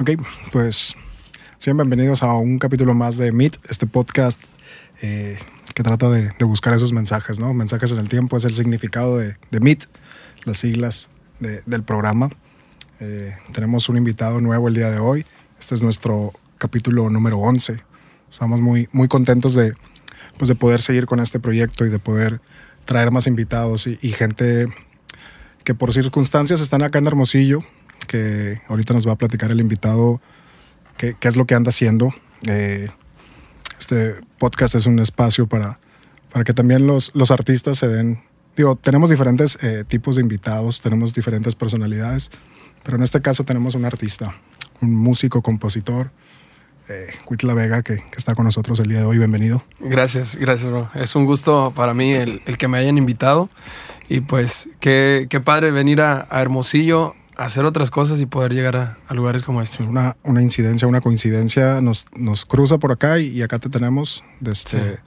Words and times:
Ok, 0.00 0.12
pues 0.50 0.96
sean 1.58 1.76
bienvenidos 1.76 2.22
a 2.22 2.32
un 2.32 2.58
capítulo 2.58 2.94
más 2.94 3.18
de 3.18 3.32
Meet, 3.32 3.58
este 3.68 3.86
podcast 3.86 4.42
eh, 5.02 5.36
que 5.74 5.82
trata 5.82 6.08
de, 6.08 6.32
buscar 6.46 6.72
esos 6.72 6.94
mensajes, 6.94 7.38
¿no? 7.38 7.52
Mensajes 7.52 7.92
en 7.92 7.98
el 7.98 8.08
tiempo 8.08 8.38
es 8.38 8.46
el 8.46 8.54
significado 8.54 9.18
de, 9.18 9.36
de 9.50 9.60
Meet, 9.60 9.84
las 10.44 10.56
siglas 10.56 11.10
del 11.38 11.82
programa. 11.82 12.30
Eh, 12.98 13.36
tenemos 13.52 13.90
un 13.90 13.98
invitado 13.98 14.40
nuevo 14.40 14.68
el 14.68 14.74
día 14.74 14.90
de 14.90 15.00
hoy. 15.00 15.26
Este 15.58 15.74
es 15.74 15.82
nuestro 15.82 16.32
capítulo 16.56 17.10
número 17.10 17.36
11. 17.36 17.82
Estamos 18.30 18.58
muy, 18.58 18.88
muy 18.92 19.06
contentos 19.06 19.54
de, 19.54 19.74
pues 20.38 20.48
de 20.48 20.54
poder 20.54 20.80
seguir 20.80 21.04
con 21.04 21.20
este 21.20 21.40
proyecto 21.40 21.84
y 21.84 21.90
de 21.90 21.98
poder 21.98 22.40
traer 22.86 23.10
más 23.10 23.26
invitados 23.26 23.86
y 23.86 24.12
gente 24.12 24.64
que 25.62 25.74
por 25.74 25.92
circunstancias 25.92 26.62
están 26.62 26.82
acá 26.82 27.00
en 27.00 27.06
Hermosillo, 27.06 27.60
que 28.10 28.60
ahorita 28.66 28.92
nos 28.92 29.06
va 29.06 29.12
a 29.12 29.16
platicar 29.16 29.52
el 29.52 29.60
invitado 29.60 30.20
qué, 30.96 31.16
es 31.20 31.36
lo 31.36 31.46
que 31.46 31.54
anda 31.54 31.68
haciendo. 31.68 32.12
Eh, 32.48 32.88
este 33.78 34.16
podcast 34.36 34.74
es 34.74 34.86
un 34.86 34.98
espacio 34.98 35.46
para, 35.46 35.78
para 36.32 36.44
que 36.44 36.52
también 36.52 36.88
los, 36.88 37.12
los 37.14 37.30
artistas 37.30 37.78
se 37.78 37.86
den... 37.86 38.20
Digo, 38.56 38.74
tenemos 38.74 39.10
diferentes 39.10 39.56
eh, 39.62 39.84
tipos 39.86 40.16
de 40.16 40.22
invitados, 40.22 40.80
tenemos 40.80 41.14
diferentes 41.14 41.54
personalidades, 41.54 42.32
pero 42.82 42.96
en 42.96 43.04
este 43.04 43.22
caso 43.22 43.44
tenemos 43.44 43.76
un 43.76 43.84
artista, 43.84 44.34
un 44.80 44.92
músico, 44.92 45.40
compositor, 45.40 46.10
eh, 46.88 47.14
La 47.42 47.54
Vega, 47.54 47.82
que, 47.82 47.98
que, 47.98 48.18
está 48.18 48.34
con 48.34 48.44
nosotros 48.44 48.80
el 48.80 48.88
día 48.88 48.98
de 48.98 49.04
hoy. 49.04 49.18
Bienvenido. 49.18 49.62
Gracias, 49.78 50.34
gracias, 50.34 50.68
bro. 50.68 50.90
Es 50.96 51.14
un 51.14 51.26
gusto 51.26 51.72
para 51.76 51.94
mí 51.94 52.12
el, 52.12 52.42
el 52.44 52.58
que 52.58 52.66
me 52.66 52.78
hayan 52.78 52.98
invitado. 52.98 53.48
Y 54.08 54.22
pues, 54.22 54.68
qué, 54.80 55.28
qué 55.30 55.40
padre 55.40 55.70
venir 55.70 56.00
a, 56.00 56.26
a 56.28 56.42
Hermosillo 56.42 57.14
hacer 57.44 57.64
otras 57.64 57.90
cosas 57.90 58.20
y 58.20 58.26
poder 58.26 58.52
llegar 58.52 58.76
a, 58.76 59.14
lugares 59.14 59.42
como 59.42 59.62
este. 59.62 59.82
Una, 59.82 60.16
una, 60.24 60.42
incidencia, 60.42 60.86
una 60.86 61.00
coincidencia 61.00 61.80
nos, 61.80 62.06
nos 62.14 62.44
cruza 62.44 62.78
por 62.78 62.92
acá 62.92 63.18
y, 63.18 63.42
acá 63.42 63.58
te 63.58 63.70
tenemos. 63.70 64.24
Desde, 64.40 65.00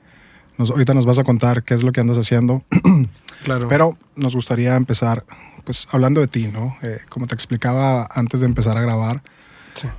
nos, 0.58 0.72
ahorita 0.72 0.94
nos 0.94 1.06
vas 1.06 1.20
a 1.20 1.24
contar 1.24 1.64
qué 1.64 1.76
es 1.76 1.84
lo 1.84 1.92
que 1.92 2.02
andas 2.02 2.18
haciendo. 2.18 2.64
claro. 3.44 3.68
Pero 3.68 3.98
nos 4.16 4.36
gustaría 4.36 4.76
empezar 4.76 5.26
pues 5.64 5.88
hablando 5.92 6.22
de 6.22 6.28
ti, 6.28 6.48
¿no? 6.48 6.76
Eh, 6.82 7.00
como 7.08 7.28
te 7.28 7.36
explicaba 7.36 8.10
antes 8.12 8.42
de 8.42 8.48
empezar 8.48 8.78
a 8.78 8.82
grabar, 8.82 9.22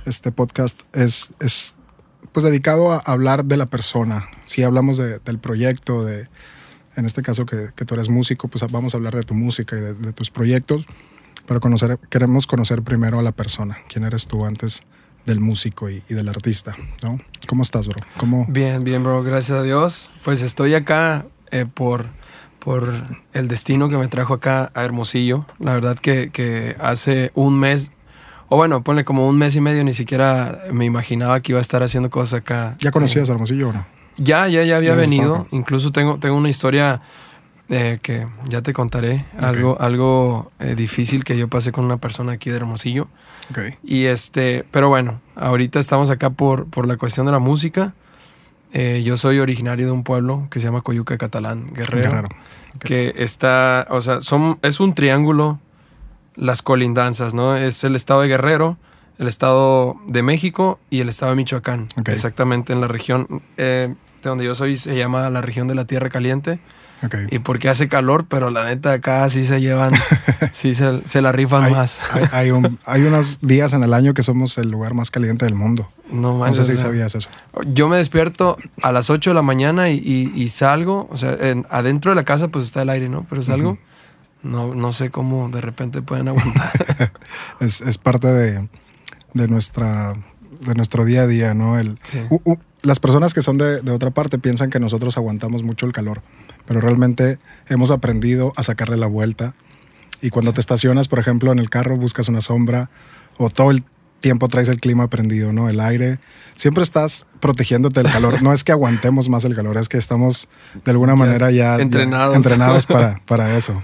este 0.05 0.31
podcast 0.31 0.81
es, 0.93 1.33
es 1.39 1.75
pues 2.31 2.43
dedicado 2.43 2.91
a 2.91 2.97
hablar 2.97 3.45
de 3.45 3.57
la 3.57 3.65
persona. 3.65 4.27
Si 4.43 4.61
hablamos 4.61 4.97
del 4.97 5.39
proyecto, 5.39 6.03
de, 6.03 6.27
en 6.95 7.05
este 7.05 7.21
caso 7.21 7.45
que, 7.45 7.69
que, 7.75 7.85
tú 7.85 7.95
eres 7.95 8.09
músico, 8.09 8.47
pues 8.47 8.69
vamos 8.71 8.93
a 8.93 8.97
hablar 8.97 9.15
de 9.15 9.23
tu 9.23 9.33
música 9.33 9.75
y 9.75 9.79
de, 9.79 9.93
de 9.95 10.13
tus 10.13 10.29
proyectos 10.31 10.85
pero 11.45 11.59
conocer, 11.59 11.99
queremos 12.09 12.47
conocer 12.47 12.81
primero 12.81 13.19
a 13.19 13.23
la 13.23 13.31
persona, 13.31 13.77
quién 13.87 14.03
eres 14.03 14.27
tú 14.27 14.45
antes 14.45 14.83
del 15.25 15.39
músico 15.39 15.89
y, 15.89 16.01
del 16.07 16.29
artista, 16.29 16.75
¿no? 17.01 17.19
¿Cómo 17.47 17.63
estás, 17.63 17.87
bro? 17.87 17.99
¿Cómo... 18.17 18.45
Bien, 18.47 18.83
bien, 18.83 19.03
bro, 19.03 19.23
gracias 19.23 19.59
a 19.59 19.63
Dios. 19.63 20.11
Pues 20.23 20.41
estoy 20.41 20.75
acá 20.75 21.25
eh, 21.51 21.65
por, 21.65 22.07
por 22.59 22.93
el 23.33 23.47
destino 23.47 23.89
que 23.89 23.97
me 23.97 24.07
trajo 24.07 24.35
acá 24.35 24.71
a 24.75 24.83
Hermosillo. 24.83 25.45
La 25.59 25.73
verdad 25.73 25.97
que, 25.97 26.29
que 26.31 26.75
hace 26.79 27.31
un 27.33 27.59
mes, 27.59 27.91
o 28.49 28.57
bueno, 28.57 28.83
ponle 28.83 29.03
como 29.03 29.27
un 29.27 29.37
mes 29.37 29.55
y 29.55 29.61
medio, 29.61 29.83
ni 29.83 29.93
siquiera 29.93 30.63
me 30.71 30.85
imaginaba 30.85 31.39
que 31.41 31.53
iba 31.53 31.59
a 31.59 31.61
estar 31.61 31.81
haciendo 31.81 32.09
cosas 32.09 32.41
acá. 32.41 32.75
¿Ya 32.79 32.91
conocías 32.91 33.29
a 33.29 33.33
Hermosillo 33.33 33.69
o 33.69 33.73
no? 33.73 33.85
Ya, 34.17 34.47
ya, 34.47 34.63
ya 34.63 34.77
había 34.77 34.95
venido. 34.95 35.47
Incluso 35.51 35.91
tengo, 35.91 36.19
tengo 36.19 36.35
una 36.35 36.49
historia 36.49 37.01
eh, 37.69 37.97
que 38.01 38.27
ya 38.47 38.61
te 38.61 38.73
contaré 38.73 39.25
algo, 39.39 39.77
algo 39.81 40.51
eh, 40.59 40.75
difícil 40.75 41.23
que 41.23 41.35
yo 41.35 41.47
pasé 41.47 41.71
con 41.71 41.83
una 41.83 41.97
persona 41.97 42.33
aquí 42.33 42.51
de 42.51 42.57
Hermosillo. 42.57 43.07
Y 43.83 44.05
este, 44.05 44.65
pero 44.69 44.89
bueno, 44.89 45.19
ahorita 45.35 45.79
estamos 45.79 46.11
acá 46.11 46.29
por, 46.29 46.67
por 46.67 46.87
la 46.87 46.97
cuestión 46.97 47.25
de 47.25 47.31
la 47.31 47.39
música. 47.39 47.93
Eh, 48.71 49.01
yo 49.03 49.17
soy 49.17 49.39
originario 49.39 49.87
de 49.87 49.91
un 49.91 50.03
pueblo 50.03 50.47
que 50.51 50.59
se 50.59 50.67
llama 50.67 50.81
Coyuca 50.81 51.17
Catalán, 51.17 51.73
Guerrero. 51.73 52.29
Que 52.79 53.13
está, 53.17 53.87
o 53.89 54.01
sea, 54.01 54.21
son, 54.21 54.59
es 54.61 54.79
un 54.79 54.93
triángulo, 54.93 55.59
las 56.35 56.61
colindanzas, 56.61 57.33
¿no? 57.33 57.55
Es 57.55 57.83
el 57.83 57.95
estado 57.95 58.21
de 58.21 58.27
Guerrero, 58.27 58.77
el 59.17 59.27
estado 59.27 59.95
de 60.07 60.21
México 60.21 60.77
y 60.91 60.99
el 60.99 61.09
estado 61.09 61.31
de 61.31 61.37
Michoacán. 61.37 61.87
Exactamente 62.05 62.73
en 62.73 62.81
la 62.81 62.87
región 62.87 63.41
de 63.57 63.95
donde 64.21 64.45
yo 64.45 64.53
soy, 64.53 64.77
se 64.77 64.95
llama 64.95 65.29
la 65.29 65.41
región 65.41 65.67
de 65.67 65.75
la 65.75 65.85
Tierra 65.85 66.09
Caliente. 66.09 66.59
Y 67.29 67.39
porque 67.39 67.69
hace 67.69 67.87
calor, 67.87 68.25
pero 68.27 68.49
la 68.49 68.65
neta 68.65 68.93
acá 68.93 69.27
sí 69.29 69.45
se 69.45 69.61
llevan, 69.61 69.91
sí 70.51 70.73
se, 70.73 71.21
la 71.21 71.31
rifan 71.31 71.71
más. 71.71 71.99
hay, 72.31 72.51
unos 72.51 73.39
días 73.41 73.73
en 73.73 73.83
el 73.83 73.93
año 73.93 74.13
que 74.13 74.23
somos 74.23 74.57
el 74.57 74.69
lugar 74.69 74.93
más 74.93 75.11
caliente 75.11 75.45
del 75.45 75.55
mundo. 75.55 75.89
No, 76.11 76.53
sé 76.53 76.63
si 76.63 76.77
sabías 76.77 77.15
eso. 77.15 77.29
Yo 77.73 77.89
me 77.89 77.97
despierto 77.97 78.57
a 78.81 78.91
las 78.91 79.09
8 79.09 79.31
de 79.31 79.33
la 79.33 79.41
mañana 79.41 79.89
y, 79.89 80.49
salgo, 80.49 81.07
o 81.11 81.17
sea, 81.17 81.37
adentro 81.69 82.11
de 82.11 82.15
la 82.15 82.25
casa 82.25 82.47
pues 82.47 82.65
está 82.65 82.81
el 82.81 82.89
aire, 82.89 83.09
¿no? 83.09 83.25
Pero 83.29 83.43
salgo, 83.43 83.77
no, 84.43 84.73
no 84.73 84.93
sé 84.93 85.09
cómo 85.09 85.49
de 85.49 85.61
repente 85.61 86.01
pueden 86.01 86.27
aguantar. 86.27 87.11
es, 87.59 87.97
parte 87.97 88.27
de, 88.27 88.67
nuestra, 89.47 90.13
de 90.61 90.75
nuestro 90.75 91.05
día 91.05 91.23
a 91.23 91.27
día, 91.27 91.53
¿no? 91.53 91.77
El, 91.77 91.99
las 92.81 92.99
personas 92.99 93.33
que 93.33 93.41
son 93.41 93.57
de, 93.57 93.81
de 93.81 93.91
otra 93.91 94.11
parte 94.11 94.37
piensan 94.37 94.69
que 94.69 94.79
nosotros 94.79 95.17
aguantamos 95.17 95.63
mucho 95.63 95.85
el 95.85 95.91
calor 95.91 96.21
pero 96.65 96.81
realmente 96.81 97.39
hemos 97.67 97.91
aprendido 97.91 98.53
a 98.55 98.63
sacarle 98.63 98.97
la 98.97 99.07
vuelta. 99.07 99.53
Y 100.21 100.29
cuando 100.29 100.53
te 100.53 100.59
estacionas, 100.59 101.07
por 101.07 101.19
ejemplo, 101.19 101.51
en 101.51 101.59
el 101.59 101.69
carro, 101.69 101.97
buscas 101.97 102.27
una 102.27 102.41
sombra 102.41 102.89
o 103.37 103.49
todo 103.49 103.71
el 103.71 103.83
tiempo 104.25 104.47
traes 104.47 104.69
el 104.69 104.79
clima 104.79 105.07
prendido, 105.07 105.51
¿no? 105.51 105.69
El 105.69 105.79
aire. 105.79 106.17
Siempre 106.55 106.81
estás 106.81 107.27
protegiéndote 107.39 108.01
del 108.01 108.11
calor. 108.11 108.41
No 108.41 108.53
es 108.53 108.63
que 108.63 108.71
aguantemos 108.71 109.29
más 109.29 109.45
el 109.45 109.55
calor, 109.55 109.77
es 109.77 109.87
que 109.87 109.97
estamos 109.97 110.47
de 110.83 110.91
alguna 110.91 111.15
manera 111.15 111.51
ya 111.51 111.75
entrenados, 111.75 112.35
entrenados 112.35 112.85
para, 112.87 113.15
para, 113.27 113.55
eso. 113.55 113.83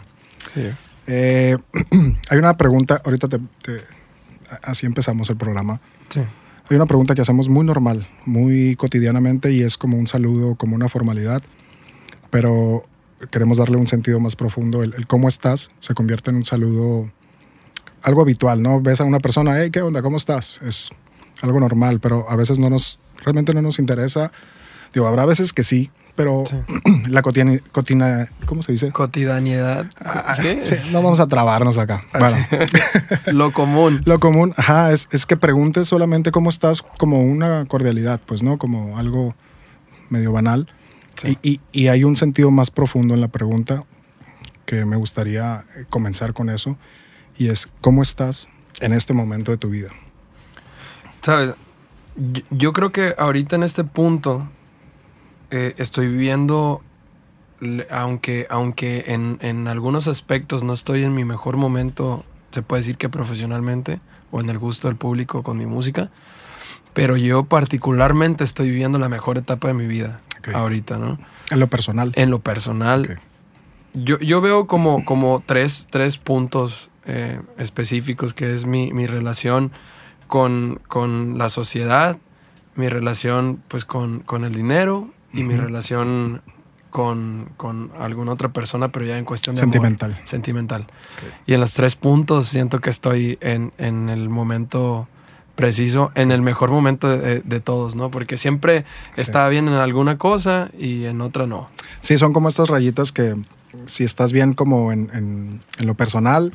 Sí. 0.52 0.64
Eh, 1.06 1.58
hay 2.30 2.38
una 2.40 2.58
pregunta, 2.58 3.02
ahorita 3.06 3.28
te, 3.28 3.40
así 4.64 4.88
empezamos 4.88 5.30
el 5.30 5.38
programa. 5.38 5.80
Sí. 6.10 6.22
Hay 6.70 6.76
una 6.76 6.86
pregunta 6.88 7.14
que 7.14 7.22
hacemos 7.22 7.50
muy 7.50 7.66
normal, 7.66 8.08
muy 8.26 8.76
cotidianamente 8.78 9.52
y 9.52 9.62
es 9.62 9.78
como 9.78 9.98
un 9.98 10.08
saludo, 10.08 10.56
como 10.56 10.76
una 10.76 10.90
formalidad 10.90 11.44
pero 12.32 12.84
queremos 13.30 13.60
darle 13.60 13.78
un 13.78 13.88
sentido 13.88 14.20
más 14.20 14.36
profundo. 14.36 14.82
El, 14.82 15.06
cómo 15.06 15.28
estás 15.28 15.70
se 15.80 15.94
convierte 15.94 16.32
en 16.32 16.38
un 16.38 16.46
saludo, 16.46 17.12
algo 18.02 18.22
habitual, 18.22 18.64
¿no? 18.64 18.82
Ves 18.82 19.02
a 19.02 19.04
una 19.04 19.20
persona, 19.20 19.60
hey, 19.60 19.70
¿qué 19.72 19.82
onda? 19.82 20.02
¿Cómo 20.02 20.18
estás? 20.18 20.60
Es 20.64 20.90
algo 21.44 21.60
normal, 21.60 22.00
pero 22.00 22.28
a 22.30 22.36
veces 22.36 22.58
no 22.58 22.70
nos, 22.70 23.00
realmente 23.24 23.54
no 23.54 23.62
nos 23.62 23.78
interesa. 23.78 24.32
Digo, 24.94 25.08
habrá 25.08 25.26
veces 25.26 25.54
que 25.54 25.64
sí, 25.64 25.92
pero 26.16 26.44
la 27.10 27.22
cotidianidad, 27.22 28.30
¿cómo 28.46 28.62
se 28.62 28.72
dice? 28.72 28.92
Cotidianidad. 28.92 29.86
Ah, 30.04 30.38
no 30.92 31.02
vamos 31.02 31.20
a 31.20 31.28
trabarnos 31.28 31.78
acá. 31.78 32.04
Ah, 32.14 32.20
bueno. 32.20 32.38
Lo 33.28 33.54
común. 33.54 34.02
Lo 34.06 34.20
común, 34.20 34.54
ajá, 34.58 34.92
es, 34.92 35.08
es 35.12 35.26
que 35.26 35.38
preguntes 35.38 35.88
solamente 35.88 36.32
cómo 36.32 36.50
estás 36.50 36.82
como 36.98 37.22
una 37.22 37.66
cordialidad, 37.66 38.20
pues, 38.26 38.42
¿no? 38.44 38.58
Como 38.58 38.98
algo 38.98 39.36
medio 40.10 40.32
banal. 40.32 40.68
Y, 41.44 41.88
hay 41.88 42.04
un 42.04 42.16
sentido 42.16 42.52
más 42.52 42.72
profundo 42.72 43.14
en 43.14 43.22
la 43.22 43.28
pregunta 43.28 43.84
que 44.66 44.86
me 44.86 44.96
gustaría 44.96 45.66
eh, 45.76 45.86
comenzar 45.90 46.34
con 46.34 46.50
eso 46.50 46.78
y 47.38 47.50
es 47.50 47.70
¿cómo 47.82 48.02
estás 48.02 48.48
en 48.80 48.94
este 48.94 49.14
momento 49.14 49.52
de 49.52 49.58
tu 49.58 49.70
vida? 49.70 49.90
Sabes, 51.22 51.54
yo, 52.50 52.74
creo 52.74 52.92
que 52.92 53.14
ahorita 53.18 53.56
en 53.56 53.64
este 53.64 53.84
punto 53.84 54.50
eh, 55.50 55.76
estoy 55.78 56.08
viviendo, 56.08 56.82
aunque, 57.90 58.48
aunque 58.50 59.06
en, 59.08 59.38
en, 59.42 59.68
algunos 59.68 60.08
aspectos 60.08 60.64
no 60.64 60.74
estoy 60.74 61.04
en 61.04 61.14
mi 61.14 61.26
mejor 61.26 61.58
momento, 61.58 62.26
se 62.52 62.62
puede 62.64 62.82
decir 62.82 62.98
que 62.98 63.10
profesionalmente 63.10 64.00
o 64.32 64.40
en 64.40 64.50
el 64.50 64.58
gusto 64.58 64.88
del 64.88 64.98
público 64.98 65.44
con 65.44 65.58
mi 65.58 65.66
música, 65.66 66.10
pero 66.94 67.18
yo 67.18 67.44
particularmente 67.44 68.44
estoy 68.44 68.70
viviendo 68.70 69.00
la 69.00 69.10
mejor 69.10 69.38
etapa 69.38 69.68
de 69.68 69.74
mi 69.74 69.88
vida 69.88 70.22
ahorita, 70.54 70.98
¿no? 70.98 71.18
En 71.50 71.60
lo 71.60 71.68
personal. 71.68 72.12
En 72.16 72.30
lo 72.30 72.40
personal. 72.40 73.20
Yo, 73.94 74.20
yo, 74.20 74.42
veo 74.42 74.68
como, 74.68 75.04
como 75.04 75.44
tres, 75.46 75.88
tres 75.90 76.18
puntos 76.18 76.90
eh, 77.06 77.42
específicos, 77.58 78.34
que 78.34 78.54
es 78.54 78.66
mi, 78.66 78.94
mi 78.94 79.06
relación 79.06 79.72
con, 80.28 80.80
con, 80.88 81.38
la 81.38 81.50
sociedad, 81.50 82.18
mi 82.76 82.88
relación 82.88 83.62
pues 83.68 83.84
con, 83.84 84.20
con 84.20 84.46
el 84.46 84.54
dinero 84.54 85.10
y 85.34 85.44
mi 85.44 85.56
relación 85.56 86.42
con, 86.90 87.50
con, 87.58 87.92
alguna 88.00 88.32
otra 88.32 88.54
persona, 88.54 88.92
pero 88.92 89.06
ya 89.06 89.18
en 89.18 89.26
cuestión 89.26 89.56
de 89.56 89.62
sentimental. 89.62 90.22
sentimental. 90.24 90.88
Y 91.46 91.54
en 91.54 91.60
los 91.60 91.74
tres 91.74 91.96
puntos 91.96 92.48
siento 92.48 92.80
que 92.80 92.90
estoy 92.90 93.38
en, 93.42 93.74
en 93.78 94.08
el 94.10 94.30
momento 94.30 95.08
preciso 95.56 96.12
en 96.16 96.32
el 96.32 96.42
mejor 96.42 96.72
momento 96.72 97.10
de, 97.18 97.60
todos, 97.60 97.96
¿no? 97.96 98.12
Porque 98.12 98.38
siempre 98.38 98.86
está 99.16 99.48
bien 99.50 99.68
en 99.68 99.76
alguna 99.76 100.18
cosa 100.18 100.70
y 100.78 101.06
en 101.06 101.22
otra 101.22 101.48
no. 101.48 101.70
Sí, 102.00 102.18
son 102.18 102.34
como 102.34 102.50
estas 102.50 102.70
rayitas 102.70 103.12
que 103.12 103.36
si 103.86 104.04
estás 104.04 104.34
bien 104.34 104.54
como 104.54 104.92
en, 104.92 105.62
lo 105.80 105.94
personal, 105.96 106.54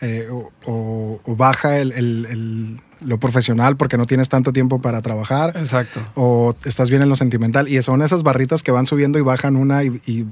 eh, 0.00 0.28
o, 0.66 1.20
baja 1.26 1.78
el, 1.78 2.80
lo 3.00 3.18
profesional 3.18 3.76
porque 3.76 3.96
no 3.96 4.06
tienes 4.06 4.28
tanto 4.28 4.52
tiempo 4.52 4.80
para 4.80 5.02
trabajar. 5.02 5.56
Exacto. 5.56 6.00
O 6.14 6.54
estás 6.64 6.90
bien 6.90 7.02
en 7.02 7.08
lo 7.08 7.16
sentimental. 7.16 7.68
Y 7.68 7.80
son 7.82 8.02
esas 8.02 8.22
barritas 8.22 8.62
que 8.62 8.72
van 8.72 8.86
subiendo 8.86 9.18
y 9.18 9.22
bajan 9.22 9.56
una 9.56 9.84
y, 9.84 10.26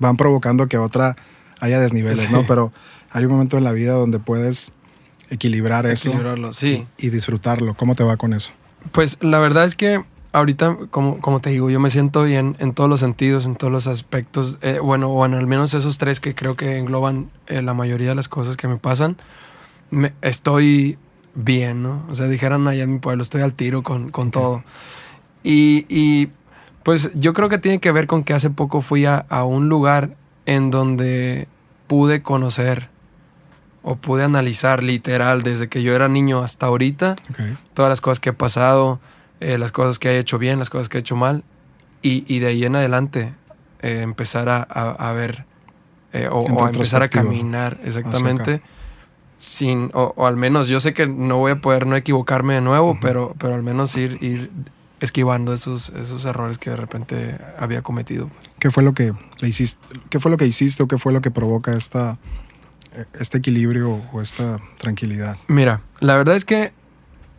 van 0.00 0.16
provocando 0.16 0.68
que 0.68 0.78
otra 0.78 1.16
haya 1.58 1.80
desniveles, 1.80 2.30
¿no? 2.30 2.46
Pero 2.46 2.72
hay 3.10 3.24
un 3.24 3.32
momento 3.32 3.58
en 3.58 3.64
la 3.64 3.72
vida 3.72 3.94
donde 3.94 4.20
puedes 4.20 4.72
equilibrar 5.30 5.86
eso. 5.86 6.08
Equilibrarlo, 6.08 6.52
sí. 6.52 6.86
Y, 6.98 7.10
disfrutarlo. 7.10 7.74
¿Cómo 7.74 7.94
te 7.94 8.04
va 8.04 8.16
con 8.16 8.32
eso? 8.32 8.52
Pues 8.92 9.18
la 9.20 9.38
verdad 9.38 9.64
es 9.64 9.74
que 9.74 10.02
ahorita, 10.32 10.76
como, 10.90 11.20
como 11.20 11.40
te 11.40 11.50
digo, 11.50 11.70
yo 11.70 11.80
me 11.80 11.90
siento 11.90 12.22
bien 12.24 12.56
en 12.58 12.74
todos 12.74 12.88
los 12.88 13.00
sentidos, 13.00 13.46
en 13.46 13.56
todos 13.56 13.72
los 13.72 13.86
aspectos. 13.86 14.58
Eh, 14.62 14.78
bueno, 14.80 15.08
bueno, 15.08 15.36
al 15.36 15.46
menos 15.46 15.74
esos 15.74 15.98
tres 15.98 16.20
que 16.20 16.34
creo 16.34 16.56
que 16.56 16.78
engloban 16.78 17.30
eh, 17.46 17.62
la 17.62 17.74
mayoría 17.74 18.10
de 18.10 18.14
las 18.14 18.28
cosas 18.28 18.56
que 18.56 18.68
me 18.68 18.76
pasan. 18.76 19.16
Me, 19.90 20.12
estoy 20.22 20.98
bien, 21.34 21.82
¿no? 21.82 22.04
O 22.10 22.14
sea, 22.14 22.26
dijeran 22.26 22.66
allá 22.68 22.82
en 22.82 22.92
mi 22.92 22.98
pueblo, 22.98 23.22
estoy 23.22 23.42
al 23.42 23.54
tiro 23.54 23.82
con, 23.82 24.10
con 24.10 24.30
todo. 24.30 24.64
Y, 25.42 25.86
y, 25.88 26.30
pues 26.82 27.10
yo 27.14 27.32
creo 27.34 27.48
que 27.48 27.58
tiene 27.58 27.80
que 27.80 27.92
ver 27.92 28.06
con 28.06 28.24
que 28.24 28.32
hace 28.32 28.50
poco 28.50 28.80
fui 28.80 29.04
a, 29.04 29.26
a 29.28 29.44
un 29.44 29.68
lugar 29.68 30.16
en 30.46 30.70
donde 30.70 31.48
pude 31.86 32.22
conocer 32.22 32.88
o 33.82 33.96
pude 33.96 34.24
analizar 34.24 34.82
literal 34.82 35.42
desde 35.42 35.68
que 35.68 35.82
yo 35.82 35.94
era 35.94 36.08
niño 36.08 36.40
hasta 36.40 36.66
ahorita 36.66 37.16
todas 37.74 37.88
las 37.88 38.00
cosas 38.00 38.20
que 38.20 38.30
he 38.30 38.32
pasado, 38.34 39.00
eh, 39.40 39.58
las 39.58 39.72
cosas 39.72 39.98
que 39.98 40.10
he 40.10 40.18
hecho 40.18 40.38
bien, 40.38 40.58
las 40.58 40.70
cosas 40.70 40.88
que 40.88 40.98
he 40.98 41.00
hecho 41.00 41.16
mal, 41.16 41.44
y, 42.02 42.24
y 42.32 42.40
de 42.40 42.48
ahí 42.48 42.64
en 42.64 42.76
adelante 42.76 43.34
eh, 43.80 44.00
empezar 44.02 44.48
a, 44.48 44.62
a, 44.62 45.12
ver 45.12 45.44
eh, 46.12 46.28
o, 46.30 46.64
a 46.64 46.70
empezar 46.70 47.02
a 47.02 47.08
caminar 47.08 47.78
exactamente. 47.84 48.62
Sin, 49.36 49.90
o, 49.94 50.26
al 50.26 50.36
menos 50.36 50.66
yo 50.66 50.80
sé 50.80 50.92
que 50.92 51.06
no 51.06 51.36
voy 51.36 51.52
a 51.52 51.60
poder 51.60 51.86
no 51.86 51.94
equivocarme 51.94 52.54
de 52.54 52.60
nuevo, 52.60 52.98
pero, 53.00 53.36
pero 53.38 53.54
al 53.54 53.62
menos 53.62 53.96
ir, 53.96 54.18
ir 54.20 54.50
esquivando 55.00 55.52
esos, 55.52 55.90
esos 55.90 56.24
errores 56.24 56.58
que 56.58 56.70
de 56.70 56.76
repente 56.76 57.38
había 57.56 57.82
cometido. 57.82 58.30
¿Qué 58.58 58.72
fue 58.72 58.82
lo 58.82 58.94
que 58.94 59.12
le 59.40 59.48
hiciste? 59.48 59.80
¿Qué 60.10 60.18
fue 60.18 60.32
lo 60.32 60.36
que 60.36 60.46
hiciste 60.46 60.82
o 60.82 60.88
qué 60.88 60.98
fue 60.98 61.12
lo 61.12 61.20
que 61.20 61.30
provoca 61.30 61.72
esta, 61.74 62.18
este 63.18 63.38
equilibrio 63.38 64.02
o 64.12 64.20
esta 64.20 64.58
tranquilidad? 64.78 65.36
Mira, 65.48 65.82
la 66.00 66.16
verdad 66.16 66.36
es 66.36 66.44
que 66.44 66.72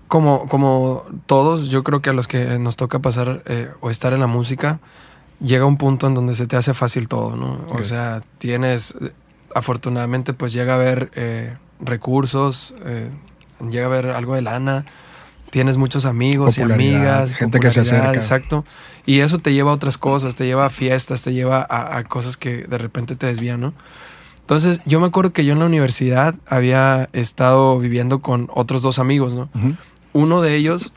como, 0.08 0.48
como 0.48 1.06
todos, 1.28 1.70
yo 1.70 1.84
creo 1.84 2.02
que 2.02 2.10
a 2.10 2.14
los 2.14 2.28
que 2.28 2.58
nos 2.58 2.76
toca 2.76 3.00
pasar 3.00 3.44
eh, 3.46 3.70
o 3.80 3.90
estar 3.90 4.12
en 4.14 4.20
la 4.20 4.28
música, 4.28 4.80
llega 5.40 5.66
un 5.66 5.78
punto 5.78 6.08
en 6.08 6.16
donde 6.16 6.36
se 6.36 6.48
te 6.48 6.58
hace 6.58 6.74
fácil 6.74 7.08
todo, 7.08 7.36
¿no? 7.36 7.66
O 7.72 7.84
sea, 7.84 8.22
tienes, 8.40 8.96
afortunadamente, 9.54 10.34
pues 10.34 10.52
llega 10.52 10.74
a 10.74 10.76
haber 10.78 11.12
eh, 11.16 11.56
recursos, 11.80 12.74
eh, 12.86 13.10
llega 13.70 13.84
a 13.84 13.88
haber 13.88 14.08
algo 14.08 14.36
de 14.36 14.42
lana, 14.42 14.86
tienes 15.50 15.78
muchos 15.78 16.06
amigos 16.06 16.58
y 16.58 16.62
amigas, 16.62 17.34
gente 17.34 17.60
que 17.60 17.72
se 17.72 17.82
acerca. 17.82 18.14
Exacto. 18.14 18.66
Y 19.06 19.20
eso 19.20 19.38
te 19.40 19.54
lleva 19.54 19.72
a 19.72 19.74
otras 19.74 19.98
cosas, 19.98 20.36
te 20.36 20.46
lleva 20.46 20.66
a 20.66 20.70
fiestas, 20.70 21.24
te 21.24 21.34
lleva 21.34 21.66
a, 21.70 22.04
cosas 22.04 22.38
que 22.38 22.64
de 22.64 22.78
repente 22.78 23.16
te 23.16 23.28
desvían, 23.28 23.62
¿no? 23.62 23.74
Entonces, 24.50 24.82
yo 24.84 25.00
me 25.00 25.06
acuerdo 25.06 25.32
que 25.32 25.46
yo 25.46 25.54
en 25.54 25.60
la 25.60 25.68
universidad 25.68 26.34
había 26.48 27.08
estado 27.14 27.78
viviendo 27.78 28.18
con 28.24 28.50
otros 28.52 28.82
dos 28.82 28.98
amigos, 28.98 29.36
¿no? 29.36 29.48
uno 30.12 30.42
de 30.42 30.56
ellos, 30.56 30.92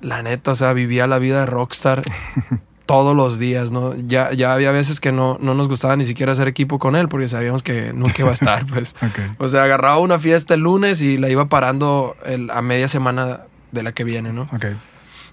la 0.00 0.24
neta, 0.24 0.50
o 0.50 0.54
sea, 0.56 0.72
vivía 0.72 1.06
la 1.06 1.20
vida 1.20 1.38
de 1.38 1.46
rockstar 1.46 2.02
todos 2.86 3.14
los 3.14 3.38
días, 3.38 3.70
¿no? 3.70 3.94
Ya, 3.94 4.32
ya 4.32 4.52
había 4.52 4.72
veces 4.72 4.98
que 4.98 5.12
no, 5.12 5.38
no 5.40 5.54
nos 5.54 5.68
gustaba 5.68 5.94
ni 5.94 6.04
siquiera 6.04 6.32
hacer 6.32 6.48
equipo 6.48 6.80
con 6.80 6.96
él 6.96 7.08
porque 7.08 7.28
sabíamos 7.28 7.62
que 7.62 7.92
nunca 7.92 8.22
iba 8.22 8.30
a 8.30 8.34
estar, 8.34 8.66
pues. 8.66 8.96
O 9.38 9.46
sea, 9.46 9.62
agarraba 9.62 9.98
una 9.98 10.18
fiesta 10.18 10.54
el 10.54 10.62
lunes 10.62 11.00
y 11.00 11.16
la 11.16 11.30
iba 11.30 11.48
parando 11.48 12.16
a 12.52 12.60
media 12.60 12.88
semana 12.88 13.42
de 13.70 13.84
la 13.84 13.92
que 13.92 14.02
viene, 14.02 14.32
¿no? 14.32 14.48
Ok. 14.52 14.66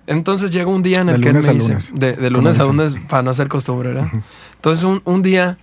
Entonces 0.05 0.51
llega 0.51 0.69
un 0.69 0.83
día 0.83 1.01
en 1.01 1.09
el 1.09 1.21
que 1.21 1.29
él 1.29 1.33
me 1.33 1.39
dice, 1.39 1.69
lunes. 1.69 1.91
De, 1.95 2.29
lunes 2.29 2.59
a 2.59 2.65
lunes, 2.65 2.95
para 3.09 3.23
no 3.23 3.31
hacer 3.31 3.47
costumbre, 3.47 3.93
¿verdad? 3.93 4.11
Entonces 4.57 4.83
un, 4.83 5.01
un 5.05 5.23
día 5.23 5.57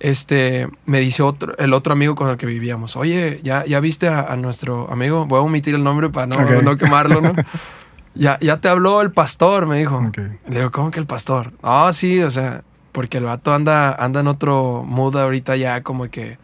este, 0.00 0.68
me 0.86 0.98
dice 0.98 1.22
otro, 1.22 1.56
el 1.58 1.74
otro 1.74 1.92
amigo 1.92 2.14
con 2.14 2.30
el 2.30 2.36
que 2.38 2.46
vivíamos, 2.46 2.96
oye, 2.96 3.40
¿ya, 3.44 3.64
ya 3.66 3.80
viste 3.80 4.08
a, 4.08 4.34
nuestro 4.36 4.90
amigo? 4.90 5.26
Voy 5.26 5.38
a 5.38 5.42
omitir 5.42 5.74
el 5.74 5.84
nombre 5.84 6.08
para 6.08 6.26
no, 6.26 6.62
no 6.62 6.76
quemarlo, 6.76 7.20
¿no? 7.20 7.34
ya, 8.14 8.38
ya 8.40 8.60
te 8.60 8.68
habló 8.68 9.02
el 9.02 9.12
pastor, 9.12 9.66
me 9.66 9.78
dijo. 9.78 10.02
Le 10.48 10.56
digo, 10.56 10.70
¿cómo 10.72 10.90
que 10.90 11.00
el 11.00 11.06
pastor? 11.06 11.52
Ah, 11.62 11.90
sí, 11.92 12.22
o 12.22 12.30
sea, 12.30 12.64
porque 12.92 13.18
el 13.18 13.24
vato 13.24 13.52
anda, 13.52 13.92
anda 13.92 14.20
en 14.20 14.26
otro 14.26 14.82
mood 14.86 15.16
ahorita 15.16 15.56
ya 15.56 15.82
como 15.82 16.08
que, 16.08 16.38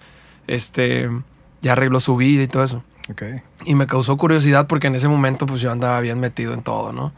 este, 0.46 1.10
ya 1.62 1.72
arregló 1.72 1.98
su 1.98 2.16
vida 2.16 2.42
y 2.42 2.48
todo 2.48 2.62
eso. 2.62 2.84
Y 3.64 3.74
me 3.74 3.86
causó 3.86 4.16
curiosidad 4.16 4.66
porque 4.66 4.88
en 4.88 4.96
ese 4.96 5.08
momento 5.08 5.46
pues 5.46 5.60
yo 5.60 5.70
andaba 5.70 6.00
bien 6.00 6.20
metido 6.20 6.52
en 6.52 6.62
todo, 6.62 6.92
¿no? 6.92 7.12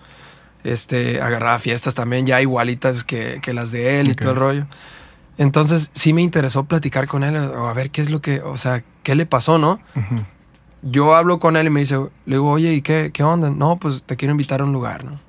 Este, 0.63 1.21
agarraba 1.21 1.59
fiestas 1.59 1.95
también 1.95 2.27
ya 2.27 2.41
igualitas 2.43 3.05
que, 3.05 3.41
que 3.43 3.55
las 3.55 3.73
de 3.73 4.01
él 4.01 4.09
y 4.09 4.15
todo 4.15 4.31
el 4.31 4.37
rollo. 4.37 4.67
Entonces 5.39 5.91
sí 5.95 6.13
me 6.13 6.21
interesó 6.21 6.65
platicar 6.65 7.07
con 7.07 7.23
él, 7.23 7.37
a 7.37 7.73
ver 7.73 7.91
qué 7.91 8.01
es 8.01 8.11
lo 8.11 8.21
que, 8.21 8.41
o 8.41 8.57
sea, 8.57 8.83
qué 9.05 9.15
le 9.15 9.25
pasó, 9.25 9.59
¿no? 9.59 9.81
Yo 10.83 11.15
hablo 11.15 11.39
con 11.39 11.57
él 11.57 11.69
y 11.69 11.71
me 11.71 11.81
dice, 11.81 11.97
le 12.27 12.37
digo, 12.37 12.51
oye, 12.51 12.75
¿y 12.75 12.83
qué, 12.83 13.11
qué 13.13 13.23
onda? 13.23 13.49
No, 13.49 13.77
pues 13.77 14.03
te 14.03 14.17
quiero 14.17 14.33
invitar 14.33 14.61
a 14.61 14.65
un 14.65 14.73
lugar, 14.73 15.05
¿no? 15.05 15.21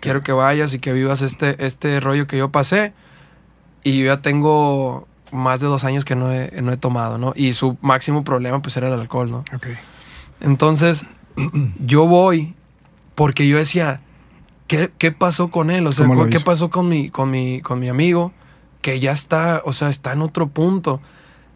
Quiero 0.00 0.22
que 0.22 0.32
vayas 0.32 0.74
y 0.74 0.80
que 0.80 0.92
vivas 0.92 1.22
este, 1.22 1.64
este 1.64 2.00
rollo 2.00 2.26
que 2.26 2.36
yo 2.36 2.50
pasé. 2.50 2.92
Y 3.84 4.00
yo 4.00 4.06
ya 4.06 4.22
tengo 4.22 5.06
más 5.30 5.60
de 5.60 5.66
dos 5.66 5.84
años 5.84 6.04
que 6.04 6.16
no 6.16 6.32
he, 6.32 6.60
no 6.60 6.72
he 6.72 6.76
tomado, 6.76 7.18
¿no? 7.18 7.32
Y 7.36 7.52
su 7.52 7.78
máximo 7.80 8.24
problema 8.24 8.60
pues 8.60 8.76
era 8.76 8.88
el 8.88 8.94
alcohol, 8.94 9.30
¿no? 9.30 9.38
Ok. 9.54 9.68
Entonces, 10.40 11.06
yo 11.84 12.06
voy 12.06 12.54
porque 13.14 13.46
yo 13.46 13.56
decía, 13.56 14.00
¿qué, 14.66 14.90
qué 14.98 15.12
pasó 15.12 15.48
con 15.48 15.70
él? 15.70 15.86
O 15.86 15.92
sea, 15.92 16.06
¿qué 16.30 16.40
pasó 16.40 16.70
con 16.70 16.88
mi, 16.88 17.10
con 17.10 17.30
mi, 17.30 17.60
con 17.60 17.78
mi 17.78 17.88
amigo? 17.88 18.32
Que 18.88 19.00
ya 19.00 19.12
está, 19.12 19.60
o 19.66 19.74
sea, 19.74 19.90
está 19.90 20.14
en 20.14 20.22
otro 20.22 20.48
punto. 20.48 21.02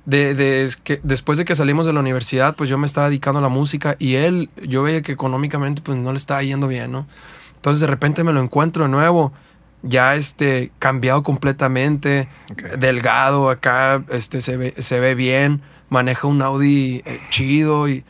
De, 0.05 0.69
que 0.85 1.01
después 1.03 1.39
de 1.39 1.47
que 1.47 1.55
salimos 1.55 1.87
de 1.87 1.95
la 1.95 2.01
universidad, 2.01 2.57
pues 2.57 2.69
yo 2.69 2.77
me 2.77 2.85
estaba 2.85 3.09
dedicando 3.09 3.39
a 3.39 3.43
la 3.43 3.49
música 3.49 3.97
y 3.99 4.17
él, 4.17 4.51
yo 4.63 4.83
veía 4.83 5.01
que 5.01 5.13
económicamente 5.13 5.81
pues 5.81 5.97
no 5.97 6.11
le 6.11 6.19
estaba 6.19 6.43
yendo 6.43 6.69
bien, 6.69 6.93
¿no? 6.93 7.07
Entonces 7.55 7.81
de 7.81 7.87
repente 7.87 8.23
me 8.23 8.35
lo 8.35 8.43
encuentro 8.43 8.85
de 8.85 8.91
nuevo, 8.91 9.33
ya 9.83 10.15
este, 10.15 10.73
cambiado 10.79 11.23
completamente, 11.23 12.29
delgado 12.79 13.49
acá, 13.49 14.05
este, 14.11 14.43
se 14.43 14.59
ve, 14.59 14.75
se 14.77 15.01
ve 15.01 15.15
bien, 15.15 15.63
maneja 15.89 16.27
un 16.27 16.43
Audi 16.43 17.03
eh, 17.07 17.19
chido 17.31 17.89
y 17.89 18.05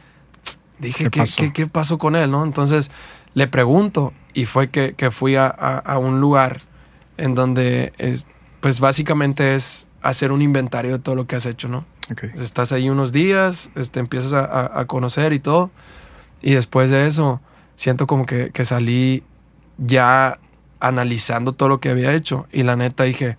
dije, 0.80 1.10
¿Qué 1.10 1.20
pasó? 1.20 1.44
¿qué, 1.52 1.66
pasó? 1.69 1.98
con 1.98 2.16
él, 2.16 2.28
no? 2.28 2.42
Entonces 2.42 2.90
le 3.34 3.46
pregunto 3.46 4.14
y 4.34 4.46
fue 4.46 4.70
que, 4.70 5.10
fui 5.12 5.36
a, 5.36 5.46
a, 5.46 5.98
un 5.98 6.20
lugar 6.20 6.62
en 7.19 7.36
donde 7.36 7.93
es, 7.98 8.26
pues 8.62 8.78
básicamente 8.78 9.56
es 9.56 9.88
hacer 10.02 10.31
un 10.31 10.40
inventario 10.40 10.92
de 10.92 10.98
todo 11.00 11.16
lo 11.16 11.26
que 11.26 11.34
has 11.34 11.46
hecho, 11.46 11.69
¿no? 11.69 11.84
Estás 12.36 12.70
ahí 12.70 12.88
unos 12.88 13.10
días, 13.10 13.70
este, 13.74 13.98
empiezas 13.98 14.32
a, 14.34 14.84
conocer 14.86 15.32
y 15.32 15.40
todo. 15.40 15.70
Y 16.40 16.52
después 16.52 16.88
de 16.88 17.08
eso, 17.08 17.40
siento 17.74 18.06
como 18.06 18.24
que, 18.24 18.52
salí 18.64 19.24
ya 19.78 20.38
analizando 20.78 21.52
todo 21.52 21.69
lo 21.69 21.81
que 21.81 21.90
había 21.90 22.14
hecho. 22.14 22.46
Y 22.52 22.62
la 22.62 22.76
neta 22.76 23.02
dije, 23.02 23.36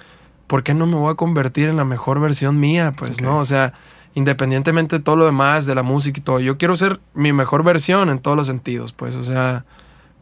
¿por 0.47 0.61
qué 0.61 0.73
no 0.73 0.87
me 0.87 0.95
voy 0.95 1.13
a 1.13 1.15
convertir 1.15 1.69
en 1.69 1.77
la 1.77 1.85
mejor 1.85 2.19
versión 2.19 2.59
mía? 2.59 2.91
Pues 2.91 3.21
no, 3.21 3.37
o 3.37 3.45
sea, 3.45 3.73
independientemente 4.15 4.97
de 4.97 5.03
todo 5.03 5.15
lo 5.15 5.25
demás, 5.25 5.65
de 5.65 5.75
la 5.75 5.83
música 5.83 6.19
y 6.19 6.23
todo, 6.23 6.41
yo 6.41 6.57
quiero 6.57 6.75
ser 6.75 6.99
mi 7.13 7.31
mejor 7.31 7.63
versión 7.63 8.09
en 8.09 8.19
todos 8.19 8.35
los 8.35 8.47
sentidos, 8.47 8.91
pues, 8.91 9.15
o 9.15 9.23
sea, 9.23 9.63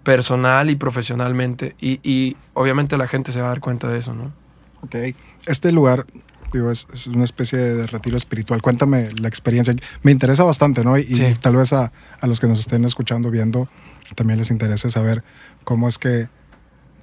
personal 0.03 0.69
y 0.69 0.75
profesionalmente. 0.75 1.75
Y, 1.79 1.99
y 2.03 2.37
obviamente 2.53 2.97
la 2.99 3.07
gente 3.07 3.31
se 3.31 3.41
va 3.41 3.47
a 3.47 3.49
dar 3.49 3.61
cuenta 3.61 3.87
de 3.87 3.97
eso, 3.97 4.13
¿no? 4.13 4.40
Ok. 4.81 4.95
Este 5.45 5.71
lugar, 5.71 6.05
digo, 6.53 6.71
es, 6.71 6.87
una 7.07 7.23
especie 7.23 7.57
de 7.57 7.87
retiro 7.87 8.17
espiritual. 8.17 8.61
Cuéntame 8.61 9.09
la 9.13 9.27
experiencia. 9.27 9.75
Me 10.03 10.11
interesa 10.11 10.43
bastante, 10.43 10.83
¿no? 10.83 10.97
Y, 10.97 11.05
tal 11.41 11.55
vez 11.55 11.73
a, 11.73 11.91
los 12.23 12.39
que 12.39 12.47
nos 12.47 12.59
estén 12.59 12.85
escuchando, 12.85 13.31
viendo, 13.31 13.69
también 14.15 14.39
les 14.39 14.51
interese 14.51 14.89
saber 14.89 15.23
cómo 15.63 15.87
es 15.87 15.97
que, 15.97 16.29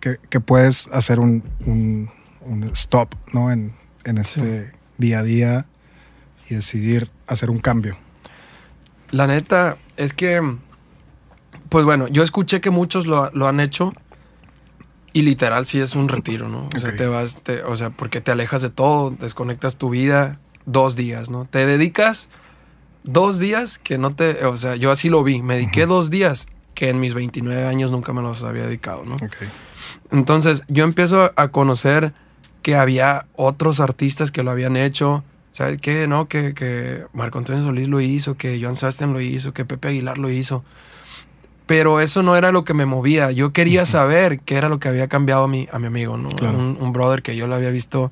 que, 0.00 0.40
puedes 0.40 0.88
hacer 0.92 1.18
un, 1.20 1.42
un, 1.64 2.10
stop, 2.72 3.14
¿no? 3.32 3.50
En, 3.50 3.74
en 4.04 4.18
este 4.18 4.72
día 4.96 5.20
a 5.20 5.22
día 5.22 5.66
y 6.48 6.54
decidir 6.54 7.10
hacer 7.26 7.50
un 7.50 7.58
cambio. 7.58 7.96
La 9.10 9.26
neta 9.26 9.78
es 9.96 10.12
que, 10.12 10.40
pues 11.68 11.84
bueno, 11.84 12.08
yo 12.08 12.22
escuché 12.22 12.60
que 12.60 12.70
muchos 12.70 13.06
lo, 13.06 13.30
lo 13.32 13.48
han 13.48 13.60
hecho 13.60 13.94
y 15.18 15.22
literal 15.22 15.66
sí 15.66 15.80
es 15.80 15.96
un 15.96 16.08
retiro, 16.08 16.48
¿no? 16.48 16.68
O 16.76 16.78
sea, 16.78 16.94
te 16.94 17.08
vas, 17.08 17.42
o 17.66 17.76
sea, 17.76 17.90
porque 17.90 18.20
te 18.20 18.30
alejas 18.30 18.62
de 18.62 18.70
todo, 18.70 19.10
desconectas 19.10 19.74
tu 19.74 19.90
vida 19.90 20.38
dos 20.64 20.94
días, 20.94 21.28
¿no? 21.28 21.44
Te 21.44 21.66
dedicas 21.66 22.28
dos 23.02 23.40
días 23.40 23.78
que 23.78 23.98
no 23.98 24.14
te, 24.14 24.44
o 24.44 24.56
sea, 24.56 24.76
yo 24.76 24.92
así 24.92 25.08
lo 25.08 25.24
vi, 25.24 25.42
me 25.42 25.54
dediqué 25.54 25.86
dos 25.86 26.08
días 26.08 26.46
que 26.74 26.88
en 26.88 27.00
mis 27.00 27.14
29 27.14 27.66
años 27.66 27.90
nunca 27.90 28.12
me 28.12 28.22
los 28.22 28.44
había 28.44 28.66
dedicado, 28.66 29.04
¿no? 29.04 29.16
Entonces 30.12 30.62
yo 30.68 30.84
empiezo 30.84 31.32
a 31.34 31.48
conocer 31.48 32.12
que 32.62 32.76
había 32.76 33.26
otros 33.34 33.80
artistas 33.80 34.30
que 34.30 34.44
lo 34.44 34.52
habían 34.52 34.76
hecho, 34.76 35.24
¿Sabes 35.50 35.80
qué? 35.80 36.06
No, 36.06 36.28
que, 36.28 36.54
que 36.54 37.06
Marco 37.12 37.38
Antonio 37.38 37.64
Solís 37.64 37.88
lo 37.88 38.00
hizo, 38.00 38.36
que 38.36 38.60
Joan 38.62 38.76
Sebastián 38.76 39.12
lo 39.12 39.20
hizo, 39.20 39.52
que 39.52 39.64
Pepe 39.64 39.88
Aguilar 39.88 40.18
lo 40.18 40.30
hizo. 40.30 40.62
Pero 41.68 42.00
eso 42.00 42.22
no 42.22 42.34
era 42.34 42.50
lo 42.50 42.64
que 42.64 42.72
me 42.72 42.86
movía. 42.86 43.30
Yo 43.30 43.52
quería 43.52 43.84
saber 43.84 44.40
qué 44.40 44.56
era 44.56 44.70
lo 44.70 44.78
que 44.78 44.88
había 44.88 45.06
cambiado 45.06 45.44
a 45.44 45.48
mi, 45.48 45.68
a 45.70 45.78
mi 45.78 45.86
amigo, 45.86 46.16
¿no? 46.16 46.30
Un, 46.30 46.92
brother 46.94 47.20
que 47.20 47.36
yo 47.36 47.46
lo 47.46 47.54
había 47.54 47.70
visto, 47.70 48.10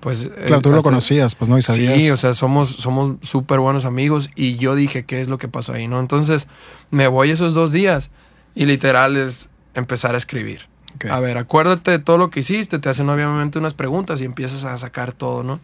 pues... 0.00 0.28
Claro, 0.46 0.60
tú 0.62 0.72
lo 0.72 0.82
conocías, 0.82 1.36
pues 1.36 1.48
no, 1.48 1.56
y 1.56 1.62
sabías. 1.62 2.02
Sí, 2.02 2.10
o 2.10 2.16
sea, 2.16 2.34
somos 2.34 2.70
somos 2.70 3.18
súper 3.22 3.60
buenos 3.60 3.84
amigos 3.84 4.30
y 4.34 4.56
yo 4.56 4.74
dije, 4.74 5.04
¿qué 5.04 5.20
es 5.20 5.28
lo 5.28 5.38
que 5.38 5.46
pasó 5.46 5.74
ahí, 5.74 5.86
no? 5.86 6.00
Entonces, 6.00 6.48
me 6.90 7.06
voy 7.06 7.30
esos 7.30 7.54
dos 7.54 7.70
días 7.70 8.10
y 8.56 8.66
literal 8.66 9.16
es 9.16 9.48
empezar 9.74 10.16
a 10.16 10.18
escribir. 10.18 10.62
A 11.08 11.20
ver, 11.20 11.38
acuérdate 11.38 11.92
de 11.92 11.98
todo 12.00 12.18
lo 12.18 12.30
que 12.30 12.40
hiciste, 12.40 12.80
te 12.80 12.88
hacen 12.88 13.08
obviamente 13.08 13.60
unas 13.60 13.74
preguntas 13.74 14.20
y 14.20 14.24
empiezas 14.24 14.64
a 14.64 14.76
sacar 14.76 15.12
todo, 15.12 15.44
¿no? 15.44 15.60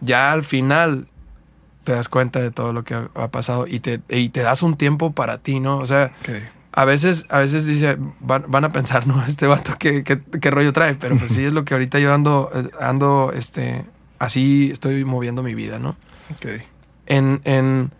Ya 0.00 0.32
al 0.32 0.42
final 0.42 1.06
te 1.86 1.92
das 1.92 2.08
cuenta 2.08 2.40
de 2.40 2.50
todo 2.50 2.72
lo 2.72 2.82
que 2.82 2.94
ha, 2.94 3.28
pasado 3.28 3.68
y 3.68 3.78
te, 3.78 4.00
y 4.08 4.30
te 4.30 4.40
das 4.40 4.64
un 4.64 4.76
tiempo 4.76 5.12
para 5.12 5.38
ti, 5.38 5.60
¿no? 5.60 5.78
O 5.78 5.86
sea, 5.86 6.10
a 6.72 6.84
veces, 6.84 7.26
a 7.28 7.38
veces 7.38 7.64
dice, 7.64 7.96
van, 8.18 8.64
a 8.64 8.70
pensar, 8.70 9.06
¿no? 9.06 9.24
Este 9.24 9.46
vato, 9.46 9.76
¿qué, 9.78 10.02
¿qué, 10.02 10.50
rollo 10.50 10.72
trae? 10.72 10.96
Pero 10.96 11.16
pues 11.16 11.30
sí 11.30 11.44
es 11.44 11.52
lo 11.52 11.64
que 11.64 11.74
ahorita 11.74 12.00
yo 12.00 12.12
ando, 12.12 12.50
eh, 12.52 12.68
ando, 12.80 13.30
este, 13.32 13.84
así 14.18 14.68
estoy 14.72 15.04
moviendo 15.04 15.44
mi 15.44 15.54
vida, 15.54 15.78
¿no? 15.78 15.94
En, 17.06 17.40
en 17.44 17.92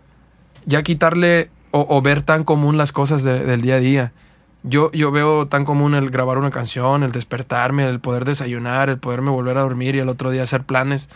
ya 0.65 0.83
quitarle 0.83 1.49
o, 1.71 2.01
ver 2.01 2.23
tan 2.23 2.43
común 2.43 2.75
las 2.75 2.91
cosas 2.91 3.23
del 3.23 3.61
día 3.61 3.75
a 3.75 3.79
día. 3.79 4.11
Yo, 4.63 4.91
yo 4.91 5.11
veo 5.11 5.47
tan 5.47 5.63
común 5.63 5.93
el 5.93 6.09
grabar 6.09 6.37
una 6.39 6.51
canción, 6.51 7.03
el 7.03 7.13
despertarme, 7.13 7.87
el 7.87 8.01
poder 8.01 8.25
desayunar, 8.25 8.89
el 8.89 8.97
poderme 8.97 9.29
volver 9.29 9.57
a 9.57 9.61
dormir 9.61 9.95
y 9.95 9.99
el 9.99 10.09
otro 10.09 10.29
día 10.29 10.43
hacer 10.43 10.63
planes. 10.63 11.07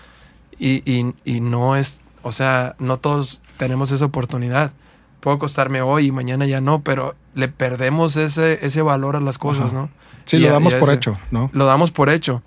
Y, 0.58 0.90
y, 0.90 1.16
y 1.25 1.42
no 1.42 1.75
es 1.75 2.01
o 2.24 2.32
sea, 2.32 2.75
no 2.80 2.98
todos 2.98 3.42
tenemos 3.58 3.92
esa 3.92 4.06
oportunidad. 4.06 4.72
Puedo 5.20 5.38
acostarme 5.38 5.82
hoy 5.82 6.08
y 6.08 6.12
mañana 6.12 6.46
ya 6.46 6.62
no, 6.62 6.82
pero 6.82 7.16
le 7.36 7.48
perdemos 7.48 8.18
ese, 8.18 8.66
ese 8.66 8.82
valor 8.82 9.16
a 9.16 9.20
las 9.20 9.38
cosas, 9.38 9.74
¿no? 9.74 9.90
Sí, 10.25 10.40
lo 10.40 10.50
damos 10.50 10.74
por 10.74 10.92
hecho, 10.92 11.20
¿no? 11.30 11.50
Lo 11.54 11.66
damos 11.66 11.92
por 11.92 12.10
hecho. 12.10 12.42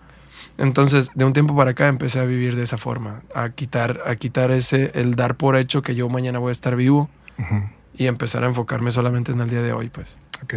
Entonces, 0.58 1.10
de 1.14 1.24
un 1.24 1.32
tiempo 1.32 1.56
para 1.56 1.72
acá 1.72 1.88
empecé 1.88 2.20
a 2.20 2.24
vivir 2.24 2.54
de 2.56 2.62
esa 2.62 2.76
forma, 2.76 3.22
a 3.34 3.50
quitar, 3.50 4.02
a 4.06 4.14
quitar 4.16 4.50
ese, 4.52 4.92
el 4.94 5.16
dar 5.16 5.36
por 5.36 5.56
hecho 5.56 5.82
que 5.82 5.94
yo 5.94 6.08
mañana 6.08 6.38
voy 6.38 6.50
a 6.50 6.52
estar 6.52 6.76
vivo 6.76 7.10
y 7.96 8.06
empezar 8.06 8.44
a 8.44 8.46
enfocarme 8.46 8.92
solamente 8.92 9.32
en 9.32 9.40
el 9.40 9.50
día 9.50 9.62
de 9.62 9.72
hoy, 9.72 9.88
pues. 9.88 10.16
Ok. 10.42 10.54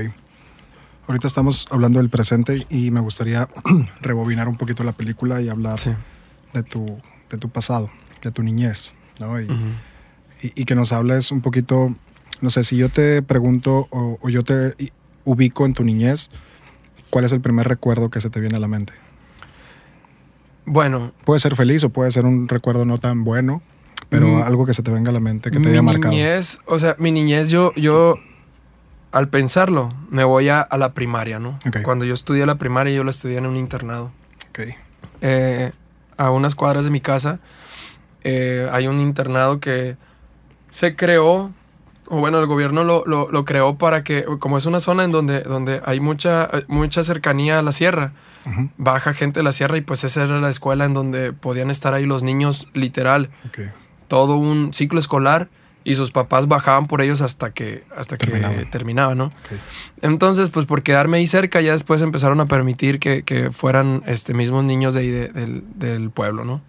Ahorita 1.07 1.25
estamos 1.25 1.67
hablando 1.71 1.99
del 1.99 2.09
presente 2.09 2.67
y 2.69 2.91
me 2.91 2.99
gustaría 2.99 3.47
rebobinar 4.01 4.47
un 4.47 4.57
poquito 4.57 4.83
la 4.83 4.91
película 4.91 5.41
y 5.41 5.49
hablar 5.49 5.79
de, 6.53 6.63
tu, 6.63 6.99
de 7.29 7.37
tu 7.37 7.49
pasado, 7.49 7.89
de 8.21 8.31
tu 8.31 8.43
niñez. 8.43 8.93
¿No? 9.19 9.39
Y, 9.39 10.65
que 10.65 10.75
nos 10.75 10.91
hables 10.91 11.31
un 11.31 11.41
poquito, 11.41 11.95
no 12.41 12.49
sé, 12.49 12.63
si 12.63 12.77
yo 12.77 12.89
te 12.89 13.21
pregunto 13.21 13.87
o, 13.89 14.29
yo 14.29 14.43
te 14.43 14.75
ubico 15.23 15.65
en 15.65 15.73
tu 15.73 15.83
niñez, 15.83 16.29
¿cuál 17.09 17.25
es 17.25 17.31
el 17.31 17.41
primer 17.41 17.67
recuerdo 17.67 18.09
que 18.09 18.21
se 18.21 18.29
te 18.29 18.39
viene 18.39 18.57
a 18.57 18.59
la 18.59 18.67
mente? 18.67 18.93
Bueno. 20.65 21.13
Puede 21.25 21.39
ser 21.39 21.55
feliz 21.55 21.83
o 21.83 21.89
puede 21.89 22.11
ser 22.11 22.25
un 22.25 22.47
recuerdo 22.47 22.85
no 22.85 22.99
tan 22.99 23.23
bueno, 23.23 23.61
pero 24.09 24.27
mm. 24.27 24.43
algo 24.43 24.65
que 24.65 24.73
se 24.73 24.83
te 24.83 24.91
venga 24.91 25.09
a 25.09 25.13
la 25.13 25.19
mente, 25.19 25.49
que 25.49 25.59
te 25.59 25.69
haya 25.69 25.81
marcado. 25.81 26.09
Mi 26.09 26.17
niñez, 26.17 26.59
o 26.65 26.77
sea, 26.77 26.95
mi 26.99 27.11
niñez, 27.11 27.49
yo, 27.49 27.73
yo 27.75 28.15
al 29.11 29.29
pensarlo, 29.29 29.89
me 30.09 30.23
voy 30.23 30.49
a, 30.49 30.67
la 30.77 30.93
primaria, 30.93 31.39
¿no? 31.39 31.57
Cuando 31.83 32.05
yo 32.05 32.13
estudié 32.13 32.45
la 32.45 32.55
primaria, 32.55 32.93
yo 32.93 33.03
la 33.03 33.11
estudié 33.11 33.37
en 33.37 33.45
un 33.45 33.55
internado. 33.55 34.11
Eh, 35.21 35.71
a 36.17 36.31
unas 36.31 36.55
cuadras 36.55 36.85
de 36.85 36.91
mi 36.91 36.99
casa 36.99 37.39
eh, 38.29 38.67
hay 38.73 38.87
un 38.87 38.99
internado 38.99 39.61
que 39.61 39.95
se 40.69 40.97
creó, 40.97 41.53
o 42.07 42.19
bueno, 42.19 42.39
el 42.41 42.45
gobierno 42.45 42.83
lo, 42.83 43.05
lo, 43.05 43.45
creó 43.45 43.77
para 43.77 44.03
que, 44.03 44.25
como 44.39 44.57
es 44.57 44.65
una 44.65 44.81
zona 44.81 45.05
en 45.05 45.13
donde, 45.13 45.43
donde 45.43 45.81
hay 45.85 46.01
mucha, 46.01 46.49
mucha 46.67 47.05
cercanía 47.05 47.57
a 47.57 47.61
la 47.61 47.71
sierra, 47.71 48.11
baja 48.77 49.13
gente 49.13 49.39
de 49.39 49.43
la 49.45 49.53
sierra 49.53 49.77
y 49.77 49.81
pues 49.81 50.03
esa 50.03 50.23
era 50.23 50.41
la 50.41 50.49
escuela 50.49 50.83
en 50.83 50.93
donde 50.93 51.31
podían 51.31 51.69
estar 51.69 51.93
ahí 51.93 52.05
los 52.05 52.21
niños 52.21 52.67
literal. 52.73 53.29
Todo 54.09 54.35
un 54.35 54.73
ciclo 54.73 54.99
escolar 54.99 55.47
y 55.85 55.95
sus 55.95 56.11
papás 56.11 56.49
bajaban 56.49 56.87
por 56.87 57.01
ellos 57.01 57.21
hasta 57.21 57.53
que, 57.53 57.85
hasta 57.95 58.17
que 58.17 58.67
terminaba, 58.69 59.15
¿no? 59.15 59.31
Entonces, 60.01 60.49
pues 60.49 60.65
por 60.65 60.83
quedarme 60.83 61.15
ahí 61.15 61.27
cerca, 61.27 61.61
ya 61.61 61.71
después 61.71 62.01
empezaron 62.01 62.41
a 62.41 62.45
permitir 62.45 62.99
que, 62.99 63.23
que 63.23 63.51
fueran 63.51 64.03
este, 64.05 64.33
mismos 64.33 64.65
niños 64.65 64.95
de 64.95 64.99
ahí 64.99 65.09
del, 65.11 65.63
del 65.75 66.09
pueblo, 66.09 66.43
¿no? 66.43 66.61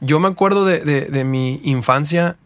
Yo 0.00 0.20
me 0.20 0.28
acuerdo 0.28 0.64
de, 0.64 1.24
mi 1.24 1.60
infancia 1.64 2.36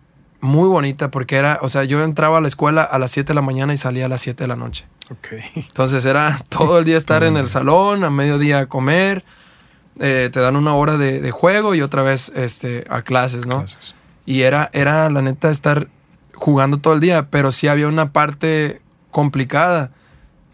muy 0.40 0.68
bonita 0.68 1.11
porque 1.11 1.37
era, 1.37 1.59
o 1.62 1.68
sea, 1.68 1.85
yo 1.85 2.02
entraba 2.02 2.38
a 2.38 2.40
la 2.40 2.49
escuela 2.49 2.82
a 2.82 2.99
las 2.99 3.12
7 3.12 3.28
de 3.28 3.35
la 3.35 3.42
mañana 3.42 3.73
y 3.73 3.76
salía 3.76 4.06
a 4.06 4.09
las 4.09 4.23
7 4.23 4.42
de 4.42 4.49
la 4.49 4.56
noche. 4.56 4.87
Ok. 5.11 5.28
Entonces 5.54 6.04
era 6.04 6.42
todo 6.49 6.78
el 6.78 6.85
día 6.85 6.97
estar 6.97 7.23
en 7.23 7.37
el 7.37 7.49
salón, 7.50 8.04
a 8.04 8.11
mediodía 8.11 8.66
comer, 8.66 9.25
eh, 10.00 10.30
te 10.32 10.40
dan 10.40 10.56
una 10.56 10.75
hora 10.75 10.97
de, 10.97 11.30
juego 11.30 11.75
y 11.75 11.82
otra 11.82 12.02
vez 12.02 12.32
este, 12.35 12.85
a 12.88 13.02
clases, 13.02 13.47
¿no? 13.47 13.64
Y 14.25 14.42
era, 14.42 14.71
era 14.73 15.11
la 15.11 15.23
neta 15.23 15.50
estar 15.50 15.88
jugando 16.35 16.78
todo 16.78 16.94
el 16.94 17.00
día, 17.00 17.28
pero 17.30 17.52
sí 17.52 17.68
había 17.68 17.88
una 17.88 18.12
parte 18.12 18.80
complicada. 19.11 19.90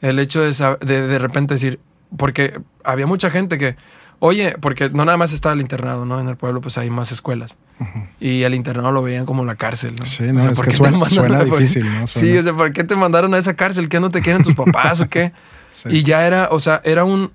El 0.00 0.18
hecho 0.18 0.40
de, 0.40 0.76
de, 0.80 1.06
de 1.06 1.18
repente 1.18 1.54
decir, 1.54 1.80
porque 2.16 2.60
había 2.84 3.06
mucha 3.06 3.30
gente 3.30 3.58
que, 3.58 3.76
Oye, 4.20 4.56
porque 4.60 4.90
no 4.90 5.04
nada 5.04 5.16
más 5.16 5.32
estaba 5.32 5.52
el 5.52 5.60
internado, 5.60 6.04
¿no? 6.04 6.20
En 6.20 6.28
el 6.28 6.36
pueblo 6.36 6.60
pues 6.60 6.76
hay 6.76 6.90
más 6.90 7.12
escuelas. 7.12 7.56
Y 8.18 8.42
el 8.42 8.54
internado 8.54 8.90
lo 8.90 9.02
veían 9.02 9.26
como 9.26 9.44
la 9.44 9.54
cárcel, 9.54 9.94
¿no? 9.96 10.04
Sí, 10.04 10.24
no, 10.32 10.50
es 10.50 10.60
que 10.60 10.72
suena, 10.72 11.44
difícil, 11.44 11.84
¿no? 12.00 12.06
Sí, 12.08 12.36
o 12.36 12.42
sea, 12.42 12.52
¿por 12.52 12.72
qué 12.72 12.82
te 12.82 12.96
mandaron 12.96 13.32
a 13.34 13.38
esa 13.38 13.54
cárcel? 13.54 13.88
¿Qué 13.88 14.00
no 14.00 14.10
te 14.10 14.20
quieren 14.20 14.42
tus 14.42 14.54
papás 14.54 15.00
o 15.00 15.08
qué? 15.08 15.32
Y 15.88 16.02
ya 16.02 16.26
era, 16.26 16.48
o 16.50 16.58
sea, 16.58 16.80
era 16.82 17.04
un... 17.04 17.30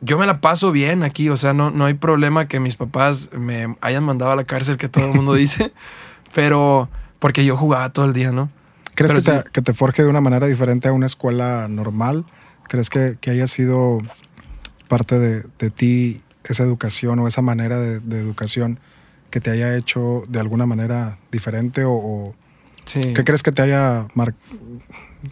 Yo 0.00 0.16
me 0.16 0.26
la 0.26 0.40
paso 0.40 0.70
bien 0.70 1.02
aquí, 1.02 1.28
o 1.28 1.36
sea, 1.36 1.54
no, 1.54 1.70
no 1.72 1.86
hay 1.86 1.94
problema 1.94 2.46
que 2.46 2.60
mis 2.60 2.76
papás 2.76 3.30
me 3.32 3.74
hayan 3.80 4.04
mandado 4.04 4.30
a 4.30 4.36
la 4.36 4.44
cárcel, 4.44 4.76
que 4.76 4.88
todo 4.88 5.06
el 5.06 5.14
mundo 5.14 5.34
dice, 5.34 5.72
pero 6.34 6.88
porque 7.18 7.44
yo 7.44 7.56
jugaba 7.56 7.92
todo 7.92 8.04
el 8.04 8.12
día, 8.12 8.30
¿no? 8.30 8.48
¿Crees 8.94 9.12
que, 9.12 9.22
te, 9.22 9.42
que, 9.50 9.62
te, 9.62 9.74
forje 9.74 10.04
de 10.04 10.08
una 10.08 10.20
manera 10.20 10.46
diferente 10.46 10.86
a 10.86 10.92
una 10.92 11.06
escuela 11.06 11.66
normal? 11.68 12.24
¿Crees 12.68 12.90
que, 12.90 13.16
que 13.20 13.30
haya 13.30 13.48
sido 13.48 13.98
parte 14.88 15.18
de, 15.18 15.70
ti 15.70 16.20
esa 16.44 16.62
educación 16.64 17.18
o 17.18 17.28
esa 17.28 17.42
manera 17.42 17.78
de, 17.78 18.18
educación 18.18 18.78
que 19.30 19.40
te 19.40 19.50
haya 19.50 19.76
hecho 19.76 20.24
de 20.28 20.40
alguna 20.40 20.66
manera 20.66 21.18
diferente 21.32 21.84
o, 21.86 22.34
qué 22.84 23.24
crees 23.24 23.42
que 23.42 23.52
te 23.52 23.62
haya 23.62 24.06
marcado? 24.14 24.42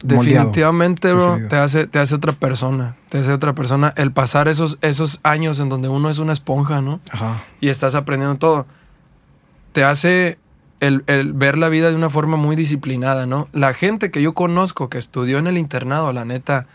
Definitivamente, 0.03 1.13
bro, 1.13 1.39
te 1.49 1.57
hace, 1.57 1.87
te 1.87 1.99
hace 1.99 2.15
otra 2.15 2.33
persona. 2.33 2.97
Te 3.11 3.19
hace 3.19 3.33
otra 3.33 3.55
persona. 3.55 3.93
El 3.97 4.11
pasar 4.11 4.49
esos, 4.49 4.79
esos 4.81 5.21
años 5.23 5.61
en 5.61 5.69
donde 5.69 5.89
uno 5.89 6.09
es 6.09 6.19
una 6.19 6.33
esponja, 6.33 6.81
¿no? 6.81 7.01
Ajá. 7.11 7.45
Y 7.61 7.69
estás 7.69 7.95
aprendiendo 7.95 8.37
todo. 8.39 8.67
Te 9.73 9.85
hace 9.85 10.39
el, 10.81 11.05
el, 11.07 11.35
ver 11.35 11.59
la 11.59 11.69
vida 11.69 11.91
de 11.91 11.97
una 11.97 12.09
forma 12.09 12.37
muy 12.37 12.57
disciplinada, 12.57 13.27
¿no? 13.27 13.49
La 13.53 13.75
gente 13.75 14.11
que 14.11 14.23
yo 14.23 14.33
conozco 14.33 14.89
que 14.89 14.99
estudió 14.99 15.39
en 15.39 15.47
el 15.47 15.59
internado, 15.59 16.13
la 16.13 16.25
neta, 16.25 16.67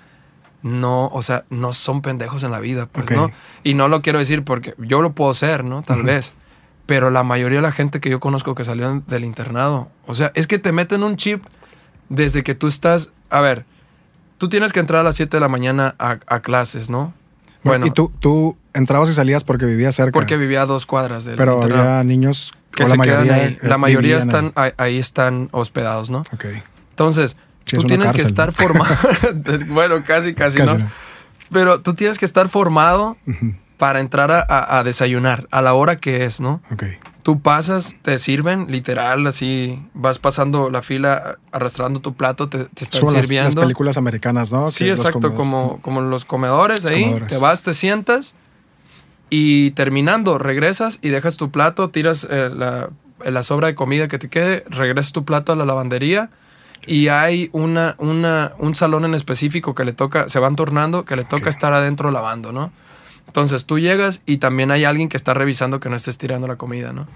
no, 0.62 1.08
o 1.08 1.22
sea, 1.22 1.46
no 1.50 1.74
son 1.74 2.02
pendejos 2.02 2.44
en 2.44 2.52
la 2.52 2.60
vida, 2.60 2.88
pues, 2.88 3.10
¿no? 3.12 3.32
Y 3.64 3.74
no 3.74 3.88
lo 3.88 4.02
quiero 4.02 4.20
decir 4.20 4.44
porque 4.44 4.74
yo 4.78 5.02
lo 5.02 5.14
puedo 5.14 5.34
ser, 5.34 5.64
¿no? 5.64 5.84
Tal 5.84 6.04
vez. 6.04 6.34
Pero 6.86 7.12
la 7.12 7.24
mayoría 7.24 7.58
de 7.58 7.64
la 7.64 7.72
gente 7.72 8.00
que 8.00 8.10
yo 8.10 8.20
conozco 8.20 8.56
que 8.56 8.64
salió 8.64 9.04
del 9.08 9.26
internado, 9.26 9.90
o 10.06 10.16
sea, 10.16 10.32
es 10.36 10.48
que 10.48 10.58
te 10.58 10.72
meten 10.72 11.04
un 11.04 11.18
chip 11.18 11.44
desde 12.10 12.44
que 12.44 12.56
tú 12.56 12.68
estás, 12.68 13.12
a 13.30 13.42
ver, 13.42 13.66
tú 14.38 14.50
tienes 14.50 14.72
que 14.72 14.80
entrar 14.80 15.02
a 15.02 15.04
las 15.04 15.16
7 15.18 15.36
de 15.36 15.42
la 15.42 15.50
mañana 15.50 15.96
a, 16.00 16.40
clases, 16.40 16.90
¿no? 16.90 17.14
Bueno, 17.64 17.86
y 17.86 17.92
tú, 17.92 18.12
tú 18.20 18.56
entrabas 18.74 19.10
y 19.10 19.14
salías 19.14 19.44
porque 19.44 19.66
vivías 19.66 19.96
cerca. 19.96 20.14
Porque 20.14 20.38
vivía 20.38 20.62
a 20.62 20.66
dos 20.66 20.86
cuadras 20.86 21.26
del 21.26 21.36
Pero 21.36 21.62
había 21.62 22.04
niños 22.06 22.54
que 22.72 22.86
se 22.86 22.92
la 22.92 22.98
mayoría, 22.98 23.36
ahí. 23.36 23.58
La 23.62 23.78
mayoría 23.78 24.18
están 24.18 24.54
ahí. 24.56 24.98
están 24.98 25.50
hospedados, 25.52 26.10
¿no? 26.10 26.20
Ok. 26.32 26.46
Entonces, 26.92 27.36
tú 27.75 27.83
tienes 27.83 28.12
que 28.13 28.21
estar 28.21 28.51
formado. 28.51 28.95
bueno, 29.67 30.03
casi, 30.05 30.33
casi, 30.33 30.62
¿no? 30.62 30.77
Pero 31.51 31.81
tú 31.81 31.93
tienes 31.93 32.17
que 32.17 32.25
estar 32.25 32.50
formado 32.50 33.17
para 33.77 34.00
entrar 34.00 34.31
a, 34.50 34.83
desayunar 34.83 35.47
a 35.51 35.62
la 35.62 35.74
hora 35.74 35.97
que 35.97 36.25
es, 36.25 36.41
¿no? 36.41 36.62
Ok. 36.71 36.83
Tú 37.24 37.41
pasas, 37.41 37.97
te 38.01 38.17
sirven, 38.17 38.67
literal, 38.69 39.27
así 39.27 39.81
vas 39.93 40.17
pasando 40.17 40.69
la 40.69 40.81
fila, 40.81 41.38
arrastrando 41.51 42.00
tu 42.00 42.13
plato, 42.13 42.47
te, 42.47 42.65
te 42.65 42.86
están 42.86 43.09
sirviendo. 43.09 43.55
Las, 43.55 43.55
películas 43.55 43.97
americanas, 43.97 44.51
¿no? 44.51 44.69
Sí, 44.69 44.89
exacto, 44.89 45.36
como, 45.36 45.81
como 45.81 46.01
los 46.01 46.24
comedores 46.24 46.86
ahí. 46.86 47.13
Te 47.27 47.38
vas, 47.38 47.63
te 47.63 47.74
sientas 47.74 48.33
y 49.29 49.71
terminando, 49.71 50.38
regresas 50.38 51.00
y 51.01 51.09
dejas 51.09 51.36
tu 51.36 51.51
plato, 51.51 51.89
tiras 51.89 52.25
eh, 52.29 52.50
la, 52.53 52.89
la 53.25 53.43
sobra 53.43 53.67
de 53.67 53.75
comida 53.75 54.07
que 54.07 54.19
te 54.19 54.29
quede, 54.29 54.63
regresas 54.69 55.12
tu 55.12 55.25
plato 55.25 55.51
a 55.51 55.55
la 55.57 55.65
lavandería 55.65 56.29
y 56.88 57.10
hay 57.10 57.50
una, 57.51 57.96
una, 58.00 58.53
un 58.58 58.75
salón 58.75 59.06
en 59.06 59.13
específico 59.13 59.75
que 59.75 59.86
le 59.86 59.94
toca, 59.94 60.29
se 60.29 60.39
van 60.39 60.56
tornando, 60.56 61.06
que 61.06 61.15
le 61.15 61.24
toca 61.24 61.50
estar 61.50 61.74
adentro 61.74 62.12
lavando, 62.12 62.51
¿no? 62.51 62.72
Entonces 63.27 63.65
tú 63.65 63.77
llegas 63.77 64.22
y 64.25 64.38
también 64.38 64.72
hay 64.72 64.86
alguien 64.86 65.10
que 65.10 65.17
está 65.17 65.34
revisando 65.34 65.79
que 65.79 65.89
no 65.89 65.96
estés 65.96 66.17
tirando 66.17 66.48
la 66.48 66.56
comida, 66.56 66.94
¿no? 66.94 67.08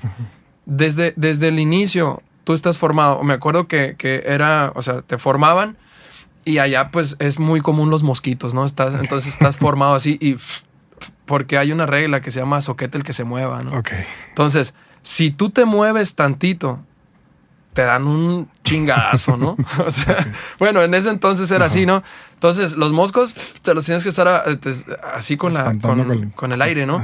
desde, 0.65 1.13
desde 1.15 1.47
el 1.47 1.59
inicio 1.59 2.21
tú 2.43 2.53
estás 2.53 2.77
formado. 2.77 3.23
Me 3.23 3.33
acuerdo 3.33 3.67
que, 3.67 3.95
que, 3.97 4.23
era, 4.25 4.71
o 4.75 4.81
sea, 4.81 5.01
te 5.01 5.17
formaban 5.17 5.77
y 6.43 6.57
allá 6.57 6.89
pues 6.91 7.15
es 7.19 7.39
muy 7.39 7.61
común 7.61 7.89
los 7.89 8.03
mosquitos, 8.03 8.53
¿no? 8.53 8.65
Estás, 8.65 8.95
Entonces 8.95 9.33
estás 9.33 9.57
formado 9.57 9.95
así 9.95 10.17
y 10.21 10.37
porque 11.25 11.57
hay 11.57 11.71
una 11.71 11.85
regla 11.85 12.21
que 12.21 12.31
se 12.31 12.39
llama 12.39 12.61
soquete 12.61 12.97
el 12.97 13.03
que 13.03 13.13
se 13.13 13.23
mueva, 13.23 13.61
¿no? 13.63 13.77
Ok. 13.77 13.91
Entonces, 14.29 14.73
si 15.01 15.31
tú 15.31 15.49
te 15.49 15.65
mueves 15.65 16.15
tantito, 16.15 16.79
te 17.73 17.83
dan 17.83 18.05
un 18.05 18.49
chingadazo, 18.63 19.37
¿no? 19.37 19.55
o 19.85 19.91
sea, 19.91 20.17
bueno, 20.59 20.81
en 20.83 20.93
ese 20.93 21.09
entonces 21.09 21.49
era 21.51 21.65
así, 21.65 21.85
¿no? 21.85 22.03
Entonces, 22.33 22.75
los 22.75 22.91
moscos 22.91 23.35
te 23.61 23.73
los 23.73 23.85
tienes 23.85 24.03
que 24.03 24.09
estar 24.09 24.43
eh, 24.47 24.57
así 25.13 25.37
con, 25.37 25.53
la, 25.53 25.73
con, 26.35 26.51
el 26.51 26.61
aire, 26.61 26.85
¿no? 26.85 27.03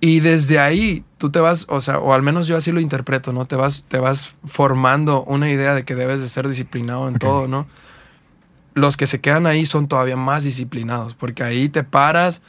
Y 0.00 0.20
desde 0.20 0.60
ahí 0.60 1.04
tú 1.16 1.30
te 1.30 1.40
vas, 1.40 1.66
o 1.68 1.80
sea, 1.80 1.98
o 1.98 2.14
al 2.14 2.22
menos 2.22 2.46
yo 2.46 2.56
así 2.56 2.70
lo 2.70 2.80
interpreto, 2.80 3.32
¿no? 3.32 3.46
Te 3.46 3.56
vas, 3.56 3.84
te 3.88 3.98
vas 3.98 4.36
formando 4.44 5.24
una 5.24 5.50
idea 5.50 5.74
de 5.74 5.84
que 5.84 5.96
debes 5.96 6.20
de 6.20 6.28
ser 6.28 6.46
disciplinado 6.46 7.08
en 7.08 7.18
todo, 7.18 7.48
¿no? 7.48 7.66
Los 8.74 8.96
que 8.96 9.08
se 9.08 9.20
quedan 9.20 9.48
ahí 9.48 9.66
son 9.66 9.88
todavía 9.88 10.14
más 10.14 10.44
disciplinados, 10.44 11.14
porque 11.14 11.42
ahí 11.42 11.68
te 11.68 11.82
paras, 11.82 12.42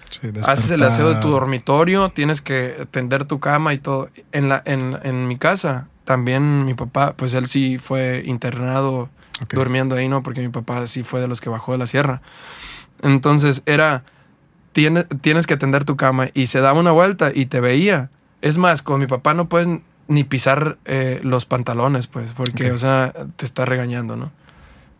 haces 0.45 0.69
el 0.69 0.83
aseo 0.83 1.09
de 1.09 1.15
tu 1.21 1.29
dormitorio, 1.29 2.09
tienes 2.09 2.41
que 2.41 2.85
tender 2.91 3.25
tu 3.25 3.39
cama 3.39 3.73
y 3.73 3.79
todo. 3.79 4.09
En, 4.31 4.47
la, 4.47 4.61
en, 4.65 4.99
en 5.01 5.27
mi 5.27 5.37
casa, 5.39 5.87
también 6.09 6.65
mi 6.65 6.73
papá, 6.73 7.13
pues 7.15 7.35
él 7.35 7.45
sí 7.45 7.77
fue 7.77 8.23
internado 8.25 9.11
durmiendo 9.51 9.95
ahí, 9.95 10.09
¿no? 10.09 10.23
Porque 10.23 10.41
mi 10.41 10.49
papá 10.49 10.87
sí 10.87 11.03
fue 11.03 11.21
de 11.21 11.27
los 11.27 11.39
que 11.39 11.51
bajó 11.51 11.71
de 11.73 11.77
la 11.77 11.85
sierra. 11.85 12.23
Entonces 13.03 13.61
era 13.67 14.03
tienes, 14.71 15.05
tienes 15.21 15.45
que 15.45 15.53
atender 15.53 15.85
tu 15.85 15.97
cama 15.97 16.29
y 16.33 16.47
se 16.47 16.61
daba 16.61 16.79
una 16.79 16.91
vuelta 16.91 17.29
y 17.31 17.45
te 17.45 17.59
veía. 17.59 18.09
Es 18.41 18.57
más, 18.57 18.81
con 18.81 18.99
mi 18.99 19.05
papá 19.05 19.35
no 19.35 19.49
puedes 19.49 19.67
ni 20.07 20.23
pisar 20.23 20.79
eh, 20.85 21.19
los 21.21 21.45
pantalones, 21.45 22.07
pues, 22.07 22.33
porque, 22.33 22.71
o 22.71 22.79
sea, 22.79 23.13
te 23.35 23.45
está 23.45 23.65
regañando, 23.65 24.15
¿no? 24.15 24.31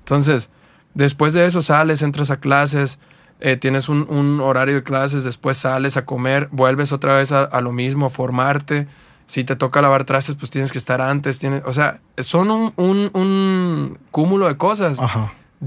Entonces, 0.01 0.51
después 0.93 1.33
de 1.33 1.47
eso 1.47 1.63
sales, 1.63 2.03
entras 2.03 2.29
a 2.29 2.39
clases, 2.39 2.99
eh, 3.39 3.57
tienes 3.57 3.89
un, 3.89 4.39
horario 4.41 4.75
de 4.75 4.83
clases, 4.83 5.23
después 5.23 5.57
sales 5.57 5.97
a 5.97 6.05
comer, 6.05 6.49
vuelves 6.51 6.93
otra 6.93 7.15
vez 7.15 7.31
a, 7.31 7.61
lo 7.61 7.71
mismo, 7.71 8.05
a 8.05 8.09
formarte. 8.11 8.87
Si 9.29 9.43
te 9.43 9.55
toca 9.55 9.79
lavar 9.83 10.05
trastes, 10.05 10.33
pues 10.33 10.49
tienes 10.49 10.71
que 10.71 10.79
estar 10.79 11.01
antes. 11.01 11.37
Tienes, 11.37 11.61
o 11.63 11.71
sea, 11.71 11.99
son 12.17 12.49
un, 12.49 13.11
un, 13.13 13.99
cúmulo 14.09 14.47
de 14.47 14.57
cosas 14.57 14.97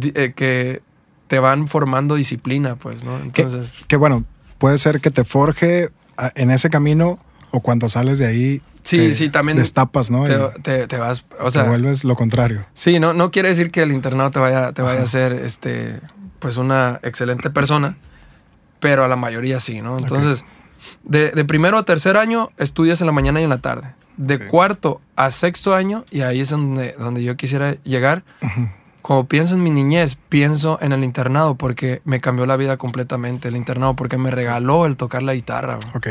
eh, 0.03 0.33
que 0.35 0.83
te 1.29 1.39
van 1.39 1.69
formando 1.69 2.17
disciplina, 2.17 2.75
pues, 2.75 3.05
¿no? 3.05 3.17
Entonces. 3.19 3.73
Que, 3.87 3.95
bueno, 3.95 4.25
puede 4.59 4.79
ser 4.79 5.01
que 5.01 5.13
te 5.13 5.23
forje 5.23 5.91
ah, 6.17 6.33
en 6.35 6.51
ese 6.51 6.71
camino 6.71 7.21
o 7.53 7.61
cuando 7.61 7.89
sales 7.89 8.19
de 8.19 8.27
ahí. 8.27 8.63
Sí, 8.83 9.15
sí, 9.15 9.29
también. 9.29 9.59
Destapas, 9.59 10.11
¿no? 10.11 10.25
Te, 10.25 10.89
te, 10.89 10.97
vas. 10.97 11.25
O 11.39 11.53
sea. 11.53 11.63
Te 11.63 11.69
vuelves 11.69 12.03
lo 12.03 12.17
contrario. 12.17 12.67
Sí, 12.75 12.99
no, 12.99 13.15
no 13.15 13.31
quiere 13.31 13.51
decir 13.51 13.71
que 13.71 13.83
el 13.83 13.93
internado 13.93 14.33
te 14.33 14.41
vaya, 14.41 14.73
te 14.73 14.83
vaya 14.83 15.03
a 15.03 15.07
ser 15.07 15.35
este, 15.35 16.01
pues 16.41 16.57
una 16.57 16.99
excelente 17.05 17.49
persona, 17.51 17.97
pero 18.81 19.05
a 19.05 19.09
la 19.09 19.15
mayoría 19.15 19.61
sí, 19.61 19.81
¿no? 19.81 19.99
Entonces, 19.99 20.45
de, 21.05 21.45
primero 21.45 21.79
a 21.79 21.85
tercer 21.85 22.17
año 22.17 22.51
estudias 22.59 23.01
en 23.01 23.07
la 23.07 23.13
mañana 23.13 23.41
y 23.41 23.45
en 23.45 23.51
la 23.51 23.59
tarde. 23.59 23.95
De 24.17 24.47
cuarto 24.49 25.01
a 25.17 25.31
sexto 25.31 25.75
año, 25.75 26.05
y 26.11 26.21
ahí 26.21 26.41
es 26.41 26.51
donde, 26.51 26.93
donde 26.99 27.25
yo 27.25 27.37
quisiera 27.37 27.77
llegar, 27.83 28.25
como 29.01 29.27
pienso 29.27 29.55
en 29.55 29.63
mi 29.63 29.71
niñez, 29.71 30.17
pienso 30.29 30.79
en 30.81 30.93
el 30.93 31.03
internado 31.03 31.55
porque 31.57 32.03
me 32.05 32.21
cambió 32.21 32.47
la 32.47 32.57
vida 32.57 32.77
completamente 32.77 33.49
el 33.49 33.57
internado, 33.57 33.97
porque 33.97 34.19
me 34.19 34.31
regaló 34.31 34.87
el 34.87 34.97
tocar 34.97 35.23
la 35.23 35.35
guitarra. 35.35 35.79
Ok. 35.95 36.09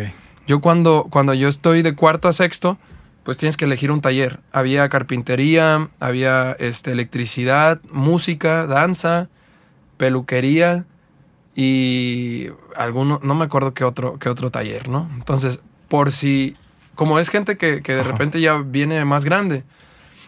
Yo 0.48 0.60
cuando, 0.60 1.07
cuando 1.10 1.33
yo 1.33 1.48
estoy 1.48 1.83
de 1.83 1.95
cuarto 1.95 2.27
a 2.27 2.33
sexto, 2.33 2.77
pues 3.24 3.38
tienes 3.38 3.55
que 3.55 3.65
elegir 3.65 3.91
un 3.91 4.01
taller. 4.01 4.39
Había 4.51 4.89
carpintería, 4.89 5.89
había 6.00 6.53
este, 6.53 6.91
electricidad, 6.91 7.79
música, 7.91 8.65
danza, 8.65 9.29
peluquería 9.98 10.86
y 11.55 12.48
alguno, 12.75 13.20
no 13.24 13.36
me 13.36 13.46
acuerdo 13.46 13.74
qué 13.74 13.83
otro, 13.83 14.18
qué 14.20 14.29
otro 14.29 14.51
taller, 14.51 14.87
¿no? 14.87 15.09
Entonces, 15.16 15.61
por 15.87 16.11
si, 16.11 16.55
como 16.96 17.20
es 17.20 17.29
gente 17.29 17.57
que, 17.57 17.81
que 17.81 17.94
de 17.94 18.03
repente 18.03 18.40
ya 18.40 18.57
viene 18.57 19.03
más 19.05 19.25
grande, 19.25 19.64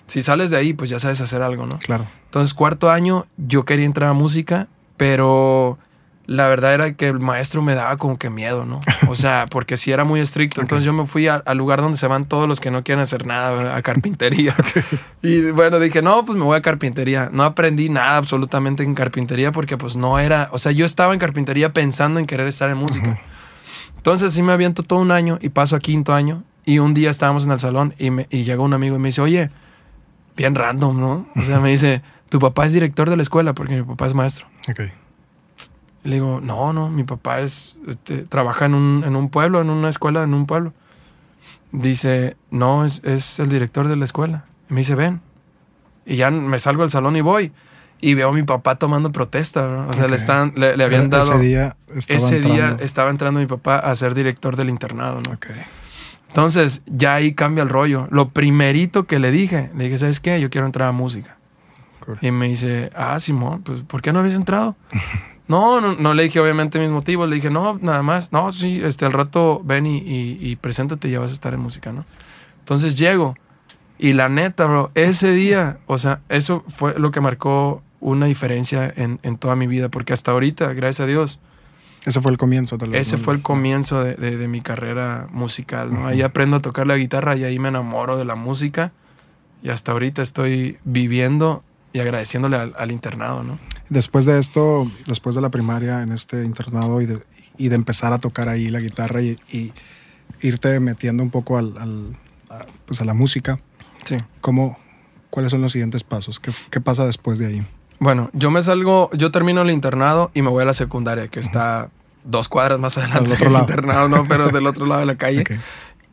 si 0.07 0.21
sales 0.21 0.49
de 0.49 0.57
ahí, 0.57 0.73
pues 0.73 0.89
ya 0.89 0.99
sabes 0.99 1.21
hacer 1.21 1.41
algo, 1.41 1.65
¿no? 1.65 1.77
Claro. 1.79 2.05
Entonces, 2.25 2.53
cuarto 2.53 2.89
año, 2.89 3.25
yo 3.37 3.63
quería 3.63 3.85
entrar 3.85 4.09
a 4.09 4.13
música, 4.13 4.67
pero 4.97 5.77
la 6.25 6.47
verdad 6.47 6.73
era 6.73 6.93
que 6.93 7.07
el 7.07 7.19
maestro 7.19 7.61
me 7.61 7.75
daba 7.75 7.97
como 7.97 8.17
que 8.17 8.29
miedo, 8.29 8.65
¿no? 8.65 8.79
O 9.07 9.15
sea, 9.15 9.45
porque 9.51 9.77
sí 9.77 9.91
era 9.91 10.05
muy 10.05 10.19
estricto. 10.19 10.61
Entonces 10.61 10.85
yo 10.85 10.93
me 10.93 11.05
fui 11.05 11.27
al 11.27 11.57
lugar 11.57 11.81
donde 11.81 11.97
se 11.97 12.07
van 12.07 12.25
todos 12.25 12.47
los 12.47 12.59
que 12.59 12.71
no 12.71 12.83
quieren 12.83 13.01
hacer 13.01 13.25
nada, 13.25 13.75
a 13.75 13.81
carpintería. 13.81 14.55
Y 15.25 15.51
bueno, 15.51 15.79
dije, 15.79 16.01
no, 16.01 16.25
pues 16.25 16.37
me 16.37 16.43
voy 16.43 16.57
a 16.57 16.61
carpintería. 16.61 17.29
No 17.31 17.43
aprendí 17.43 17.87
nada 17.87 18.17
absolutamente 18.17 18.83
en 18.83 18.93
carpintería 18.93 19.53
porque 19.53 19.77
pues 19.77 19.95
no 19.95 20.19
era, 20.19 20.49
o 20.51 20.57
sea, 20.57 20.73
yo 20.73 20.85
estaba 20.85 21.13
en 21.13 21.19
carpintería 21.19 21.71
pensando 21.71 22.19
en 22.19 22.25
querer 22.25 22.45
estar 22.47 22.69
en 22.69 22.77
música. 22.77 23.21
Entonces 23.95 24.33
sí 24.33 24.43
me 24.43 24.51
aviento 24.51 24.83
todo 24.83 24.99
un 24.99 25.11
año 25.11 25.39
y 25.41 25.47
paso 25.47 25.77
a 25.77 25.79
quinto 25.79 26.13
año. 26.13 26.43
Y 26.65 26.79
un 26.79 26.93
día 26.93 27.09
estábamos 27.09 27.45
en 27.45 27.53
el 27.53 27.59
salón 27.61 27.95
y, 27.97 28.11
me, 28.11 28.27
y 28.29 28.43
llegó 28.43 28.63
un 28.63 28.73
amigo 28.73 28.97
y 28.97 28.99
me 28.99 29.09
dice, 29.09 29.21
oye, 29.21 29.49
bien 30.35 30.55
random, 30.55 30.99
¿no? 30.99 31.27
O 31.37 31.41
sea, 31.41 31.61
me 31.61 31.69
dice, 31.69 32.01
tu 32.27 32.39
papá 32.39 32.65
es 32.65 32.73
director 32.73 33.09
de 33.09 33.15
la 33.15 33.23
escuela 33.23 33.53
porque 33.53 33.75
mi 33.77 33.83
papá 33.83 34.07
es 34.07 34.13
maestro. 34.13 34.45
Ok. 36.03 36.09
le 36.09 36.15
digo, 36.15 36.39
no, 36.41 36.73
no, 36.73 36.89
mi 36.89 37.03
papá 37.03 37.39
es, 37.39 37.77
este, 37.87 38.23
trabaja 38.23 38.65
en 38.65 38.75
un, 38.75 39.03
en 39.05 39.15
un, 39.15 39.29
pueblo, 39.29 39.61
en 39.61 39.69
una 39.69 39.89
escuela, 39.89 40.23
en 40.23 40.33
un 40.33 40.45
pueblo. 40.45 40.73
Dice, 41.71 42.37
no, 42.51 42.85
es, 42.85 43.01
es 43.03 43.39
el 43.39 43.49
director 43.49 43.87
de 43.87 43.95
la 43.95 44.05
escuela. 44.05 44.45
Y 44.69 44.73
me 44.73 44.81
dice, 44.81 44.95
ven. 44.95 45.21
Y 46.05 46.17
ya 46.17 46.29
me 46.31 46.59
salgo 46.59 46.83
del 46.83 46.91
salón 46.91 47.15
y 47.15 47.21
voy. 47.21 47.51
Y 47.99 48.15
veo 48.15 48.29
a 48.29 48.33
mi 48.33 48.43
papá 48.43 48.75
tomando 48.75 49.11
protesta, 49.11 49.87
O 49.87 49.93
sea, 49.93 50.07
le, 50.07 50.17
están, 50.17 50.53
le, 50.57 50.83
habían 50.83 51.09
dado... 51.09 51.23
Ese 51.23 51.39
día 51.39 51.77
estaba 51.95 52.17
Ese 52.17 52.39
día 52.41 52.77
estaba 52.81 53.09
entrando 53.09 53.39
mi 53.39 53.45
papá 53.45 53.77
a 53.77 53.95
ser 53.95 54.13
director 54.13 54.57
del 54.57 54.69
internado, 54.69 55.21
¿no? 55.25 55.35
Ok. 55.35 55.47
Entonces, 56.27 56.81
ya 56.87 57.13
ahí 57.13 57.33
cambia 57.33 57.61
el 57.61 57.69
rollo. 57.69 58.07
Lo 58.11 58.29
primerito 58.29 59.05
que 59.05 59.19
le 59.19 59.31
dije, 59.31 59.71
le 59.77 59.85
dije, 59.85 59.97
¿sabes 59.99 60.19
qué? 60.19 60.41
Yo 60.41 60.49
quiero 60.49 60.65
entrar 60.65 60.89
a 60.89 60.91
música. 60.91 61.37
Y 62.21 62.31
me 62.31 62.47
dice, 62.47 62.89
ah, 62.95 63.19
Simón, 63.19 63.61
pues, 63.61 63.83
¿por 63.83 64.01
qué 64.01 64.11
no 64.11 64.19
habías 64.19 64.35
entrado? 64.35 64.75
no, 65.47 65.81
no, 65.81 66.13
le 66.13 66.23
dije 66.23 66.39
obviamente 66.39 66.79
mis 66.79 66.89
motivos. 66.89 67.27
Le 67.27 67.35
dije, 67.35 67.49
no, 67.49 67.77
nada 67.81 68.01
más. 68.03 68.31
No, 68.31 68.51
sí, 68.51 68.81
este, 68.83 69.05
al 69.05 69.13
rato 69.13 69.61
ven 69.63 69.85
y, 69.85 69.97
y, 69.99 70.55
preséntate 70.55 71.07
y 71.07 71.11
ya 71.11 71.19
vas 71.19 71.31
a 71.31 71.33
estar 71.33 71.53
en 71.53 71.59
música, 71.59 71.91
¿no? 71.91 72.05
Entonces 72.59 72.97
llego. 72.97 73.35
Y 73.99 74.13
la 74.13 74.29
neta, 74.29 74.65
bro, 74.65 74.91
ese 74.95 75.33
día, 75.33 75.79
o 75.85 75.97
sea, 75.97 76.21
eso 76.29 76.63
fue 76.67 76.97
lo 76.97 77.11
que 77.11 77.21
marcó 77.21 77.83
una 77.99 78.25
diferencia 78.25 78.91
en, 78.95 79.19
en 79.23 79.37
toda 79.37 79.55
mi 79.55 79.67
vida. 79.67 79.89
Porque 79.89 80.13
hasta 80.13 80.31
ahorita, 80.31 80.73
gracias 80.73 81.01
a 81.01 81.07
Dios, 81.07 81.39
ese 82.05 82.19
fue 82.19 82.31
el 82.31 82.37
comienzo, 82.37 82.77
tal 82.77 82.93
Ese 82.95 83.17
fue 83.17 83.33
el 83.33 83.41
comienzo 83.41 84.03
de, 84.03 84.47
mi 84.47 84.61
carrera 84.61 85.27
musical, 85.31 85.93
¿no? 85.93 86.07
Ahí 86.07 86.21
aprendo 86.21 86.57
a 86.57 86.61
tocar 86.61 86.85
la 86.85 86.97
guitarra 86.97 87.35
y 87.35 87.43
ahí 87.43 87.59
me 87.59 87.69
enamoro 87.69 88.17
de 88.17 88.25
la 88.25 88.35
música. 88.35 88.91
Y 89.61 89.69
hasta 89.69 89.93
ahorita 89.93 90.21
estoy 90.21 90.77
viviendo 90.83 91.63
y 91.93 91.99
agradeciéndole 91.99 92.57
al, 92.57 92.91
internado, 92.91 93.43
¿no? 93.43 93.59
Después 93.89 94.25
de 94.25 94.39
esto, 94.39 94.91
después 95.05 95.35
de 95.35 95.41
la 95.41 95.49
primaria 95.49 96.01
en 96.01 96.11
este 96.11 96.43
internado 96.43 97.01
y 97.01 97.05
de, 97.05 97.21
y 97.57 97.69
de 97.69 97.75
empezar 97.75 98.11
a 98.13 98.19
tocar 98.19 98.49
ahí 98.49 98.69
la 98.69 98.79
guitarra 98.79 99.21
y, 99.21 99.73
irte 100.41 100.79
metiendo 100.81 101.23
un 101.23 101.29
poco 101.29 101.57
al, 101.57 102.17
a, 102.49 102.65
pues 102.85 102.99
a 102.99 103.05
la 103.05 103.13
música, 103.13 103.59
sí. 104.03 104.17
¿cómo, 104.41 104.77
¿cuáles 105.29 105.51
son 105.51 105.61
los 105.61 105.71
siguientes 105.71 106.03
pasos? 106.03 106.39
¿Qué, 106.39 106.51
¿Qué 106.69 106.81
pasa 106.81 107.05
después 107.05 107.39
de 107.39 107.45
ahí? 107.45 107.67
Bueno, 107.99 108.29
yo 108.33 108.51
me 108.51 108.61
salgo, 108.61 109.09
yo 109.13 109.31
termino 109.31 109.61
el 109.61 109.69
internado 109.69 110.31
y 110.33 110.41
me 110.41 110.49
voy 110.49 110.63
a 110.63 110.65
la 110.65 110.73
secundaria, 110.73 111.29
que 111.29 111.39
está 111.39 111.89
dos 112.25 112.49
cuadras 112.49 112.79
más 112.79 112.97
adelante 112.97 113.31
del 113.31 113.37
otro 113.37 113.49
lado. 113.49 113.65
internado, 113.65 114.09
¿no? 114.09 114.25
Pero 114.27 114.49
del 114.49 114.67
otro 114.67 114.85
lado 114.85 115.01
de 115.01 115.05
la 115.05 115.15
calle. 115.15 115.43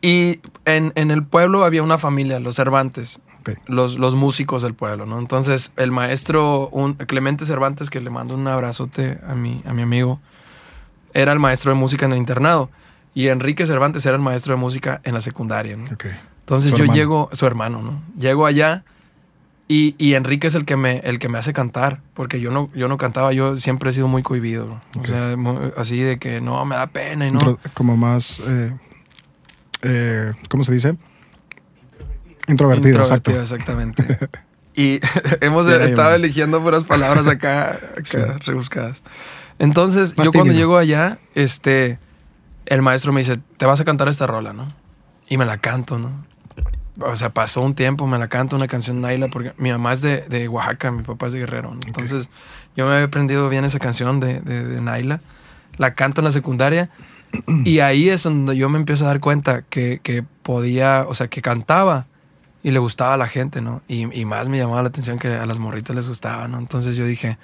Y 0.03 0.39
en, 0.65 0.91
el 0.95 1.23
pueblo 1.23 1.63
había 1.63 1.83
una 1.83 1.99
familia, 1.99 2.39
los 2.39 2.55
Cervantes, 2.55 3.19
los, 3.67 3.97
los 3.97 4.15
músicos 4.15 4.61
del 4.61 4.73
pueblo, 4.73 5.05
¿no? 5.05 5.19
Entonces, 5.19 5.71
el 5.77 5.91
maestro, 5.91 6.69
un, 6.69 6.93
Clemente 6.93 7.45
Cervantes, 7.45 7.89
que 7.89 8.01
le 8.01 8.09
mando 8.09 8.35
un 8.35 8.47
abrazote 8.47 9.19
a 9.27 9.35
mi, 9.35 9.61
a 9.65 9.73
mi 9.73 9.81
amigo, 9.81 10.19
era 11.13 11.33
el 11.33 11.39
maestro 11.39 11.73
de 11.73 11.79
música 11.79 12.05
en 12.05 12.13
el 12.13 12.17
internado. 12.17 12.69
Y 13.13 13.27
Enrique 13.27 13.65
Cervantes 13.65 14.05
era 14.05 14.15
el 14.15 14.21
maestro 14.21 14.55
de 14.55 14.61
música 14.61 15.01
en 15.03 15.13
la 15.13 15.21
secundaria, 15.21 15.75
¿no? 15.75 15.85
Entonces 16.39 16.73
yo 16.73 16.85
llego, 16.85 17.29
su 17.33 17.45
hermano, 17.45 17.81
¿no? 17.81 18.01
Llego 18.17 18.45
allá 18.45 18.83
y, 19.73 20.15
Enrique 20.15 20.47
es 20.47 20.55
el 20.55 20.65
que 20.65 20.75
me, 20.75 20.97
el 20.99 21.17
que 21.17 21.29
me 21.29 21.37
hace 21.37 21.53
cantar, 21.53 22.01
porque 22.13 22.41
yo 22.41 22.51
no, 22.51 22.69
yo 22.73 22.89
no 22.89 22.97
cantaba, 22.97 23.31
yo 23.31 23.55
siempre 23.55 23.89
he 23.89 23.93
sido 23.93 24.09
muy 24.09 24.21
cohibido. 24.21 24.81
O 24.99 25.05
sea, 25.05 25.37
así 25.77 25.97
de 25.99 26.19
que 26.19 26.41
no, 26.41 26.65
me 26.65 26.75
da 26.75 26.87
pena 26.87 27.25
y 27.25 27.31
no. 27.31 27.57
Como 27.73 27.95
más, 27.95 28.41
eh, 28.45 28.73
eh, 29.83 30.33
¿cómo 30.49 30.65
se 30.65 30.73
dice? 30.73 30.97
Introvertido. 32.47 32.99
Introvertido, 32.99 33.41
exactamente. 33.41 34.17
y 34.75 34.99
hemos 35.41 35.67
estado 35.67 36.15
eligiendo 36.15 36.61
puras 36.61 36.83
palabras 36.83 37.27
acá, 37.27 37.79
rebuscadas. 38.45 39.03
Entonces, 39.59 40.15
yo 40.15 40.31
cuando 40.31 40.53
llego 40.53 40.77
allá, 40.77 41.19
este, 41.35 41.99
el 42.65 42.81
maestro 42.81 43.13
me 43.13 43.21
dice, 43.21 43.37
te 43.57 43.65
vas 43.65 43.79
a 43.79 43.85
cantar 43.85 44.07
esta 44.07 44.25
rola, 44.25 44.53
¿no? 44.53 44.73
Y 45.29 45.37
me 45.37 45.45
la 45.45 45.57
canto, 45.59 45.99
¿no? 45.99 46.25
O 46.99 47.15
sea, 47.15 47.29
pasó 47.29 47.61
un 47.61 47.75
tiempo, 47.75 48.07
me 48.07 48.17
la 48.17 48.27
canto 48.27 48.55
una 48.55 48.67
canción 48.67 49.01
Naila, 49.01 49.27
porque 49.27 49.53
mi 49.57 49.71
mamá 49.71 49.93
es 49.93 50.01
de, 50.01 50.21
de 50.21 50.47
Oaxaca, 50.47 50.91
mi 50.91 51.03
papá 51.03 51.27
es 51.27 51.33
de 51.33 51.39
Guerrero. 51.39 51.75
Entonces, 51.85 52.29
yo 52.75 52.85
me 52.85 52.93
había 52.93 53.05
aprendido 53.05 53.49
bien 53.49 53.65
esa 53.65 53.79
canción 53.79 54.19
de, 54.19 54.41
de, 54.41 54.65
de 54.65 54.81
Naila. 54.81 55.21
La 55.77 55.93
canto 55.93 56.21
en 56.21 56.25
la 56.25 56.31
secundaria. 56.31 56.89
y 57.47 57.79
ahí 57.79 58.09
es 58.09 58.23
donde 58.23 58.57
yo 58.57 58.67
me 58.67 58.77
empiezo 58.77 59.05
a 59.05 59.07
dar 59.07 59.19
cuenta 59.19 59.61
que, 59.61 59.99
que, 60.03 60.23
podía, 60.43 61.05
o 61.07 61.13
sea, 61.13 61.27
que 61.27 61.41
cantaba 61.41 62.07
y 62.63 62.71
le 62.71 62.79
gustaba 62.79 63.15
a 63.15 63.17
la 63.17 63.27
gente, 63.27 63.61
¿no? 63.61 63.81
Y, 63.87 64.19
y, 64.19 64.25
más 64.25 64.49
me 64.49 64.57
llamaba 64.57 64.81
la 64.83 64.89
atención 64.89 65.17
que 65.17 65.29
a 65.29 65.45
las 65.45 65.59
morritas 65.59 65.95
les 65.95 66.07
gustaba, 66.07 66.47
¿no? 66.47 66.59
Entonces 66.59 66.95
yo 66.95 67.05
dije, 67.05 67.37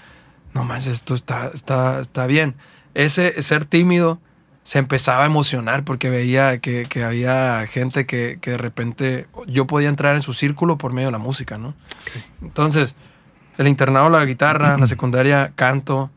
no 0.53 0.63
manches, 0.63 0.93
esto 0.93 1.15
está, 1.15 1.51
está, 1.53 1.99
está 1.99 2.27
bien. 2.27 2.55
Ese 2.93 3.41
ser 3.41 3.65
tímido 3.65 4.19
se 4.63 4.79
empezaba 4.79 5.23
a 5.23 5.25
emocionar 5.25 5.83
porque 5.83 6.09
veía 6.09 6.59
que, 6.59 6.87
que 6.89 7.03
había 7.03 7.65
gente 7.67 8.05
que, 8.05 8.37
que, 8.41 8.51
de 8.51 8.57
repente 8.57 9.27
yo 9.47 9.65
podía 9.65 9.87
entrar 9.87 10.15
en 10.15 10.21
su 10.21 10.33
círculo 10.33 10.77
por 10.77 10.93
medio 10.93 11.07
de 11.07 11.13
la 11.13 11.17
música, 11.19 11.57
¿no? 11.57 11.73
Entonces, 12.41 12.93
el 13.57 13.67
internado, 13.67 14.09
la 14.09 14.25
guitarra, 14.25 14.77
la 14.77 14.87
secundaria, 14.87 15.53
canto. 15.55 16.11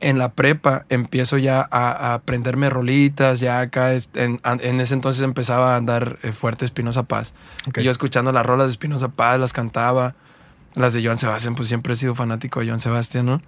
En 0.00 0.18
la 0.18 0.32
prepa 0.32 0.84
empiezo 0.88 1.38
ya 1.38 1.66
a, 1.70 2.14
aprenderme 2.14 2.70
rolitas, 2.70 3.40
ya 3.40 3.60
acá 3.60 3.92
en, 3.92 4.40
en, 4.44 4.80
ese 4.80 4.94
entonces 4.94 5.22
empezaba 5.22 5.74
a 5.74 5.76
andar 5.76 6.18
eh, 6.22 6.32
fuerte 6.32 6.64
Espinosa 6.64 7.04
Paz. 7.04 7.34
Y 7.74 7.82
yo 7.82 7.90
escuchando 7.90 8.32
las 8.32 8.44
rolas 8.44 8.66
de 8.66 8.72
Espinosa 8.72 9.08
Paz, 9.08 9.38
las 9.38 9.52
cantaba. 9.52 10.14
Las 10.74 10.92
de 10.92 11.02
Joan 11.02 11.16
Sebastián, 11.16 11.54
pues 11.54 11.68
siempre 11.68 11.94
he 11.94 11.96
sido 11.96 12.14
fanático 12.14 12.60
de 12.60 12.66
Joan 12.66 12.80
Sebastián, 12.80 13.24
¿no? 13.24 13.40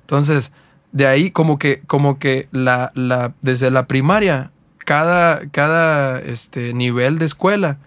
Entonces, 0.00 0.50
de 0.92 1.06
ahí 1.06 1.30
como 1.30 1.58
que, 1.58 1.82
como 1.86 2.18
que 2.18 2.48
la, 2.52 2.90
la, 2.94 3.34
desde 3.42 3.70
la 3.70 3.86
primaria, 3.86 4.50
cada, 4.78 5.46
cada 5.50 6.18
este, 6.20 6.72
nivel 6.72 7.18
de 7.18 7.26
escuela 7.26 7.78